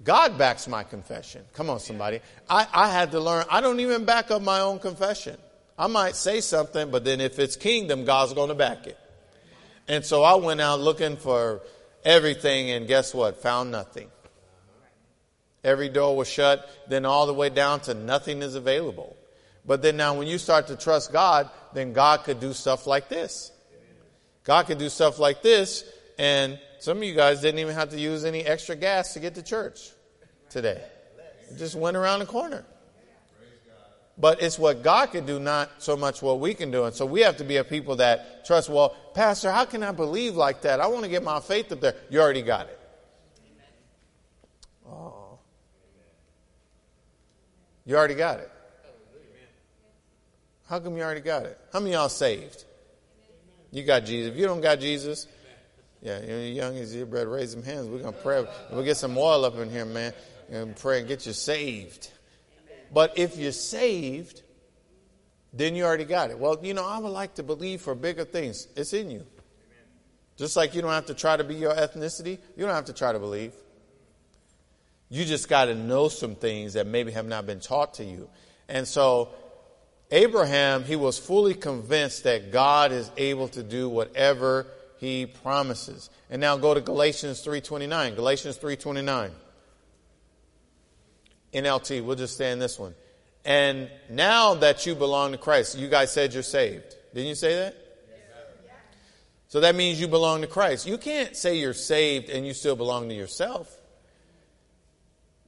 God 0.02 0.38
backs 0.38 0.66
my 0.66 0.82
confession. 0.82 1.44
Come 1.54 1.70
on, 1.70 1.78
somebody. 1.78 2.20
I, 2.48 2.66
I 2.72 2.90
had 2.90 3.12
to 3.12 3.20
learn, 3.20 3.44
I 3.50 3.60
don't 3.60 3.80
even 3.80 4.04
back 4.04 4.30
up 4.30 4.42
my 4.42 4.60
own 4.60 4.78
confession. 4.78 5.36
I 5.78 5.86
might 5.86 6.16
say 6.16 6.40
something, 6.40 6.90
but 6.90 7.04
then 7.04 7.20
if 7.20 7.38
it's 7.38 7.56
kingdom, 7.56 8.04
God's 8.04 8.34
going 8.34 8.48
to 8.48 8.54
back 8.54 8.86
it. 8.86 8.98
And 9.88 10.04
so 10.04 10.22
I 10.22 10.34
went 10.34 10.60
out 10.60 10.80
looking 10.80 11.16
for 11.16 11.62
everything, 12.04 12.70
and 12.70 12.86
guess 12.86 13.14
what? 13.14 13.42
Found 13.42 13.70
nothing. 13.70 14.10
Every 15.62 15.88
door 15.88 16.16
was 16.16 16.28
shut, 16.28 16.68
then 16.88 17.04
all 17.04 17.26
the 17.26 17.34
way 17.34 17.50
down 17.50 17.80
to 17.80 17.94
nothing 17.94 18.42
is 18.42 18.54
available. 18.54 19.16
But 19.66 19.82
then 19.82 19.96
now 19.96 20.14
when 20.14 20.26
you 20.26 20.38
start 20.38 20.68
to 20.68 20.76
trust 20.76 21.12
God, 21.12 21.50
then 21.74 21.92
God 21.92 22.24
could 22.24 22.40
do 22.40 22.52
stuff 22.52 22.86
like 22.86 23.08
this. 23.08 23.52
God 24.44 24.66
could 24.66 24.78
do 24.78 24.88
stuff 24.88 25.18
like 25.18 25.42
this, 25.42 25.84
and 26.18 26.58
some 26.78 26.96
of 26.96 27.04
you 27.04 27.14
guys 27.14 27.42
didn't 27.42 27.60
even 27.60 27.74
have 27.74 27.90
to 27.90 28.00
use 28.00 28.24
any 28.24 28.40
extra 28.40 28.74
gas 28.74 29.12
to 29.14 29.20
get 29.20 29.34
to 29.34 29.42
church 29.42 29.90
today. 30.48 30.82
It 31.50 31.58
just 31.58 31.74
went 31.74 31.96
around 31.96 32.20
the 32.20 32.26
corner. 32.26 32.64
But 34.16 34.42
it's 34.42 34.58
what 34.58 34.82
God 34.82 35.12
can 35.12 35.24
do, 35.24 35.38
not 35.38 35.70
so 35.78 35.96
much 35.96 36.20
what 36.20 36.40
we 36.40 36.52
can 36.52 36.70
do. 36.70 36.84
And 36.84 36.94
so 36.94 37.06
we 37.06 37.20
have 37.22 37.38
to 37.38 37.44
be 37.44 37.56
a 37.56 37.64
people 37.64 37.96
that 37.96 38.44
trust, 38.44 38.68
well, 38.68 38.94
Pastor, 39.14 39.50
how 39.50 39.64
can 39.64 39.82
I 39.82 39.92
believe 39.92 40.36
like 40.36 40.62
that? 40.62 40.78
I 40.78 40.88
want 40.88 41.04
to 41.04 41.10
get 41.10 41.22
my 41.22 41.40
faith 41.40 41.72
up 41.72 41.80
there. 41.80 41.94
You 42.10 42.20
already 42.20 42.42
got 42.42 42.66
it. 42.66 42.78
Oh. 44.86 45.19
You 47.90 47.96
already 47.96 48.14
got 48.14 48.38
it. 48.38 48.48
How 50.68 50.78
come 50.78 50.96
you 50.96 51.02
already 51.02 51.22
got 51.22 51.44
it? 51.44 51.58
How 51.72 51.80
many 51.80 51.90
y'all 51.94 52.08
saved? 52.08 52.64
You 53.72 53.82
got 53.82 54.04
Jesus. 54.04 54.32
If 54.32 54.38
you 54.38 54.46
don't 54.46 54.60
got 54.60 54.78
Jesus, 54.78 55.26
yeah, 56.00 56.24
you're 56.24 56.38
young 56.38 56.76
as 56.76 56.94
you 56.94 57.04
better 57.04 57.28
raise 57.28 57.50
some 57.50 57.64
hands. 57.64 57.88
We're 57.88 57.98
gonna 57.98 58.12
pray. 58.12 58.46
We'll 58.70 58.84
get 58.84 58.96
some 58.96 59.18
oil 59.18 59.44
up 59.44 59.58
in 59.58 59.70
here, 59.70 59.84
man, 59.84 60.12
and 60.52 60.76
pray 60.76 61.00
and 61.00 61.08
get 61.08 61.26
you 61.26 61.32
saved. 61.32 62.12
But 62.94 63.18
if 63.18 63.36
you're 63.36 63.50
saved, 63.50 64.42
then 65.52 65.74
you 65.74 65.82
already 65.82 66.04
got 66.04 66.30
it. 66.30 66.38
Well, 66.38 66.60
you 66.62 66.74
know, 66.74 66.86
I 66.86 66.98
would 66.98 67.10
like 67.10 67.34
to 67.34 67.42
believe 67.42 67.80
for 67.80 67.96
bigger 67.96 68.24
things. 68.24 68.68
It's 68.76 68.92
in 68.92 69.10
you. 69.10 69.26
Just 70.36 70.54
like 70.54 70.76
you 70.76 70.80
don't 70.80 70.92
have 70.92 71.06
to 71.06 71.14
try 71.14 71.36
to 71.36 71.42
be 71.42 71.56
your 71.56 71.74
ethnicity, 71.74 72.38
you 72.56 72.66
don't 72.66 72.74
have 72.76 72.84
to 72.84 72.92
try 72.92 73.10
to 73.10 73.18
believe. 73.18 73.52
You 75.10 75.24
just 75.24 75.48
got 75.48 75.66
to 75.66 75.74
know 75.74 76.08
some 76.08 76.36
things 76.36 76.74
that 76.74 76.86
maybe 76.86 77.12
have 77.12 77.26
not 77.26 77.44
been 77.44 77.60
taught 77.60 77.94
to 77.94 78.04
you. 78.04 78.30
And 78.68 78.86
so, 78.86 79.30
Abraham, 80.12 80.84
he 80.84 80.96
was 80.96 81.18
fully 81.18 81.54
convinced 81.54 82.24
that 82.24 82.52
God 82.52 82.92
is 82.92 83.10
able 83.16 83.48
to 83.48 83.62
do 83.62 83.88
whatever 83.88 84.66
he 84.98 85.26
promises. 85.26 86.10
And 86.30 86.40
now 86.40 86.56
go 86.56 86.72
to 86.72 86.80
Galatians 86.80 87.42
3:29. 87.42 88.14
Galatians 88.14 88.56
3:29. 88.56 89.32
NLT, 91.52 92.00
we'll 92.00 92.16
just 92.16 92.34
stay 92.34 92.52
in 92.52 92.60
this 92.60 92.78
one. 92.78 92.94
And 93.44 93.90
now 94.08 94.54
that 94.54 94.86
you 94.86 94.94
belong 94.94 95.32
to 95.32 95.38
Christ, 95.38 95.76
you 95.76 95.88
guys 95.88 96.12
said 96.12 96.32
you're 96.32 96.44
saved. 96.44 96.94
Didn't 97.12 97.28
you 97.28 97.34
say 97.34 97.54
that? 97.56 97.74
So 99.48 99.58
that 99.60 99.74
means 99.74 100.00
you 100.00 100.06
belong 100.06 100.42
to 100.42 100.46
Christ. 100.46 100.86
You 100.86 100.96
can't 100.96 101.36
say 101.36 101.56
you're 101.56 101.74
saved 101.74 102.30
and 102.30 102.46
you 102.46 102.54
still 102.54 102.76
belong 102.76 103.08
to 103.08 103.14
yourself. 103.16 103.79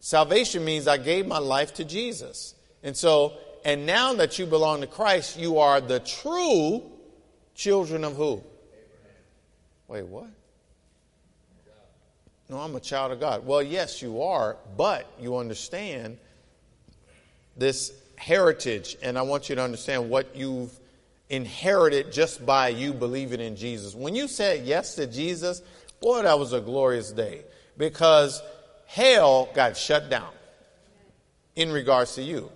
Salvation 0.04 0.64
means 0.64 0.88
I 0.88 0.96
gave 0.96 1.28
my 1.28 1.38
life 1.38 1.74
to 1.74 1.84
Jesus. 1.84 2.56
And 2.82 2.96
so, 2.96 3.34
and 3.64 3.86
now 3.86 4.14
that 4.14 4.36
you 4.36 4.46
belong 4.46 4.80
to 4.80 4.88
Christ, 4.88 5.38
you 5.38 5.60
are 5.60 5.80
the 5.80 6.00
true 6.00 6.82
children 7.54 8.02
of 8.02 8.16
who? 8.16 8.42
Wait, 9.86 10.04
what? 10.04 10.26
No, 12.48 12.58
I'm 12.58 12.74
a 12.74 12.80
child 12.80 13.12
of 13.12 13.20
God. 13.20 13.46
Well, 13.46 13.62
yes, 13.62 14.02
you 14.02 14.22
are, 14.22 14.56
but 14.76 15.08
you 15.20 15.36
understand 15.36 16.18
this 17.56 17.92
heritage, 18.16 18.96
and 19.02 19.16
I 19.16 19.22
want 19.22 19.48
you 19.48 19.54
to 19.54 19.62
understand 19.62 20.10
what 20.10 20.34
you've 20.34 20.76
inherited 21.30 22.10
just 22.10 22.44
by 22.44 22.70
you 22.70 22.92
believing 22.92 23.38
in 23.40 23.54
Jesus. 23.54 23.94
When 23.94 24.16
you 24.16 24.26
said 24.26 24.66
yes 24.66 24.96
to 24.96 25.06
Jesus, 25.06 25.62
boy, 26.00 26.22
that 26.22 26.40
was 26.40 26.52
a 26.52 26.60
glorious 26.60 27.12
day 27.12 27.42
because 27.78 28.42
hell 28.92 29.48
got 29.54 29.76
shut 29.76 30.08
down 30.08 30.30
in 31.56 31.72
regards 31.72 32.14
to 32.14 32.22
you, 32.22 32.50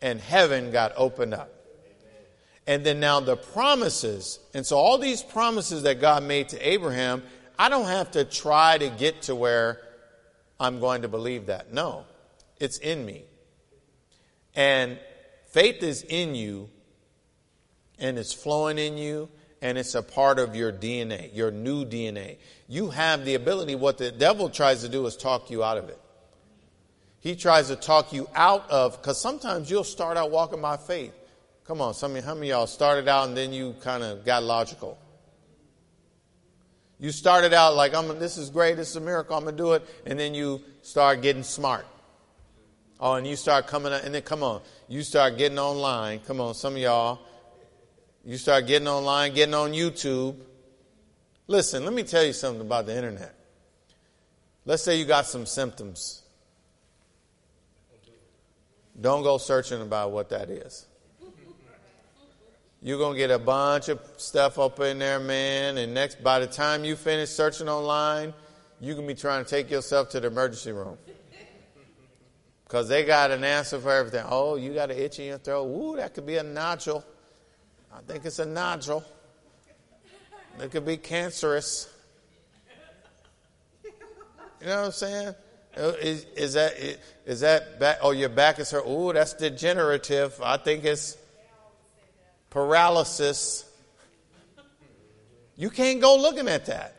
and 0.00 0.20
heaven 0.20 0.70
got 0.70 0.92
opened 0.96 1.34
up. 1.34 1.50
And 2.66 2.84
then 2.84 2.98
now 2.98 3.20
the 3.20 3.36
promises, 3.36 4.38
and 4.54 4.64
so 4.64 4.76
all 4.76 4.96
these 4.96 5.22
promises 5.22 5.82
that 5.82 6.00
God 6.00 6.22
made 6.22 6.48
to 6.48 6.68
Abraham 6.68 7.22
I 7.58 7.68
don't 7.68 7.86
have 7.86 8.12
to 8.12 8.24
try 8.24 8.78
to 8.78 8.88
get 8.88 9.22
to 9.22 9.34
where 9.34 9.80
I'm 10.58 10.80
going 10.80 11.02
to 11.02 11.08
believe 11.08 11.46
that. 11.46 11.72
No, 11.72 12.04
it's 12.58 12.78
in 12.78 13.04
me. 13.04 13.24
And 14.54 14.98
faith 15.48 15.82
is 15.82 16.02
in 16.02 16.34
you, 16.34 16.68
and 17.98 18.18
it's 18.18 18.32
flowing 18.32 18.78
in 18.78 18.98
you, 18.98 19.28
and 19.64 19.78
it's 19.78 19.94
a 19.94 20.02
part 20.02 20.38
of 20.38 20.54
your 20.54 20.70
DNA, 20.70 21.34
your 21.34 21.50
new 21.50 21.86
DNA. 21.86 22.36
You 22.68 22.90
have 22.90 23.24
the 23.24 23.34
ability, 23.34 23.74
what 23.76 23.96
the 23.96 24.12
devil 24.12 24.50
tries 24.50 24.82
to 24.82 24.90
do 24.90 25.06
is 25.06 25.16
talk 25.16 25.50
you 25.50 25.64
out 25.64 25.78
of 25.78 25.88
it. 25.88 25.98
He 27.20 27.34
tries 27.34 27.68
to 27.68 27.76
talk 27.76 28.12
you 28.12 28.28
out 28.34 28.70
of, 28.70 29.00
because 29.00 29.18
sometimes 29.18 29.70
you'll 29.70 29.82
start 29.82 30.18
out 30.18 30.30
walking 30.30 30.60
by 30.60 30.76
faith. 30.76 31.14
Come 31.66 31.80
on, 31.80 31.94
some 31.94 32.14
of, 32.14 32.22
how 32.22 32.34
many 32.34 32.50
y'all 32.50 32.66
started 32.66 33.08
out 33.08 33.26
and 33.26 33.34
then 33.34 33.54
you 33.54 33.74
kind 33.80 34.04
of 34.04 34.26
got 34.26 34.42
logical? 34.42 34.98
You 36.98 37.10
started 37.10 37.54
out 37.54 37.74
like, 37.74 37.94
I'm, 37.94 38.18
this 38.18 38.36
is 38.36 38.50
great, 38.50 38.76
this 38.76 38.90
is 38.90 38.96
a 38.96 39.00
miracle, 39.00 39.34
I'm 39.34 39.44
going 39.44 39.56
to 39.56 39.62
do 39.62 39.72
it. 39.72 39.88
And 40.04 40.20
then 40.20 40.34
you 40.34 40.60
start 40.82 41.22
getting 41.22 41.42
smart. 41.42 41.86
Oh, 43.00 43.14
and 43.14 43.26
you 43.26 43.34
start 43.34 43.66
coming, 43.66 43.94
and 43.94 44.14
then 44.14 44.22
come 44.22 44.42
on, 44.42 44.60
you 44.88 45.02
start 45.02 45.38
getting 45.38 45.58
online. 45.58 46.20
Come 46.20 46.38
on, 46.42 46.52
some 46.52 46.74
of 46.74 46.80
y'all. 46.80 47.20
You 48.26 48.38
start 48.38 48.66
getting 48.66 48.88
online, 48.88 49.34
getting 49.34 49.54
on 49.54 49.72
YouTube. 49.72 50.36
Listen, 51.46 51.84
let 51.84 51.92
me 51.92 52.04
tell 52.04 52.24
you 52.24 52.32
something 52.32 52.62
about 52.62 52.86
the 52.86 52.96
internet. 52.96 53.34
Let's 54.64 54.82
say 54.82 54.98
you 54.98 55.04
got 55.04 55.26
some 55.26 55.44
symptoms. 55.44 56.22
Don't 58.98 59.22
go 59.22 59.36
searching 59.36 59.82
about 59.82 60.12
what 60.12 60.30
that 60.30 60.48
is. 60.48 60.86
You're 62.80 62.98
going 62.98 63.14
to 63.14 63.18
get 63.18 63.30
a 63.30 63.38
bunch 63.38 63.88
of 63.88 64.00
stuff 64.16 64.58
up 64.58 64.80
in 64.80 64.98
there, 64.98 65.20
man. 65.20 65.76
And 65.76 65.92
next, 65.92 66.22
by 66.22 66.38
the 66.38 66.46
time 66.46 66.84
you 66.84 66.96
finish 66.96 67.30
searching 67.30 67.68
online, 67.68 68.32
you 68.80 68.94
can 68.94 69.06
be 69.06 69.14
trying 69.14 69.44
to 69.44 69.50
take 69.50 69.70
yourself 69.70 70.10
to 70.10 70.20
the 70.20 70.28
emergency 70.28 70.72
room. 70.72 70.96
Because 72.64 72.88
they 72.88 73.04
got 73.04 73.30
an 73.30 73.44
answer 73.44 73.78
for 73.78 73.90
everything. 73.90 74.24
Oh, 74.28 74.56
you 74.56 74.72
got 74.72 74.90
an 74.90 74.98
itch 74.98 75.18
in 75.18 75.26
your 75.26 75.38
throat. 75.38 75.66
Ooh, 75.66 75.96
that 75.96 76.14
could 76.14 76.26
be 76.26 76.36
a 76.36 76.42
nodule. 76.42 77.04
I 77.94 78.00
think 78.00 78.24
it's 78.24 78.40
a 78.40 78.44
nodule. 78.46 79.04
It 80.60 80.70
could 80.72 80.84
be 80.84 80.96
cancerous. 80.96 81.88
You 83.84 84.66
know 84.66 84.78
what 84.78 84.86
I'm 84.86 84.92
saying? 84.92 85.34
Uh, 85.76 85.92
is, 86.00 86.24
is 86.36 86.54
that 86.54 86.72
is 87.26 87.40
that 87.40 87.78
back? 87.78 87.98
Oh, 88.02 88.10
your 88.10 88.28
back 88.28 88.58
is 88.58 88.70
hurt. 88.70 88.86
Ooh, 88.86 89.12
that's 89.12 89.34
degenerative. 89.34 90.40
I 90.42 90.56
think 90.56 90.84
it's 90.84 91.16
paralysis. 92.50 93.64
You 95.56 95.70
can't 95.70 96.00
go 96.00 96.16
looking 96.16 96.48
at 96.48 96.66
that. 96.66 96.96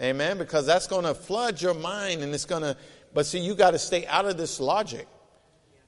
Amen. 0.00 0.38
Because 0.38 0.66
that's 0.66 0.86
going 0.86 1.04
to 1.04 1.14
flood 1.14 1.60
your 1.60 1.74
mind 1.74 2.22
and 2.22 2.34
it's 2.34 2.44
going 2.44 2.62
to, 2.62 2.76
but 3.12 3.26
see, 3.26 3.38
you 3.38 3.54
got 3.54 3.72
to 3.72 3.78
stay 3.78 4.06
out 4.06 4.26
of 4.26 4.36
this 4.36 4.60
logic. 4.60 5.06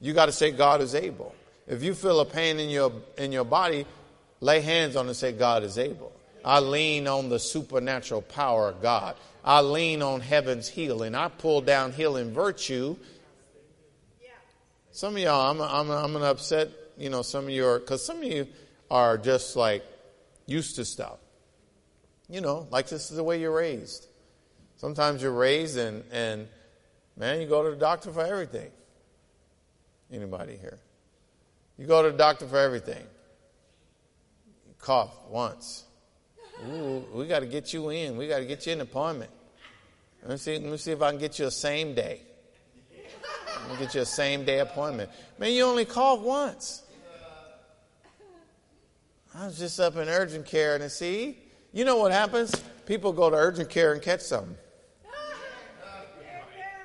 You 0.00 0.12
got 0.12 0.26
to 0.26 0.32
say 0.32 0.50
God 0.50 0.80
is 0.80 0.94
able. 0.94 1.34
If 1.66 1.82
you 1.82 1.92
feel 1.94 2.20
a 2.20 2.24
pain 2.24 2.58
in 2.58 2.70
your, 2.70 2.92
in 3.18 3.32
your 3.32 3.44
body, 3.44 3.84
lay 4.40 4.60
hands 4.60 4.96
on 4.96 5.06
and 5.06 5.16
say 5.16 5.32
God 5.32 5.62
is 5.62 5.78
able. 5.78 6.12
I 6.44 6.60
lean 6.60 7.06
on 7.06 7.28
the 7.28 7.38
supernatural 7.38 8.22
power 8.22 8.68
of 8.68 8.80
God. 8.80 9.16
I 9.44 9.60
lean 9.60 10.02
on 10.02 10.20
heaven's 10.20 10.68
healing. 10.68 11.14
I 11.14 11.28
pull 11.28 11.60
down 11.60 11.92
healing 11.92 12.32
virtue. 12.32 12.96
Some 14.92 15.14
of 15.14 15.22
y'all, 15.22 15.50
I'm, 15.50 15.60
I'm, 15.60 15.90
I'm 15.90 16.12
going 16.12 16.24
to 16.24 16.30
upset, 16.30 16.70
you 16.96 17.10
know, 17.10 17.22
some 17.22 17.44
of 17.44 17.50
your, 17.50 17.78
because 17.78 18.04
some 18.04 18.18
of 18.18 18.24
you, 18.24 18.48
are 18.90 19.18
just 19.18 19.56
like 19.56 19.84
used 20.46 20.76
to 20.76 20.84
stuff. 20.84 21.18
You 22.28 22.40
know, 22.40 22.66
like 22.70 22.88
this 22.88 23.10
is 23.10 23.16
the 23.16 23.24
way 23.24 23.40
you're 23.40 23.54
raised. 23.54 24.06
Sometimes 24.76 25.22
you're 25.22 25.32
raised 25.32 25.78
and, 25.78 26.04
and 26.12 26.48
man, 27.16 27.40
you 27.40 27.46
go 27.46 27.62
to 27.62 27.70
the 27.70 27.76
doctor 27.76 28.12
for 28.12 28.24
everything. 28.24 28.70
Anybody 30.12 30.56
here? 30.56 30.78
You 31.76 31.86
go 31.86 32.02
to 32.02 32.10
the 32.10 32.16
doctor 32.16 32.46
for 32.46 32.58
everything. 32.58 33.04
Cough 34.78 35.14
once. 35.28 35.84
Ooh, 36.68 37.04
we 37.12 37.26
got 37.26 37.40
to 37.40 37.46
get 37.46 37.72
you 37.72 37.90
in. 37.90 38.16
We 38.16 38.28
got 38.28 38.38
to 38.38 38.44
get 38.44 38.66
you 38.66 38.72
an 38.72 38.80
appointment. 38.80 39.30
Let 40.22 40.30
me 40.30 40.36
see. 40.36 40.58
Let 40.58 40.70
me 40.70 40.76
see 40.76 40.92
if 40.92 41.02
I 41.02 41.10
can 41.10 41.20
get 41.20 41.38
you 41.38 41.46
a 41.46 41.50
same 41.50 41.94
day. 41.94 42.22
Let 43.62 43.70
me 43.70 43.84
get 43.84 43.94
you 43.94 44.00
a 44.00 44.06
same 44.06 44.44
day 44.44 44.60
appointment. 44.60 45.10
Man, 45.38 45.52
you 45.52 45.64
only 45.64 45.84
cough 45.84 46.20
once. 46.20 46.82
I 49.34 49.46
was 49.46 49.58
just 49.58 49.78
up 49.78 49.96
in 49.96 50.08
urgent 50.08 50.46
care 50.46 50.74
and 50.74 50.90
see, 50.90 51.38
you 51.72 51.84
know 51.84 51.98
what 51.98 52.12
happens? 52.12 52.52
People 52.86 53.12
go 53.12 53.30
to 53.30 53.36
urgent 53.36 53.70
care 53.70 53.92
and 53.92 54.02
catch 54.02 54.20
something. 54.20 54.56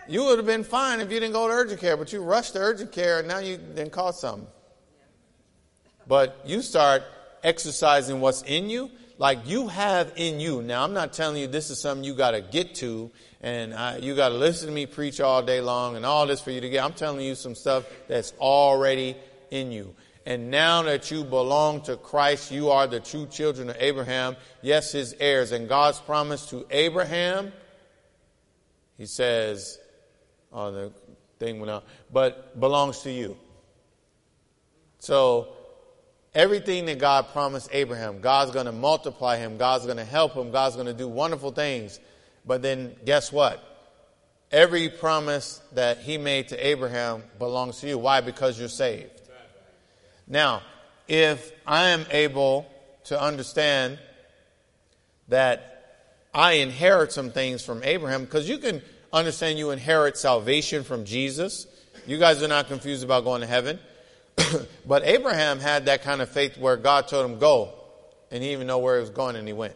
You 0.08 0.26
would 0.26 0.38
have 0.38 0.46
been 0.46 0.66
fine 0.66 1.00
if 1.00 1.10
you 1.10 1.20
didn't 1.20 1.34
go 1.34 1.48
to 1.48 1.54
urgent 1.54 1.80
care, 1.80 1.96
but 1.96 2.12
you 2.12 2.22
rushed 2.22 2.54
to 2.54 2.60
urgent 2.60 2.92
care 2.92 3.20
and 3.20 3.28
now 3.28 3.40
you 3.40 3.58
then 3.74 3.90
caught 3.90 4.16
something. 4.16 4.48
But 6.06 6.42
you 6.46 6.62
start 6.62 7.04
exercising 7.44 8.22
what's 8.22 8.42
in 8.44 8.70
you, 8.70 8.90
like 9.18 9.40
you 9.46 9.68
have 9.68 10.14
in 10.16 10.40
you. 10.40 10.62
Now, 10.62 10.84
I'm 10.84 10.94
not 10.94 11.14
telling 11.14 11.42
you 11.42 11.48
this 11.48 11.70
is 11.70 11.80
something 11.80 12.04
you 12.04 12.16
got 12.16 12.32
to 12.32 12.42
get 12.42 12.76
to 12.76 13.12
and 13.44 13.74
I, 13.74 13.98
you 13.98 14.16
got 14.16 14.30
to 14.30 14.36
listen 14.36 14.70
to 14.70 14.74
me 14.74 14.86
preach 14.86 15.20
all 15.20 15.44
day 15.44 15.60
long 15.60 15.98
and 15.98 16.06
all 16.06 16.26
this 16.26 16.40
for 16.40 16.50
you 16.50 16.62
to 16.62 16.70
get. 16.70 16.82
I'm 16.82 16.94
telling 16.94 17.20
you 17.20 17.36
some 17.36 17.56
stuff 17.56 17.86
that's 18.08 18.32
already 18.40 19.18
in 19.52 19.74
you. 19.74 19.94
And 20.26 20.50
now 20.50 20.84
that 20.84 21.12
you 21.12 21.26
belong 21.26 21.82
to 21.82 21.98
Christ, 21.98 22.52
you 22.52 22.70
are 22.70 22.88
the 22.88 23.02
true 23.02 23.28
children 23.28 23.70
of 23.70 23.76
Abraham, 23.78 24.38
yes, 24.62 24.94
his 24.94 25.14
heirs. 25.20 25.52
And 25.52 25.68
God's 25.68 26.00
promise 26.00 26.46
to 26.52 26.66
Abraham, 26.72 27.52
he 28.98 29.06
says, 29.06 29.78
oh, 30.54 30.72
the 30.72 30.94
thing 31.38 31.60
went 31.60 31.70
out, 31.70 31.84
but 32.14 32.58
belongs 32.58 33.00
to 33.00 33.12
you. 33.12 33.38
So, 35.00 35.50
everything 36.36 36.86
that 36.86 37.00
God 37.00 37.28
promised 37.32 37.70
Abraham, 37.72 38.22
God's 38.22 38.52
going 38.52 38.66
to 38.66 38.72
multiply 38.72 39.38
him, 39.38 39.58
God's 39.58 39.86
going 39.86 39.98
to 39.98 40.06
help 40.06 40.34
him, 40.34 40.52
God's 40.52 40.76
going 40.76 40.88
to 40.88 40.94
do 40.94 41.08
wonderful 41.08 41.52
things. 41.52 42.00
But 42.46 42.62
then, 42.62 42.96
guess 43.06 43.32
what? 43.32 43.64
Every 44.52 44.90
promise 44.90 45.62
that 45.74 46.00
he 46.00 46.18
made 46.18 46.50
to 46.50 46.68
Abraham 46.68 47.24
belongs 47.40 47.80
to 47.80 47.88
you. 47.88 47.98
Why? 47.98 48.22
Because 48.22 48.60
you're 48.60 48.70
saved. 48.70 49.22
Now, 50.28 50.62
if 51.08 51.52
I 51.66 51.90
am 51.90 52.06
able 52.12 52.66
to 53.06 53.20
understand 53.22 54.00
that 55.30 55.70
I 56.34 56.54
inherit 56.54 57.12
some 57.12 57.32
things 57.32 57.64
from 57.64 57.84
Abraham, 57.84 58.26
because 58.26 58.50
you 58.50 58.58
can 58.58 58.82
understand 59.12 59.60
you 59.60 59.72
inherit 59.72 60.18
salvation 60.18 60.84
from 60.84 61.06
Jesus. 61.06 61.68
You 62.08 62.18
guys 62.18 62.42
are 62.42 62.48
not 62.48 62.68
confused 62.68 63.04
about 63.04 63.24
going 63.24 63.42
to 63.42 63.48
heaven. 63.48 63.80
but 64.86 65.04
Abraham 65.06 65.60
had 65.60 65.86
that 65.86 66.04
kind 66.04 66.22
of 66.22 66.30
faith 66.30 66.58
where 66.58 66.78
God 66.78 67.08
told 67.08 67.30
him, 67.30 67.40
go. 67.40 67.74
And 68.32 68.42
he 68.42 68.50
didn't 68.50 68.60
even 68.60 68.68
know 68.68 68.80
where 68.80 68.96
he 68.96 69.02
was 69.02 69.10
going, 69.10 69.36
and 69.36 69.48
he 69.48 69.54
went. 69.54 69.76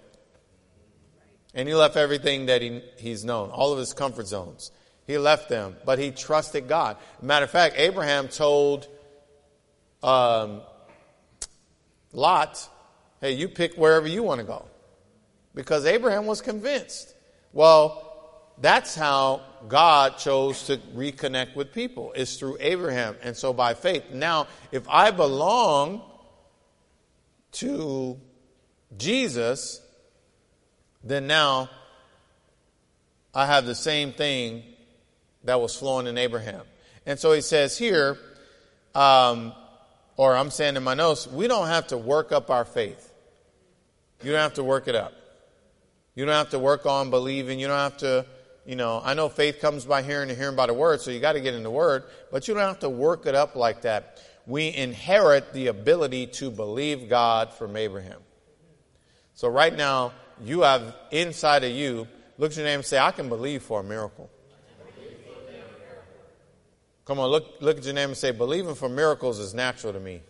And 1.54 1.68
he 1.68 1.76
left 1.76 1.96
everything 1.96 2.48
that 2.48 2.62
he, 2.62 2.82
he's 2.98 3.24
known, 3.24 3.50
all 3.50 3.72
of 3.72 3.80
his 3.80 3.94
comfort 3.94 4.28
zones. 4.28 4.72
He 5.06 5.18
left 5.18 5.50
them, 5.50 5.76
but 5.86 6.00
he 6.00 6.12
trusted 6.12 6.68
God. 6.68 6.98
Matter 7.22 7.46
of 7.46 7.52
fact, 7.52 7.76
Abraham 7.78 8.28
told 8.28 8.88
um, 10.04 10.62
Lot, 12.12 12.68
hey, 13.22 13.34
you 13.34 13.48
pick 13.48 13.76
wherever 13.76 14.08
you 14.08 14.24
want 14.24 14.40
to 14.40 14.46
go. 14.46 14.66
Because 15.56 15.86
Abraham 15.86 16.26
was 16.26 16.42
convinced. 16.42 17.16
Well, 17.54 18.07
that's 18.60 18.96
how 18.96 19.42
God 19.68 20.18
chose 20.18 20.64
to 20.68 20.78
reconnect 20.96 21.56
with 21.56 21.74
people, 21.74 22.12
is 22.14 22.38
through 22.38 22.58
Abraham. 22.60 23.16
And 23.22 23.36
so 23.36 23.54
by 23.54 23.74
faith. 23.74 24.12
Now, 24.12 24.48
if 24.72 24.88
I 24.90 25.12
belong 25.12 26.02
to 27.54 28.20
Jesus, 28.98 29.82
then 31.04 31.28
now 31.28 31.70
I 33.34 33.46
have 33.46 33.66
the 33.66 33.76
same 33.76 34.12
thing 34.12 34.64
that 35.44 35.62
was 35.62 35.76
flowing 35.76 36.08
in 36.08 36.18
Abraham. 36.18 36.64
And 37.06 37.20
so 37.20 37.32
he 37.34 37.42
says 37.42 37.78
here, 37.78 38.18
um, 38.96 39.54
or 40.18 40.36
I'm 40.36 40.50
saying 40.50 40.76
in 40.76 40.84
my 40.84 40.96
notes, 40.96 41.28
we 41.28 41.48
don't 41.48 41.68
have 41.68 41.88
to 41.88 41.98
work 41.98 42.32
up 42.32 42.50
our 42.50 42.66
faith. 42.66 43.14
You 44.24 44.32
don't 44.32 44.42
have 44.42 44.56
to 44.56 44.64
work 44.64 44.88
it 44.88 44.96
up. 44.96 45.14
You 46.16 46.26
don't 46.26 46.34
have 46.34 46.50
to 46.50 46.60
work 46.60 46.88
on 46.88 47.12
believing. 47.12 47.60
You 47.60 47.68
don't 47.68 47.78
have 47.78 47.98
to 47.98 48.26
you 48.68 48.76
know, 48.76 49.02
I 49.04 49.14
know 49.14 49.30
faith 49.30 49.62
comes 49.62 49.86
by 49.86 50.04
hearing 50.04 50.30
and 50.30 50.38
hearing 50.38 50.58
by 50.58 50.66
the 50.68 50.74
word, 50.74 51.00
so 51.00 51.10
you 51.10 51.22
got 51.22 51.34
to 51.34 51.40
get 51.40 51.54
in 51.54 51.64
the 51.64 51.72
word, 51.72 52.04
but 52.34 52.50
you 52.50 52.54
don't 52.54 52.64
have 52.64 52.80
to 52.80 52.90
work 52.90 53.26
it 53.26 53.34
up 53.34 53.56
like 53.56 53.84
that. 53.84 54.22
We 54.46 54.76
inherit 54.76 55.54
the 55.54 55.68
ability 55.68 56.28
to 56.28 56.52
believe 56.52 57.08
God 57.08 57.54
from 57.54 57.78
Abraham. 57.78 58.20
So 59.36 59.48
right 59.48 59.74
now, 59.74 60.12
you 60.44 60.62
have 60.62 60.94
inside 61.12 61.64
of 61.64 61.72
you, 61.72 62.10
look 62.38 62.52
at 62.52 62.58
your 62.58 62.66
name 62.66 62.80
and 62.80 62.86
say, 62.86 63.00
I 63.00 63.12
can 63.12 63.30
believe 63.30 63.64
for 63.64 63.80
a 63.80 63.84
miracle. 63.84 64.30
Come 67.06 67.20
on, 67.20 67.30
look, 67.30 67.62
look 67.62 67.78
at 67.78 67.86
your 67.86 67.94
name 67.94 68.10
and 68.10 68.18
say, 68.18 68.32
believing 68.32 68.76
for 68.76 68.90
miracles 68.90 69.40
is 69.40 69.54
natural 69.54 69.94
to 69.94 70.00
me. 70.02 70.22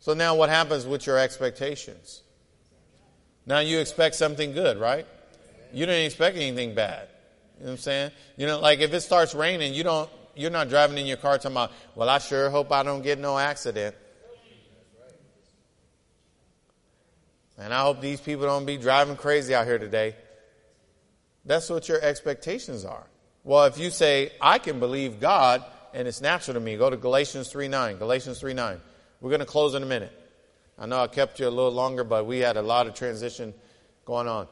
So 0.00 0.14
now 0.14 0.34
what 0.34 0.48
happens 0.48 0.86
with 0.86 1.06
your 1.06 1.18
expectations? 1.18 2.22
Now 3.48 3.60
you 3.60 3.78
expect 3.78 4.14
something 4.14 4.52
good, 4.52 4.76
right? 4.76 5.06
You 5.72 5.86
didn't 5.86 6.04
expect 6.04 6.36
anything 6.36 6.74
bad. 6.74 7.08
You 7.56 7.64
know 7.64 7.70
what 7.70 7.72
I'm 7.72 7.78
saying? 7.78 8.10
You 8.36 8.46
know, 8.46 8.60
like 8.60 8.80
if 8.80 8.92
it 8.92 9.00
starts 9.00 9.34
raining, 9.34 9.72
you 9.72 9.82
don't, 9.82 10.10
you're 10.36 10.50
not 10.50 10.68
driving 10.68 10.98
in 10.98 11.06
your 11.06 11.16
car 11.16 11.38
talking 11.38 11.52
about, 11.52 11.72
well, 11.94 12.10
I 12.10 12.18
sure 12.18 12.50
hope 12.50 12.70
I 12.70 12.82
don't 12.82 13.00
get 13.00 13.18
no 13.18 13.38
accident. 13.38 13.96
And 17.56 17.72
I 17.72 17.80
hope 17.80 18.02
these 18.02 18.20
people 18.20 18.44
don't 18.44 18.66
be 18.66 18.76
driving 18.76 19.16
crazy 19.16 19.54
out 19.54 19.66
here 19.66 19.78
today. 19.78 20.14
That's 21.46 21.70
what 21.70 21.88
your 21.88 22.02
expectations 22.02 22.84
are. 22.84 23.06
Well, 23.44 23.64
if 23.64 23.78
you 23.78 23.88
say, 23.88 24.30
I 24.42 24.58
can 24.58 24.78
believe 24.78 25.20
God 25.20 25.64
and 25.94 26.06
it's 26.06 26.20
natural 26.20 26.54
to 26.54 26.60
me, 26.60 26.76
go 26.76 26.90
to 26.90 26.98
Galatians 26.98 27.48
3 27.48 27.66
9. 27.68 27.96
Galatians 27.96 28.40
3 28.40 28.52
9. 28.52 28.78
We're 29.22 29.30
going 29.30 29.40
to 29.40 29.46
close 29.46 29.74
in 29.74 29.82
a 29.82 29.86
minute. 29.86 30.12
I 30.78 30.86
know 30.86 31.00
I 31.00 31.08
kept 31.08 31.40
you 31.40 31.48
a 31.48 31.50
little 31.50 31.72
longer, 31.72 32.04
but 32.04 32.26
we 32.26 32.38
had 32.38 32.56
a 32.56 32.62
lot 32.62 32.86
of 32.86 32.94
transition 32.94 33.52
going 34.04 34.28
on. 34.28 34.46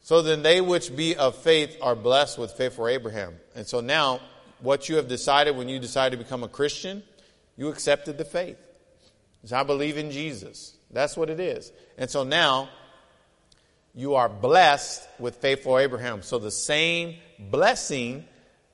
So 0.00 0.22
then 0.22 0.42
they 0.42 0.60
which 0.60 0.96
be 0.96 1.14
of 1.14 1.36
faith 1.36 1.76
are 1.82 1.94
blessed 1.94 2.38
with 2.38 2.52
faith 2.52 2.74
for 2.74 2.88
Abraham. 2.88 3.34
And 3.54 3.66
so 3.66 3.80
now, 3.80 4.20
what 4.60 4.88
you 4.88 4.96
have 4.96 5.08
decided 5.08 5.56
when 5.56 5.68
you 5.68 5.78
decided 5.78 6.18
to 6.18 6.24
become 6.24 6.42
a 6.42 6.48
Christian, 6.48 7.02
you 7.56 7.68
accepted 7.68 8.16
the 8.16 8.24
faith. 8.24 8.56
So 9.44 9.56
I 9.56 9.62
believe 9.62 9.98
in 9.98 10.10
Jesus. 10.10 10.76
That's 10.90 11.16
what 11.16 11.30
it 11.30 11.40
is. 11.40 11.72
And 11.98 12.10
so 12.10 12.24
now, 12.24 12.68
you 13.94 14.14
are 14.14 14.28
blessed 14.28 15.06
with 15.18 15.36
faith 15.36 15.62
for 15.62 15.80
Abraham. 15.80 16.22
So 16.22 16.38
the 16.38 16.50
same 16.50 17.16
blessing 17.38 18.24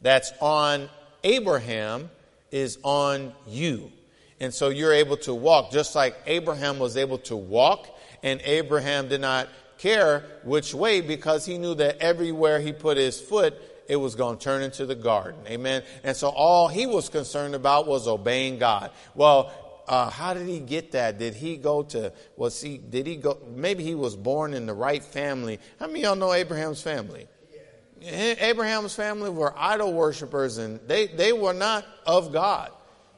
that's 0.01 0.33
on 0.41 0.89
Abraham 1.25 2.11
is 2.51 2.79
on 2.83 3.33
you. 3.47 3.91
And 4.41 4.53
so 4.53 4.69
you're 4.69 4.93
able 4.93 5.17
to 5.19 5.35
walk 5.35 5.73
just 5.73 5.95
like 5.95 6.17
Abraham 6.27 6.79
was 6.79 6.97
able 6.97 7.19
to 7.19 7.37
walk, 7.37 7.89
and 8.23 8.41
Abraham 8.45 9.09
did 9.09 9.21
not 9.21 9.49
care 9.79 10.25
which 10.45 10.75
way 10.75 11.01
because 11.01 11.47
he 11.47 11.59
knew 11.59 11.75
that 11.75 11.99
everywhere 11.99 12.61
he 12.61 12.73
put 12.73 12.97
his 12.97 13.21
foot, 13.21 13.55
it 13.89 13.97
was 13.97 14.15
going 14.15 14.37
to 14.37 14.45
turn 14.45 14.63
into 14.63 14.85
the 14.85 14.95
garden. 14.95 15.41
Amen. 15.47 15.83
And 16.03 16.17
so 16.17 16.29
all 16.29 16.69
he 16.69 16.87
was 16.87 17.09
concerned 17.09 17.55
about 17.55 17.87
was 17.87 18.09
obeying 18.09 18.59
God. 18.59 18.91
Well, 19.15 19.53
uh, 19.89 20.11
how 20.11 20.35
did 20.35 20.49
he 20.49 20.59
get 20.59 20.93
that? 20.93 21.19
Did 21.19 21.35
he 21.35 21.57
go 21.57 21.83
to, 21.85 22.13
was 22.37 22.61
he, 22.61 22.79
did 22.79 23.07
he 23.07 23.17
go, 23.17 23.39
maybe 23.55 23.85
he 23.85 23.95
was 23.95 24.17
born 24.17 24.53
in 24.55 24.67
the 24.67 24.75
right 24.75 25.03
family. 25.03 25.61
How 25.79 25.87
many 25.87 26.03
y'all 26.03 26.17
know 26.17 26.33
Abraham's 26.33 26.83
family? 26.83 27.29
Abraham's 28.03 28.95
family 28.95 29.31
were 29.31 29.55
idol 29.57 29.93
worshippers 29.93 30.59
and 30.59 30.81
they, 30.87 31.07
they 31.07 31.33
were 31.33 31.55
not 31.55 31.87
of 32.07 32.33
God. 32.33 32.73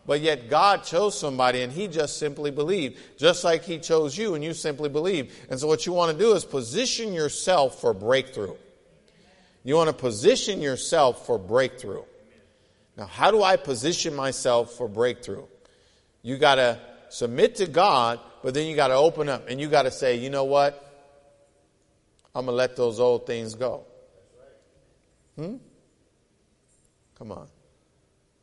But 0.08 0.22
yet 0.22 0.48
God 0.48 0.84
chose 0.84 1.20
somebody 1.20 1.60
and 1.60 1.70
he 1.70 1.86
just 1.86 2.16
simply 2.16 2.50
believed, 2.50 2.96
just 3.18 3.44
like 3.44 3.62
he 3.62 3.78
chose 3.78 4.16
you 4.16 4.34
and 4.34 4.42
you 4.42 4.54
simply 4.54 4.88
believed. 4.88 5.34
And 5.50 5.60
so 5.60 5.66
what 5.66 5.84
you 5.84 5.92
want 5.92 6.16
to 6.16 6.18
do 6.18 6.32
is 6.32 6.46
position 6.46 7.12
yourself 7.12 7.78
for 7.82 7.92
breakthrough. 7.92 8.54
You 9.64 9.74
want 9.74 9.88
to 9.88 9.94
position 9.94 10.62
yourself 10.62 11.26
for 11.26 11.38
breakthrough. 11.38 12.04
Now, 12.96 13.04
how 13.04 13.30
do 13.30 13.42
I 13.42 13.56
position 13.56 14.16
myself 14.16 14.72
for 14.72 14.88
breakthrough? 14.88 15.44
You 16.22 16.38
got 16.38 16.54
to 16.54 16.80
submit 17.10 17.56
to 17.56 17.66
God, 17.66 18.18
but 18.42 18.54
then 18.54 18.66
you 18.66 18.76
got 18.76 18.88
to 18.88 18.94
open 18.94 19.28
up 19.28 19.50
and 19.50 19.60
you 19.60 19.68
got 19.68 19.82
to 19.82 19.90
say, 19.90 20.16
you 20.16 20.30
know 20.30 20.44
what? 20.44 20.90
I'm 22.34 22.46
going 22.46 22.54
to 22.54 22.56
let 22.56 22.76
those 22.76 22.98
old 22.98 23.26
things 23.26 23.54
go. 23.54 23.84
Hmm? 25.36 25.56
Come 27.18 27.30
on. 27.32 27.48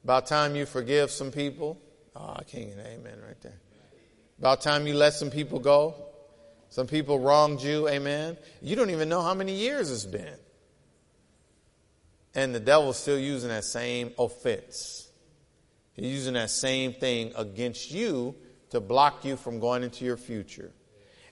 About 0.06 0.28
time 0.28 0.56
you 0.56 0.68
forgive 0.68 1.10
some 1.10 1.32
people. 1.32 1.82
Oh, 2.16 2.36
I 2.38 2.43
can't 2.43 2.76
get 2.76 2.86
amen 2.86 3.18
right 3.26 3.41
there. 3.41 3.60
About 4.38 4.62
time 4.62 4.86
you 4.86 4.93
let 4.93 5.14
some 5.14 5.32
people 5.32 5.58
go. 5.58 5.95
Some 6.70 6.86
people 6.86 7.18
wronged 7.18 7.64
you, 7.64 7.89
amen. 7.89 8.38
You 8.62 8.76
don't 8.76 8.91
even 8.91 9.10
know 9.10 9.24
how 9.24 9.34
many 9.34 9.56
years 9.56 9.89
it's 9.89 10.06
been. 10.06 10.38
And 12.36 12.53
the 12.53 12.60
devil's 12.60 12.99
still 12.99 13.18
using 13.18 13.49
that 13.49 13.64
same 13.64 14.12
offense. 14.20 15.10
He's 15.93 16.12
using 16.12 16.36
that 16.36 16.51
same 16.51 16.93
thing 16.93 17.32
against 17.36 17.89
you 17.89 18.36
to 18.70 18.80
block 18.80 19.26
you 19.26 19.38
from 19.38 19.60
going 19.60 19.82
into 19.82 20.06
your 20.06 20.18
future. 20.18 20.72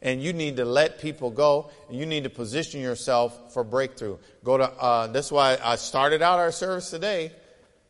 And 0.01 0.19
you 0.19 0.33
need 0.33 0.57
to 0.57 0.65
let 0.65 0.97
people 0.97 1.29
go, 1.29 1.69
and 1.89 1.99
you 1.99 2.07
need 2.07 2.23
to 2.23 2.31
position 2.31 2.81
yourself 2.81 3.53
for 3.53 3.63
breakthrough. 3.63 4.17
Go 4.43 4.57
to, 4.57 4.63
uh, 4.63 5.07
that's 5.07 5.31
why 5.31 5.59
I 5.63 5.75
started 5.75 6.23
out 6.23 6.39
our 6.39 6.51
service 6.51 6.89
today 6.89 7.33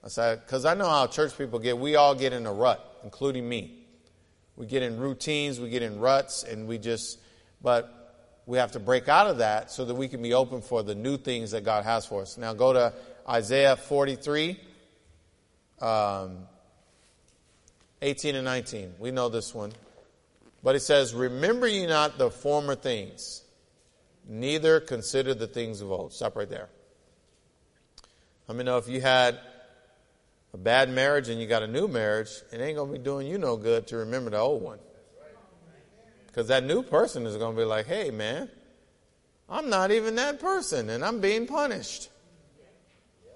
I 0.03 0.09
said, 0.09 0.41
because 0.41 0.65
I 0.65 0.73
know 0.73 0.89
how 0.89 1.07
church 1.07 1.37
people 1.37 1.59
get. 1.59 1.77
We 1.77 1.95
all 1.95 2.13
get 2.13 2.33
in 2.33 2.45
a 2.45 2.51
rut, 2.51 2.99
including 3.03 3.47
me. 3.47 3.79
We 4.55 4.65
get 4.65 4.83
in 4.83 4.99
routines, 4.99 5.59
we 5.59 5.69
get 5.69 5.81
in 5.81 5.99
ruts, 5.99 6.43
and 6.43 6.67
we 6.67 6.77
just, 6.77 7.19
but 7.61 8.03
we 8.45 8.57
have 8.57 8.73
to 8.73 8.79
break 8.79 9.07
out 9.07 9.27
of 9.27 9.37
that 9.37 9.71
so 9.71 9.85
that 9.85 9.95
we 9.95 10.07
can 10.07 10.21
be 10.21 10.33
open 10.33 10.61
for 10.61 10.83
the 10.83 10.93
new 10.93 11.17
things 11.17 11.51
that 11.51 11.63
God 11.63 11.85
has 11.85 12.05
for 12.05 12.21
us. 12.21 12.37
Now 12.37 12.53
go 12.53 12.73
to 12.73 12.93
Isaiah 13.27 13.77
43, 13.77 14.59
um, 15.81 16.39
18 18.01 18.35
and 18.35 18.45
19. 18.45 18.95
We 18.99 19.11
know 19.11 19.29
this 19.29 19.55
one. 19.55 19.71
But 20.61 20.75
it 20.75 20.81
says, 20.81 21.13
Remember 21.13 21.67
ye 21.67 21.85
not 21.87 22.17
the 22.17 22.29
former 22.29 22.75
things, 22.75 23.43
neither 24.27 24.79
consider 24.79 25.33
the 25.33 25.47
things 25.47 25.81
of 25.81 25.91
old. 25.91 26.13
Stop 26.13 26.35
right 26.35 26.49
there. 26.49 26.69
Let 28.47 28.57
me 28.57 28.65
know 28.65 28.77
if 28.77 28.89
you 28.89 29.01
had 29.01 29.39
a 30.53 30.57
bad 30.57 30.89
marriage 30.89 31.29
and 31.29 31.41
you 31.41 31.47
got 31.47 31.63
a 31.63 31.67
new 31.67 31.87
marriage, 31.87 32.29
it 32.51 32.61
ain't 32.61 32.77
going 32.77 32.91
to 32.91 32.97
be 32.97 33.03
doing 33.03 33.27
you 33.27 33.37
no 33.37 33.57
good 33.57 33.87
to 33.87 33.97
remember 33.97 34.29
the 34.29 34.37
old 34.37 34.61
one. 34.61 34.79
Because 36.27 36.47
that 36.47 36.63
new 36.63 36.83
person 36.83 37.25
is 37.25 37.37
going 37.37 37.55
to 37.55 37.61
be 37.61 37.65
like, 37.65 37.85
hey, 37.85 38.11
man, 38.11 38.49
I'm 39.49 39.69
not 39.69 39.91
even 39.91 40.15
that 40.15 40.39
person 40.39 40.89
and 40.89 41.03
I'm 41.03 41.19
being 41.19 41.47
punished. 41.47 42.09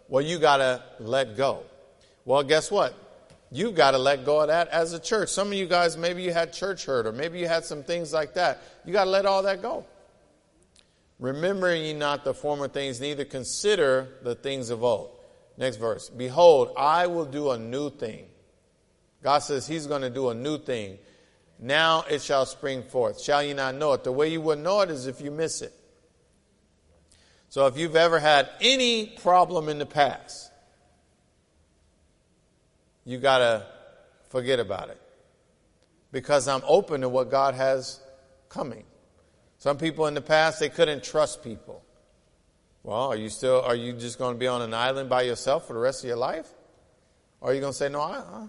Well, 0.08 0.24
you 0.24 0.40
got 0.40 0.58
to 0.58 0.84
let 1.00 1.36
go. 1.36 1.64
Well, 2.26 2.44
guess 2.44 2.72
what? 2.72 2.94
You've 3.52 3.76
got 3.76 3.92
to 3.92 3.98
let 3.98 4.26
go 4.26 4.42
of 4.42 4.48
that 4.48 4.68
as 4.70 4.94
a 4.94 5.00
church. 5.00 5.30
Some 5.30 5.48
of 5.48 5.54
you 5.54 5.68
guys, 5.68 5.98
maybe 5.98 6.22
you 6.22 6.34
had 6.34 6.54
church 6.54 6.86
hurt 6.86 7.08
or 7.08 7.12
maybe 7.12 7.40
you 7.40 7.48
had 7.48 7.66
some 7.66 7.84
things 7.84 8.14
like 8.14 8.34
that. 8.36 8.62
You 8.86 8.94
got 8.94 9.06
to 9.06 9.10
let 9.10 9.26
all 9.26 9.44
that 9.44 9.62
go. 9.62 9.86
Remembering 11.20 11.84
ye 11.84 11.94
not 11.94 12.24
the 12.24 12.34
former 12.34 12.68
things, 12.68 13.02
neither 13.02 13.26
consider 13.26 14.08
the 14.22 14.36
things 14.36 14.70
of 14.70 14.84
old. 14.84 15.17
Next 15.58 15.78
verse. 15.78 16.10
Behold, 16.10 16.72
I 16.78 17.08
will 17.08 17.26
do 17.26 17.52
a 17.52 17.58
new 17.58 17.90
thing. 17.90 18.26
God 19.24 19.40
says 19.40 19.68
He's 19.68 19.88
going 19.88 20.04
to 20.04 20.10
do 20.10 20.30
a 20.30 20.36
new 20.36 20.58
thing. 20.58 21.00
Now 21.60 22.06
it 22.10 22.22
shall 22.22 22.46
spring 22.46 22.84
forth. 22.84 23.20
Shall 23.20 23.42
you 23.42 23.56
not 23.56 23.76
know 23.76 23.94
it? 23.94 24.04
The 24.04 24.12
way 24.12 24.30
you 24.30 24.42
would 24.42 24.60
know 24.60 24.82
it 24.82 24.92
is 24.92 25.08
if 25.08 25.22
you 25.22 25.32
miss 25.32 25.62
it. 25.62 25.74
So 27.50 27.66
if 27.66 27.78
you've 27.78 27.96
ever 27.96 28.20
had 28.20 28.50
any 28.62 29.08
problem 29.08 29.70
in 29.70 29.80
the 29.80 29.86
past, 29.86 30.52
you 33.06 33.18
got 33.18 33.40
to 33.40 33.66
forget 34.30 34.60
about 34.60 34.90
it. 34.90 35.02
Because 36.12 36.48
I'm 36.48 36.62
open 36.68 37.02
to 37.02 37.10
what 37.10 37.32
God 37.32 37.56
has 37.56 38.00
coming. 38.50 38.84
Some 39.58 39.78
people 39.78 40.06
in 40.08 40.14
the 40.14 40.22
past, 40.22 40.60
they 40.60 40.70
couldn't 40.70 41.04
trust 41.04 41.44
people. 41.44 41.84
Well, 42.88 43.12
are 43.12 43.18
you 43.18 43.28
still, 43.28 43.64
are 43.64 43.76
you 43.76 43.92
just 43.92 44.18
going 44.18 44.34
to 44.34 44.40
be 44.40 44.48
on 44.48 44.62
an 44.62 44.74
island 44.74 45.10
by 45.10 45.24
yourself 45.24 45.68
for 45.68 45.74
the 45.74 45.80
rest 45.80 46.06
of 46.06 46.08
your 46.08 46.16
life? 46.16 46.48
Or 47.42 47.52
are 47.52 47.54
you 47.54 47.60
going 47.60 47.74
to 47.74 47.78
say, 47.78 47.90
no, 47.90 48.00
I, 48.00 48.48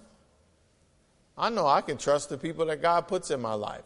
I 1.37 1.51
know 1.51 1.67
I 1.67 1.81
can 1.81 1.99
trust 1.99 2.29
the 2.29 2.39
people 2.39 2.67
that 2.67 2.81
God 2.81 3.09
puts 3.09 3.33
in 3.33 3.41
my 3.43 3.55
life. 3.55 3.83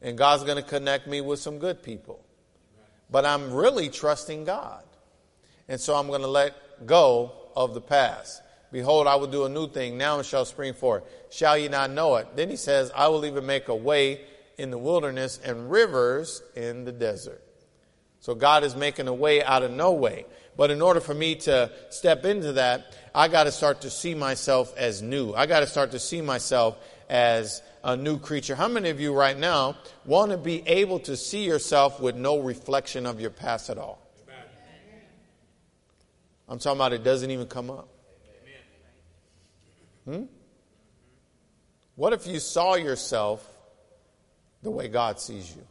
And 0.00 0.18
God's 0.18 0.42
going 0.42 0.56
to 0.60 0.68
connect 0.68 1.06
me 1.06 1.20
with 1.20 1.38
some 1.38 1.60
good 1.60 1.80
people. 1.80 2.24
But 3.08 3.24
I'm 3.24 3.52
really 3.52 3.88
trusting 3.88 4.46
God. 4.46 4.82
And 5.68 5.80
so 5.80 5.94
I'm 5.94 6.08
going 6.08 6.22
to 6.22 6.26
let 6.26 6.84
go 6.84 7.30
of 7.54 7.74
the 7.74 7.80
past. 7.80 8.42
Behold, 8.72 9.06
I 9.06 9.14
will 9.14 9.28
do 9.28 9.44
a 9.44 9.48
new 9.48 9.68
thing. 9.68 9.96
Now 9.96 10.18
it 10.18 10.26
shall 10.26 10.44
spring 10.44 10.74
forth. 10.74 11.04
Shall 11.30 11.56
ye 11.56 11.68
not 11.68 11.92
know 11.92 12.16
it? 12.16 12.34
Then 12.34 12.50
he 12.50 12.56
says, 12.56 12.90
I 12.96 13.06
will 13.06 13.24
even 13.26 13.46
make 13.46 13.68
a 13.68 13.76
way 13.76 14.22
in 14.58 14.72
the 14.72 14.78
wilderness 14.78 15.38
and 15.44 15.70
rivers 15.70 16.42
in 16.56 16.84
the 16.84 16.90
desert. 16.90 17.44
So 18.22 18.36
God 18.36 18.62
is 18.62 18.76
making 18.76 19.08
a 19.08 19.12
way 19.12 19.42
out 19.42 19.64
of 19.64 19.72
no 19.72 19.90
way. 19.92 20.26
But 20.56 20.70
in 20.70 20.80
order 20.80 21.00
for 21.00 21.12
me 21.12 21.34
to 21.34 21.72
step 21.90 22.24
into 22.24 22.52
that, 22.52 22.96
I 23.12 23.26
got 23.26 23.44
to 23.44 23.52
start 23.52 23.80
to 23.80 23.90
see 23.90 24.14
myself 24.14 24.72
as 24.76 25.02
new. 25.02 25.34
I 25.34 25.46
got 25.46 25.60
to 25.60 25.66
start 25.66 25.90
to 25.90 25.98
see 25.98 26.20
myself 26.20 26.78
as 27.08 27.62
a 27.82 27.96
new 27.96 28.20
creature. 28.20 28.54
How 28.54 28.68
many 28.68 28.90
of 28.90 29.00
you 29.00 29.12
right 29.12 29.36
now 29.36 29.76
want 30.04 30.30
to 30.30 30.36
be 30.36 30.62
able 30.68 31.00
to 31.00 31.16
see 31.16 31.44
yourself 31.44 31.98
with 31.98 32.14
no 32.14 32.38
reflection 32.38 33.06
of 33.06 33.20
your 33.20 33.30
past 33.30 33.70
at 33.70 33.76
all? 33.76 34.00
I'm 36.48 36.60
talking 36.60 36.78
about 36.78 36.92
it 36.92 37.02
doesn't 37.02 37.30
even 37.30 37.48
come 37.48 37.70
up. 37.70 37.88
Hmm? 40.04 40.24
What 41.96 42.12
if 42.12 42.28
you 42.28 42.38
saw 42.38 42.76
yourself 42.76 43.44
the 44.62 44.70
way 44.70 44.86
God 44.86 45.18
sees 45.18 45.50
you? 45.56 45.66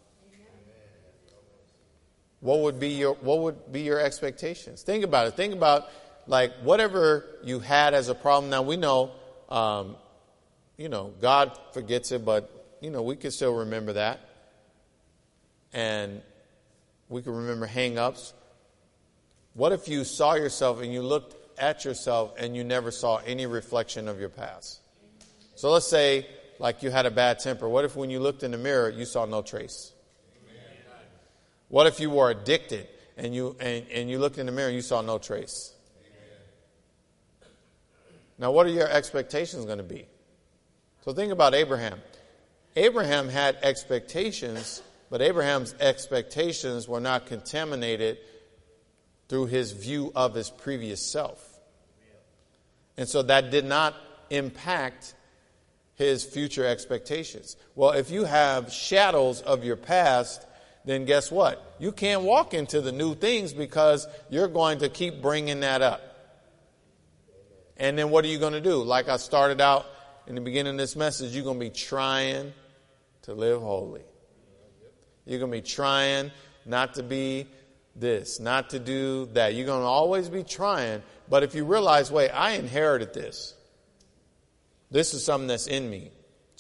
What 2.41 2.59
would 2.59 2.79
be 2.79 2.89
your 2.89 3.13
what 3.13 3.39
would 3.39 3.71
be 3.71 3.81
your 3.81 3.99
expectations? 3.99 4.81
Think 4.81 5.03
about 5.03 5.27
it. 5.27 5.35
Think 5.35 5.53
about 5.53 5.87
like 6.27 6.51
whatever 6.63 7.25
you 7.43 7.59
had 7.59 7.93
as 7.93 8.09
a 8.09 8.15
problem. 8.15 8.49
Now 8.49 8.63
we 8.63 8.77
know, 8.77 9.11
um, 9.49 9.95
you 10.75 10.89
know, 10.89 11.13
God 11.21 11.57
forgets 11.71 12.11
it, 12.11 12.25
but 12.25 12.77
you 12.81 12.89
know 12.89 13.03
we 13.03 13.15
can 13.15 13.29
still 13.29 13.55
remember 13.57 13.93
that, 13.93 14.19
and 15.71 16.21
we 17.09 17.21
can 17.21 17.33
remember 17.33 17.67
hang-ups. 17.67 18.33
What 19.53 19.71
if 19.71 19.87
you 19.87 20.03
saw 20.03 20.33
yourself 20.33 20.81
and 20.81 20.91
you 20.91 21.03
looked 21.03 21.35
at 21.59 21.85
yourself 21.85 22.33
and 22.39 22.55
you 22.55 22.63
never 22.63 22.89
saw 22.89 23.17
any 23.17 23.45
reflection 23.45 24.07
of 24.07 24.19
your 24.19 24.29
past? 24.29 24.79
So 25.55 25.69
let's 25.69 25.87
say 25.87 26.25
like 26.57 26.81
you 26.81 26.89
had 26.89 27.05
a 27.05 27.11
bad 27.11 27.37
temper. 27.37 27.69
What 27.69 27.85
if 27.85 27.95
when 27.95 28.09
you 28.09 28.19
looked 28.19 28.41
in 28.41 28.49
the 28.49 28.57
mirror 28.57 28.89
you 28.89 29.05
saw 29.05 29.25
no 29.25 29.43
trace? 29.43 29.91
What 31.71 31.87
if 31.87 32.01
you 32.01 32.09
were 32.09 32.29
addicted 32.29 32.85
and 33.15 33.33
you, 33.33 33.55
and, 33.61 33.85
and 33.93 34.09
you 34.09 34.19
looked 34.19 34.37
in 34.37 34.45
the 34.45 34.51
mirror 34.51 34.67
and 34.67 34.75
you 34.75 34.81
saw 34.81 34.99
no 34.99 35.17
trace? 35.17 35.73
Now, 38.37 38.51
what 38.51 38.65
are 38.65 38.71
your 38.71 38.89
expectations 38.89 39.63
going 39.63 39.77
to 39.77 39.83
be? 39.83 40.05
So 41.05 41.13
think 41.13 41.31
about 41.31 41.55
Abraham. 41.55 42.01
Abraham 42.75 43.29
had 43.29 43.57
expectations, 43.63 44.81
but 45.09 45.21
Abraham's 45.21 45.73
expectations 45.79 46.89
were 46.89 46.99
not 46.99 47.25
contaminated 47.25 48.17
through 49.29 49.45
his 49.45 49.71
view 49.71 50.11
of 50.13 50.33
his 50.33 50.49
previous 50.49 51.09
self. 51.09 51.41
And 52.97 53.07
so 53.07 53.21
that 53.23 53.49
did 53.49 53.63
not 53.63 53.95
impact 54.29 55.13
his 55.95 56.25
future 56.25 56.65
expectations. 56.65 57.55
Well, 57.75 57.91
if 57.91 58.11
you 58.11 58.25
have 58.25 58.73
shadows 58.73 59.41
of 59.41 59.63
your 59.63 59.77
past 59.77 60.45
then 60.85 61.05
guess 61.05 61.31
what? 61.31 61.75
You 61.79 61.91
can't 61.91 62.23
walk 62.23 62.53
into 62.53 62.81
the 62.81 62.91
new 62.91 63.15
things 63.15 63.53
because 63.53 64.07
you're 64.29 64.47
going 64.47 64.79
to 64.79 64.89
keep 64.89 65.21
bringing 65.21 65.59
that 65.61 65.81
up. 65.81 66.01
And 67.77 67.97
then 67.97 68.09
what 68.09 68.25
are 68.25 68.27
you 68.27 68.39
going 68.39 68.53
to 68.53 68.61
do? 68.61 68.75
Like 68.83 69.09
I 69.09 69.17
started 69.17 69.61
out 69.61 69.85
in 70.27 70.35
the 70.35 70.41
beginning 70.41 70.73
of 70.73 70.77
this 70.77 70.95
message, 70.95 71.33
you're 71.33 71.43
going 71.43 71.59
to 71.59 71.65
be 71.65 71.71
trying 71.71 72.53
to 73.23 73.33
live 73.33 73.61
holy. 73.61 74.03
You're 75.25 75.39
going 75.39 75.51
to 75.51 75.57
be 75.57 75.67
trying 75.67 76.31
not 76.65 76.95
to 76.95 77.03
be 77.03 77.47
this, 77.95 78.39
not 78.39 78.71
to 78.71 78.79
do 78.79 79.27
that. 79.33 79.53
You're 79.53 79.65
going 79.65 79.81
to 79.81 79.87
always 79.87 80.29
be 80.29 80.43
trying. 80.43 81.03
But 81.29 81.43
if 81.43 81.55
you 81.55 81.65
realize, 81.65 82.11
wait, 82.11 82.29
I 82.29 82.51
inherited 82.51 83.13
this. 83.13 83.55
This 84.89 85.13
is 85.13 85.23
something 85.23 85.47
that's 85.47 85.67
in 85.67 85.89
me. 85.89 86.11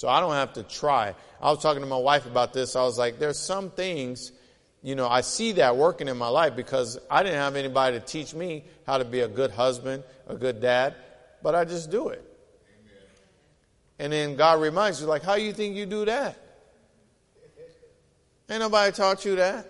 So 0.01 0.09
I 0.09 0.19
don't 0.19 0.33
have 0.33 0.53
to 0.53 0.63
try. 0.63 1.13
I 1.39 1.51
was 1.51 1.61
talking 1.61 1.83
to 1.83 1.87
my 1.87 1.95
wife 1.95 2.25
about 2.25 2.53
this. 2.53 2.75
I 2.75 2.81
was 2.81 2.97
like, 2.97 3.19
there's 3.19 3.37
some 3.37 3.69
things, 3.69 4.31
you 4.81 4.95
know, 4.95 5.07
I 5.07 5.21
see 5.21 5.51
that 5.51 5.77
working 5.77 6.07
in 6.07 6.17
my 6.17 6.27
life 6.27 6.55
because 6.55 6.97
I 7.07 7.21
didn't 7.21 7.37
have 7.37 7.55
anybody 7.55 7.99
to 7.99 8.03
teach 8.03 8.33
me 8.33 8.63
how 8.87 8.97
to 8.97 9.05
be 9.05 9.19
a 9.19 9.27
good 9.27 9.51
husband, 9.51 10.03
a 10.25 10.33
good 10.33 10.59
dad, 10.59 10.95
but 11.43 11.53
I 11.53 11.65
just 11.65 11.91
do 11.91 12.07
it. 12.09 12.25
And 13.99 14.11
then 14.11 14.35
God 14.35 14.59
reminds 14.59 14.99
you, 14.99 15.05
like, 15.05 15.21
how 15.21 15.35
you 15.35 15.53
think 15.53 15.75
you 15.75 15.85
do 15.85 16.03
that? 16.05 16.35
Ain't 18.49 18.59
nobody 18.59 18.91
taught 18.91 19.23
you 19.23 19.35
that. 19.35 19.67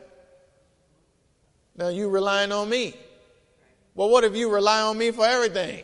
Now 1.75 1.89
you 1.89 2.07
relying 2.07 2.53
on 2.53 2.69
me. 2.69 2.95
Well, 3.95 4.09
what 4.09 4.23
if 4.23 4.33
you 4.33 4.49
rely 4.49 4.79
on 4.79 4.97
me 4.97 5.11
for 5.11 5.25
everything? 5.25 5.83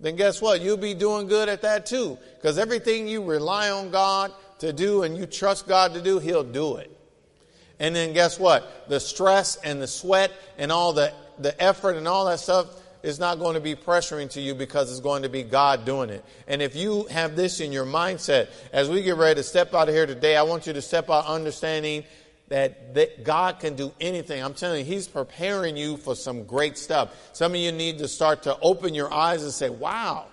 Then 0.00 0.16
guess 0.16 0.42
what? 0.42 0.60
You'll 0.60 0.76
be 0.76 0.94
doing 0.94 1.26
good 1.26 1.48
at 1.48 1.62
that 1.62 1.86
too. 1.86 2.18
Because 2.36 2.58
everything 2.58 3.08
you 3.08 3.22
rely 3.22 3.70
on 3.70 3.90
God 3.90 4.32
to 4.58 4.72
do 4.72 5.02
and 5.02 5.16
you 5.16 5.26
trust 5.26 5.66
God 5.68 5.94
to 5.94 6.02
do, 6.02 6.18
He'll 6.18 6.44
do 6.44 6.76
it. 6.76 6.90
And 7.80 7.94
then 7.94 8.12
guess 8.12 8.38
what? 8.38 8.88
The 8.88 9.00
stress 9.00 9.56
and 9.56 9.80
the 9.80 9.86
sweat 9.86 10.32
and 10.58 10.70
all 10.70 10.92
the, 10.92 11.12
the 11.38 11.60
effort 11.62 11.96
and 11.96 12.06
all 12.06 12.26
that 12.26 12.40
stuff 12.40 12.68
is 13.02 13.18
not 13.18 13.38
going 13.38 13.54
to 13.54 13.60
be 13.60 13.74
pressuring 13.74 14.30
to 14.30 14.40
you 14.40 14.54
because 14.54 14.90
it's 14.90 15.00
going 15.00 15.22
to 15.22 15.28
be 15.28 15.42
God 15.42 15.84
doing 15.84 16.08
it. 16.08 16.24
And 16.48 16.62
if 16.62 16.74
you 16.74 17.04
have 17.04 17.36
this 17.36 17.60
in 17.60 17.70
your 17.70 17.84
mindset, 17.84 18.48
as 18.72 18.88
we 18.88 19.02
get 19.02 19.16
ready 19.16 19.34
to 19.36 19.42
step 19.42 19.74
out 19.74 19.88
of 19.88 19.94
here 19.94 20.06
today, 20.06 20.36
I 20.36 20.42
want 20.42 20.66
you 20.66 20.72
to 20.72 20.80
step 20.80 21.10
out 21.10 21.26
understanding 21.26 22.04
that, 22.48 22.94
that 22.94 23.24
God 23.24 23.58
can 23.58 23.74
do 23.74 23.92
anything. 24.00 24.42
I'm 24.42 24.54
telling 24.54 24.80
you, 24.80 24.84
He's 24.84 25.08
preparing 25.08 25.76
you 25.76 25.96
for 25.96 26.14
some 26.14 26.44
great 26.44 26.76
stuff. 26.76 27.14
Some 27.32 27.52
of 27.52 27.58
you 27.58 27.72
need 27.72 27.98
to 27.98 28.08
start 28.08 28.42
to 28.44 28.58
open 28.60 28.94
your 28.94 29.12
eyes 29.12 29.42
and 29.42 29.52
say, 29.52 29.70
wow, 29.70 30.26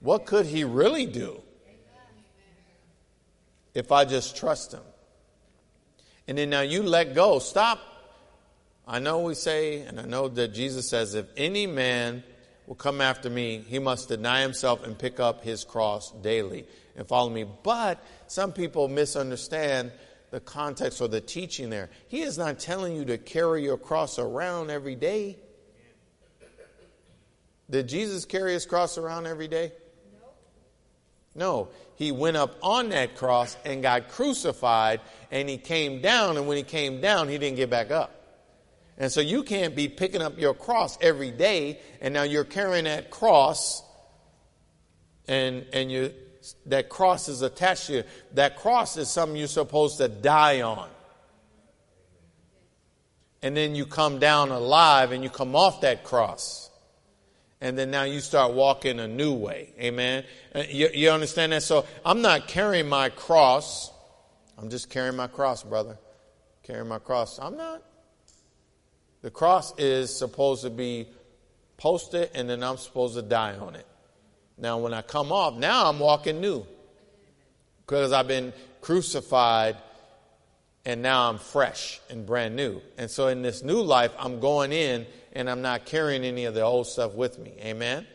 what 0.00 0.26
could 0.26 0.46
He 0.46 0.64
really 0.64 1.06
do 1.06 1.40
if 3.74 3.92
I 3.92 4.04
just 4.04 4.36
trust 4.36 4.72
Him? 4.72 4.82
And 6.28 6.38
then 6.38 6.50
now 6.50 6.62
you 6.62 6.82
let 6.82 7.14
go. 7.14 7.38
Stop. 7.38 7.78
I 8.86 8.98
know 8.98 9.20
we 9.20 9.34
say, 9.34 9.80
and 9.80 10.00
I 10.00 10.04
know 10.04 10.28
that 10.28 10.54
Jesus 10.54 10.88
says, 10.88 11.14
if 11.14 11.26
any 11.36 11.66
man 11.66 12.22
will 12.66 12.76
come 12.76 13.00
after 13.00 13.28
me, 13.30 13.64
he 13.66 13.78
must 13.78 14.08
deny 14.08 14.42
himself 14.42 14.84
and 14.84 14.98
pick 14.98 15.20
up 15.20 15.42
his 15.42 15.64
cross 15.64 16.12
daily 16.22 16.66
and 16.96 17.06
follow 17.06 17.30
me. 17.30 17.44
But 17.62 18.04
some 18.26 18.52
people 18.52 18.88
misunderstand 18.88 19.92
the 20.36 20.40
context 20.40 21.00
or 21.00 21.08
the 21.08 21.18
teaching 21.18 21.70
there. 21.70 21.88
He 22.08 22.20
is 22.20 22.36
not 22.36 22.58
telling 22.58 22.94
you 22.94 23.06
to 23.06 23.16
carry 23.16 23.62
your 23.62 23.78
cross 23.78 24.18
around 24.18 24.70
every 24.70 24.94
day. 24.94 25.38
Did 27.70 27.88
Jesus 27.88 28.26
carry 28.26 28.52
his 28.52 28.66
cross 28.66 28.98
around 28.98 29.26
every 29.26 29.48
day? 29.48 29.72
No. 31.34 31.68
He 31.94 32.12
went 32.12 32.36
up 32.36 32.58
on 32.62 32.90
that 32.90 33.16
cross 33.16 33.56
and 33.64 33.80
got 33.80 34.10
crucified 34.10 35.00
and 35.30 35.48
he 35.48 35.56
came 35.56 36.02
down. 36.02 36.36
And 36.36 36.46
when 36.46 36.58
he 36.58 36.62
came 36.62 37.00
down, 37.00 37.30
he 37.30 37.38
didn't 37.38 37.56
get 37.56 37.70
back 37.70 37.90
up. 37.90 38.12
And 38.98 39.10
so 39.10 39.22
you 39.22 39.42
can't 39.42 39.74
be 39.74 39.88
picking 39.88 40.20
up 40.20 40.38
your 40.38 40.52
cross 40.52 40.98
every 41.00 41.30
day 41.30 41.80
and 42.02 42.12
now 42.12 42.24
you're 42.24 42.44
carrying 42.44 42.84
that 42.84 43.08
cross 43.10 43.82
and, 45.26 45.64
and 45.72 45.90
you, 45.90 46.12
that 46.66 46.88
cross 46.88 47.28
is 47.28 47.42
attached 47.42 47.86
to 47.86 47.92
you. 47.94 48.04
That 48.34 48.56
cross 48.56 48.96
is 48.96 49.08
something 49.08 49.36
you're 49.36 49.48
supposed 49.48 49.98
to 49.98 50.08
die 50.08 50.62
on. 50.62 50.88
And 53.42 53.56
then 53.56 53.74
you 53.74 53.86
come 53.86 54.18
down 54.18 54.50
alive 54.50 55.12
and 55.12 55.22
you 55.22 55.30
come 55.30 55.54
off 55.54 55.82
that 55.82 56.04
cross. 56.04 56.70
And 57.60 57.78
then 57.78 57.90
now 57.90 58.02
you 58.02 58.20
start 58.20 58.52
walking 58.52 59.00
a 59.00 59.08
new 59.08 59.32
way. 59.32 59.72
Amen. 59.80 60.24
Uh, 60.54 60.64
you, 60.68 60.88
you 60.92 61.10
understand 61.10 61.52
that? 61.52 61.62
So 61.62 61.86
I'm 62.04 62.22
not 62.22 62.48
carrying 62.48 62.88
my 62.88 63.08
cross. 63.08 63.90
I'm 64.58 64.68
just 64.68 64.90
carrying 64.90 65.16
my 65.16 65.26
cross, 65.26 65.62
brother. 65.62 65.98
Carrying 66.62 66.88
my 66.88 66.98
cross. 66.98 67.38
I'm 67.38 67.56
not. 67.56 67.82
The 69.22 69.30
cross 69.30 69.76
is 69.78 70.14
supposed 70.14 70.62
to 70.62 70.70
be 70.70 71.08
posted 71.76 72.30
and 72.34 72.48
then 72.48 72.62
I'm 72.62 72.76
supposed 72.76 73.14
to 73.14 73.22
die 73.22 73.56
on 73.56 73.74
it. 73.74 73.86
Now, 74.58 74.78
when 74.78 74.94
I 74.94 75.02
come 75.02 75.32
off, 75.32 75.54
now 75.54 75.88
I'm 75.88 75.98
walking 75.98 76.40
new 76.40 76.66
because 77.80 78.12
I've 78.12 78.28
been 78.28 78.52
crucified 78.80 79.76
and 80.84 81.02
now 81.02 81.28
I'm 81.28 81.38
fresh 81.38 82.00
and 82.08 82.24
brand 82.24 82.56
new. 82.56 82.80
And 82.96 83.10
so 83.10 83.28
in 83.28 83.42
this 83.42 83.62
new 83.62 83.82
life, 83.82 84.12
I'm 84.18 84.40
going 84.40 84.72
in 84.72 85.06
and 85.32 85.50
I'm 85.50 85.60
not 85.60 85.84
carrying 85.84 86.24
any 86.24 86.44
of 86.46 86.54
the 86.54 86.62
old 86.62 86.86
stuff 86.86 87.14
with 87.14 87.38
me. 87.38 87.54
Amen. 87.60 88.06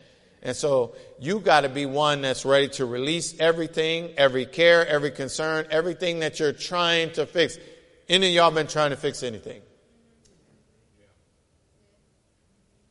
And 0.42 0.56
so 0.56 0.96
you 1.20 1.38
got 1.38 1.60
to 1.60 1.68
be 1.68 1.86
one 1.86 2.22
that's 2.22 2.44
ready 2.44 2.68
to 2.70 2.86
release 2.86 3.38
everything, 3.38 4.12
every 4.16 4.44
care, 4.44 4.86
every 4.86 5.12
concern, 5.12 5.66
everything 5.70 6.20
that 6.20 6.40
you're 6.40 6.52
trying 6.52 7.12
to 7.12 7.26
fix. 7.26 7.58
Any 8.08 8.28
of 8.28 8.32
y'all 8.32 8.50
been 8.50 8.66
trying 8.66 8.90
to 8.90 8.96
fix 8.96 9.22
anything? 9.22 9.62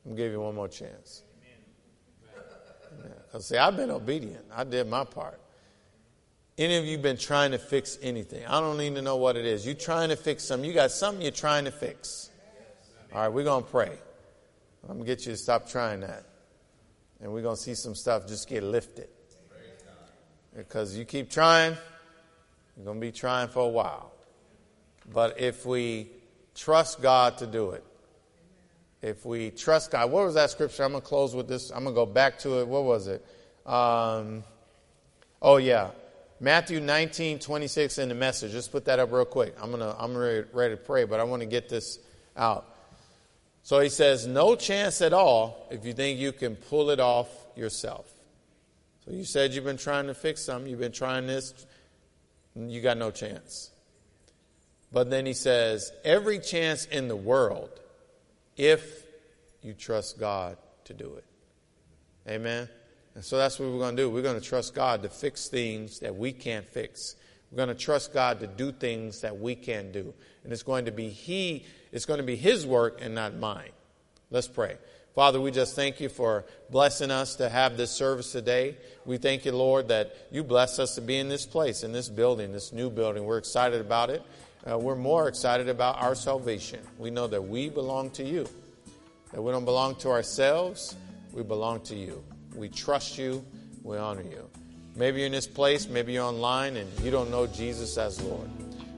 I'm 0.06 0.16
give 0.16 0.32
you 0.32 0.40
one 0.40 0.56
more 0.56 0.70
chance. 0.70 1.24
Because, 3.32 3.46
see, 3.46 3.58
I've 3.58 3.78
been 3.78 3.92
obedient. 3.92 4.44
I 4.54 4.66
did 4.66 4.88
my 4.88 5.06
part. 5.06 5.40
Any 6.58 6.76
of 6.76 6.86
you 6.86 6.98
been 6.98 7.16
trying 7.16 7.52
to 7.52 7.58
fix 7.58 7.98
anything? 8.02 8.46
I 8.46 8.60
don't 8.60 8.82
even 8.82 9.06
know 9.06 9.16
what 9.16 9.38
it 9.38 9.46
is. 9.46 9.66
You 9.66 9.74
trying 9.74 10.10
to 10.10 10.18
fix 10.18 10.44
something. 10.44 10.68
You 10.68 10.76
got 10.76 10.92
something 10.92 11.22
you're 11.22 11.32
trying 11.32 11.64
to 11.64 11.72
fix. 11.72 12.30
All 13.14 13.22
right, 13.22 13.30
we're 13.30 13.46
going 13.46 13.64
to 13.64 13.70
pray. 13.70 13.98
I'm 14.84 14.98
going 14.98 15.00
to 15.00 15.06
get 15.06 15.26
you 15.26 15.32
to 15.32 15.38
stop 15.38 15.70
trying 15.70 16.02
that. 16.02 16.26
And 17.22 17.32
we're 17.32 17.42
going 17.42 17.56
to 17.56 17.62
see 17.62 17.74
some 17.74 17.96
stuff 17.96 18.28
just 18.28 18.50
get 18.50 18.64
lifted. 18.64 19.08
Because 20.56 20.98
you 20.98 21.06
keep 21.06 21.30
trying, 21.30 21.78
you're 22.76 22.86
going 22.86 23.00
to 23.00 23.02
be 23.02 23.14
trying 23.14 23.48
for 23.48 23.64
a 23.64 23.70
while. 23.70 24.12
But 25.14 25.40
if 25.40 25.66
we 25.66 26.10
trust 26.54 27.02
God 27.02 27.38
to 27.38 27.48
do 27.48 27.72
it, 27.72 27.86
if 29.02 29.26
we 29.26 29.52
trust 29.52 29.92
God. 29.92 30.12
What 30.12 30.26
was 30.26 30.36
that 30.36 30.50
scripture? 30.52 30.84
I'm 30.84 30.92
going 30.92 31.02
to 31.02 31.08
close 31.08 31.36
with 31.36 31.48
this. 31.48 31.72
I'm 31.72 31.84
going 31.84 31.96
to 31.96 32.00
go 32.00 32.06
back 32.06 32.40
to 32.40 32.60
it. 32.60 32.68
What 32.68 32.84
was 32.84 33.08
it? 33.08 33.26
Um, 33.66 34.44
oh, 35.42 35.58
yeah. 35.58 35.92
Matthew 36.40 36.80
19, 36.80 37.40
26 37.40 38.00
in 38.00 38.10
the 38.10 38.16
message. 38.16 38.52
Just 38.52 38.72
put 38.72 38.86
that 38.86 39.00
up 39.00 39.12
real 39.12 39.26
quick. 39.26 39.56
I'm, 39.62 39.72
gonna, 39.72 39.96
I'm 39.98 40.18
ready, 40.18 40.48
ready 40.54 40.76
to 40.76 40.82
pray, 40.82 41.06
but 41.06 41.20
I 41.20 41.24
want 41.24 41.42
to 41.42 41.46
get 41.46 41.70
this 41.70 42.00
out. 42.36 42.66
So 43.62 43.80
he 43.80 43.90
says, 43.90 44.26
No 44.26 44.56
chance 44.56 45.02
at 45.02 45.14
all 45.14 45.68
if 45.70 45.86
you 45.86 45.94
think 45.94 46.20
you 46.20 46.32
can 46.32 46.56
pull 46.56 46.90
it 46.90 47.00
off 47.00 47.28
yourself. 47.56 48.12
So 49.06 49.12
you 49.12 49.24
said 49.24 49.54
you've 49.54 49.66
been 49.66 49.78
trying 49.78 50.08
to 50.08 50.16
fix 50.16 50.42
something, 50.42 50.70
you've 50.70 50.80
been 50.80 50.92
trying 50.92 51.28
this, 51.28 51.54
you 52.56 52.82
got 52.82 52.98
no 52.98 53.12
chance. 53.12 53.70
But 54.92 55.12
then 55.12 55.28
he 55.28 55.34
says, 55.34 55.92
Every 56.04 56.40
chance 56.40 56.86
in 56.86 57.08
the 57.08 57.16
world 57.16 57.70
if 58.62 59.08
you 59.64 59.74
trust 59.74 60.20
God 60.20 60.56
to 60.84 60.94
do 60.94 61.16
it. 61.16 61.26
Amen. 62.30 62.70
And 63.16 63.26
so 63.26 63.36
that's 63.36 63.60
what 63.60 63.70
we're 63.70 63.80
going 63.80 63.96
to 63.96 64.04
do. 64.04 64.08
We're 64.08 64.22
going 64.22 64.40
to 64.40 64.48
trust 64.48 64.76
God 64.76 65.02
to 65.02 65.10
fix 65.10 65.48
things 65.48 66.00
that 66.02 66.16
we 66.16 66.32
can't 66.32 66.68
fix. 66.68 67.16
We're 67.52 67.58
going 67.58 67.70
to 67.70 67.84
trust 67.84 68.14
God 68.14 68.40
to 68.42 68.48
do 68.48 68.72
things 68.72 69.22
that 69.22 69.40
we 69.40 69.56
can't 69.56 69.92
do. 69.92 70.14
And 70.44 70.54
it's 70.54 70.62
going 70.62 70.86
to 70.86 70.92
be 70.92 71.10
He, 71.10 71.66
it's 71.92 72.06
going 72.06 72.20
to 72.20 72.24
be 72.24 72.36
His 72.36 72.64
work 72.64 73.00
and 73.02 73.16
not 73.16 73.36
mine. 73.36 73.72
Let's 74.30 74.48
pray. 74.48 74.78
Father, 75.16 75.42
we 75.42 75.50
just 75.50 75.76
thank 75.76 76.00
you 76.00 76.08
for 76.08 76.46
blessing 76.70 77.10
us 77.10 77.38
to 77.38 77.50
have 77.50 77.78
this 77.78 77.90
service 77.90 78.32
today. 78.32 78.78
We 79.06 79.18
thank 79.18 79.44
you, 79.44 79.54
Lord, 79.54 79.88
that 79.88 80.16
you 80.30 80.44
bless 80.44 80.78
us 80.78 80.94
to 80.96 81.02
be 81.02 81.18
in 81.18 81.30
this 81.30 81.48
place, 81.48 81.84
in 81.84 81.94
this 81.94 82.10
building, 82.10 82.52
this 82.52 82.72
new 82.72 82.92
building. 82.92 83.26
We're 83.26 83.40
excited 83.40 83.82
about 83.82 84.12
it 84.12 84.22
uh, 84.70 84.78
we're 84.78 84.96
more 84.96 85.28
excited 85.28 85.70
about 85.70 86.02
our 86.02 86.14
salvation. 86.14 86.80
We 86.98 87.10
know 87.10 87.28
that 87.28 87.42
we 87.42 87.70
belong 87.70 88.12
to 88.12 88.24
you, 88.24 88.48
that 89.32 89.42
we 89.42 89.52
don't 89.52 89.66
belong 89.66 89.96
to 89.96 90.10
ourselves, 90.10 90.96
we 91.34 91.44
belong 91.44 91.82
to 91.82 91.96
you. 91.96 92.24
We 92.56 92.70
trust 92.70 93.18
you, 93.18 93.44
we 93.84 93.98
honor 93.98 94.24
you. 94.24 94.50
Maybe 94.96 95.20
you're 95.20 95.28
in 95.28 95.32
this 95.32 95.48
place, 95.48 95.88
maybe 95.88 96.14
you're 96.14 96.26
online, 96.26 96.76
and 96.76 96.88
you 97.00 97.12
don't 97.12 97.32
know 97.32 97.48
Jesus 97.48 97.98
as 97.98 98.22
Lord. 98.22 98.50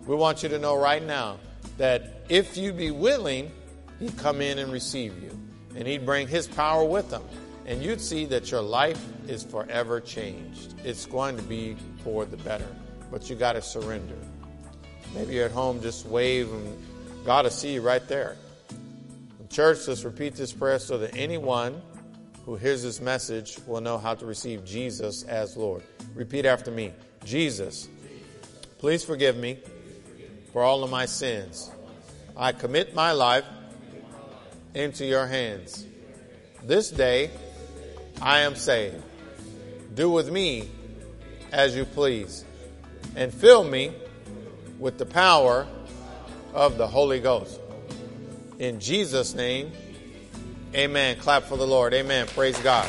We 0.05 0.15
want 0.15 0.43
you 0.43 0.49
to 0.49 0.59
know 0.59 0.75
right 0.75 1.03
now 1.03 1.37
that 1.77 2.23
if 2.27 2.57
you 2.57 2.73
be 2.73 2.91
willing, 2.91 3.51
He'd 3.99 4.17
come 4.17 4.41
in 4.41 4.59
and 4.59 4.71
receive 4.71 5.21
you, 5.21 5.39
and 5.75 5.87
He'd 5.87 6.05
bring 6.05 6.27
His 6.27 6.47
power 6.47 6.83
with 6.83 7.11
Him. 7.11 7.21
And 7.65 7.81
you'd 7.81 8.01
see 8.01 8.25
that 8.25 8.51
your 8.51 8.61
life 8.61 9.01
is 9.29 9.43
forever 9.43 10.01
changed. 10.01 10.73
It's 10.83 11.05
going 11.05 11.37
to 11.37 11.43
be 11.43 11.77
for 12.03 12.25
the 12.25 12.35
better, 12.37 12.67
but 13.09 13.29
you 13.29 13.37
got 13.37 13.53
to 13.53 13.61
surrender. 13.61 14.17
Maybe 15.13 15.35
you're 15.35 15.45
at 15.45 15.51
home, 15.51 15.81
just 15.81 16.05
wave 16.05 16.51
and 16.51 16.77
God 17.25 17.45
will 17.45 17.51
see 17.51 17.73
you 17.73 17.81
right 17.81 18.05
there. 18.07 18.35
Church, 19.49 19.87
let's 19.87 20.03
repeat 20.03 20.33
this 20.35 20.51
prayer 20.51 20.79
so 20.79 20.97
that 20.97 21.15
anyone 21.15 21.79
who 22.45 22.55
hears 22.55 22.81
this 22.81 22.99
message 22.99 23.57
will 23.67 23.81
know 23.81 23.97
how 23.97 24.15
to 24.15 24.25
receive 24.25 24.65
Jesus 24.65 25.23
as 25.23 25.55
Lord. 25.55 25.83
Repeat 26.15 26.45
after 26.45 26.71
me 26.71 26.91
Jesus, 27.23 27.87
please 28.79 29.03
forgive 29.03 29.37
me 29.37 29.59
for 30.51 30.63
all 30.63 30.83
of 30.83 30.89
my 30.89 31.05
sins. 31.05 31.71
I 32.35 32.51
commit 32.51 32.95
my 32.95 33.11
life 33.11 33.45
into 34.73 35.05
your 35.05 35.27
hands. 35.27 35.85
This 36.63 36.89
day 36.89 37.29
I 38.21 38.39
am 38.39 38.55
saved. 38.55 39.03
Do 39.93 40.09
with 40.09 40.31
me 40.31 40.69
as 41.51 41.75
you 41.75 41.85
please 41.85 42.43
and 43.15 43.31
fill 43.31 43.63
me 43.63 43.93
with 44.79 44.97
the 44.97 45.05
power 45.05 45.67
of 46.53 46.77
the 46.77 46.87
Holy 46.87 47.19
Ghost. 47.19 47.59
In 48.59 48.79
Jesus' 48.79 49.33
name, 49.33 49.71
amen. 50.75 51.17
Clap 51.17 51.43
for 51.43 51.57
the 51.57 51.67
Lord. 51.67 51.93
Amen. 51.93 52.27
Praise 52.27 52.57
God. 52.59 52.87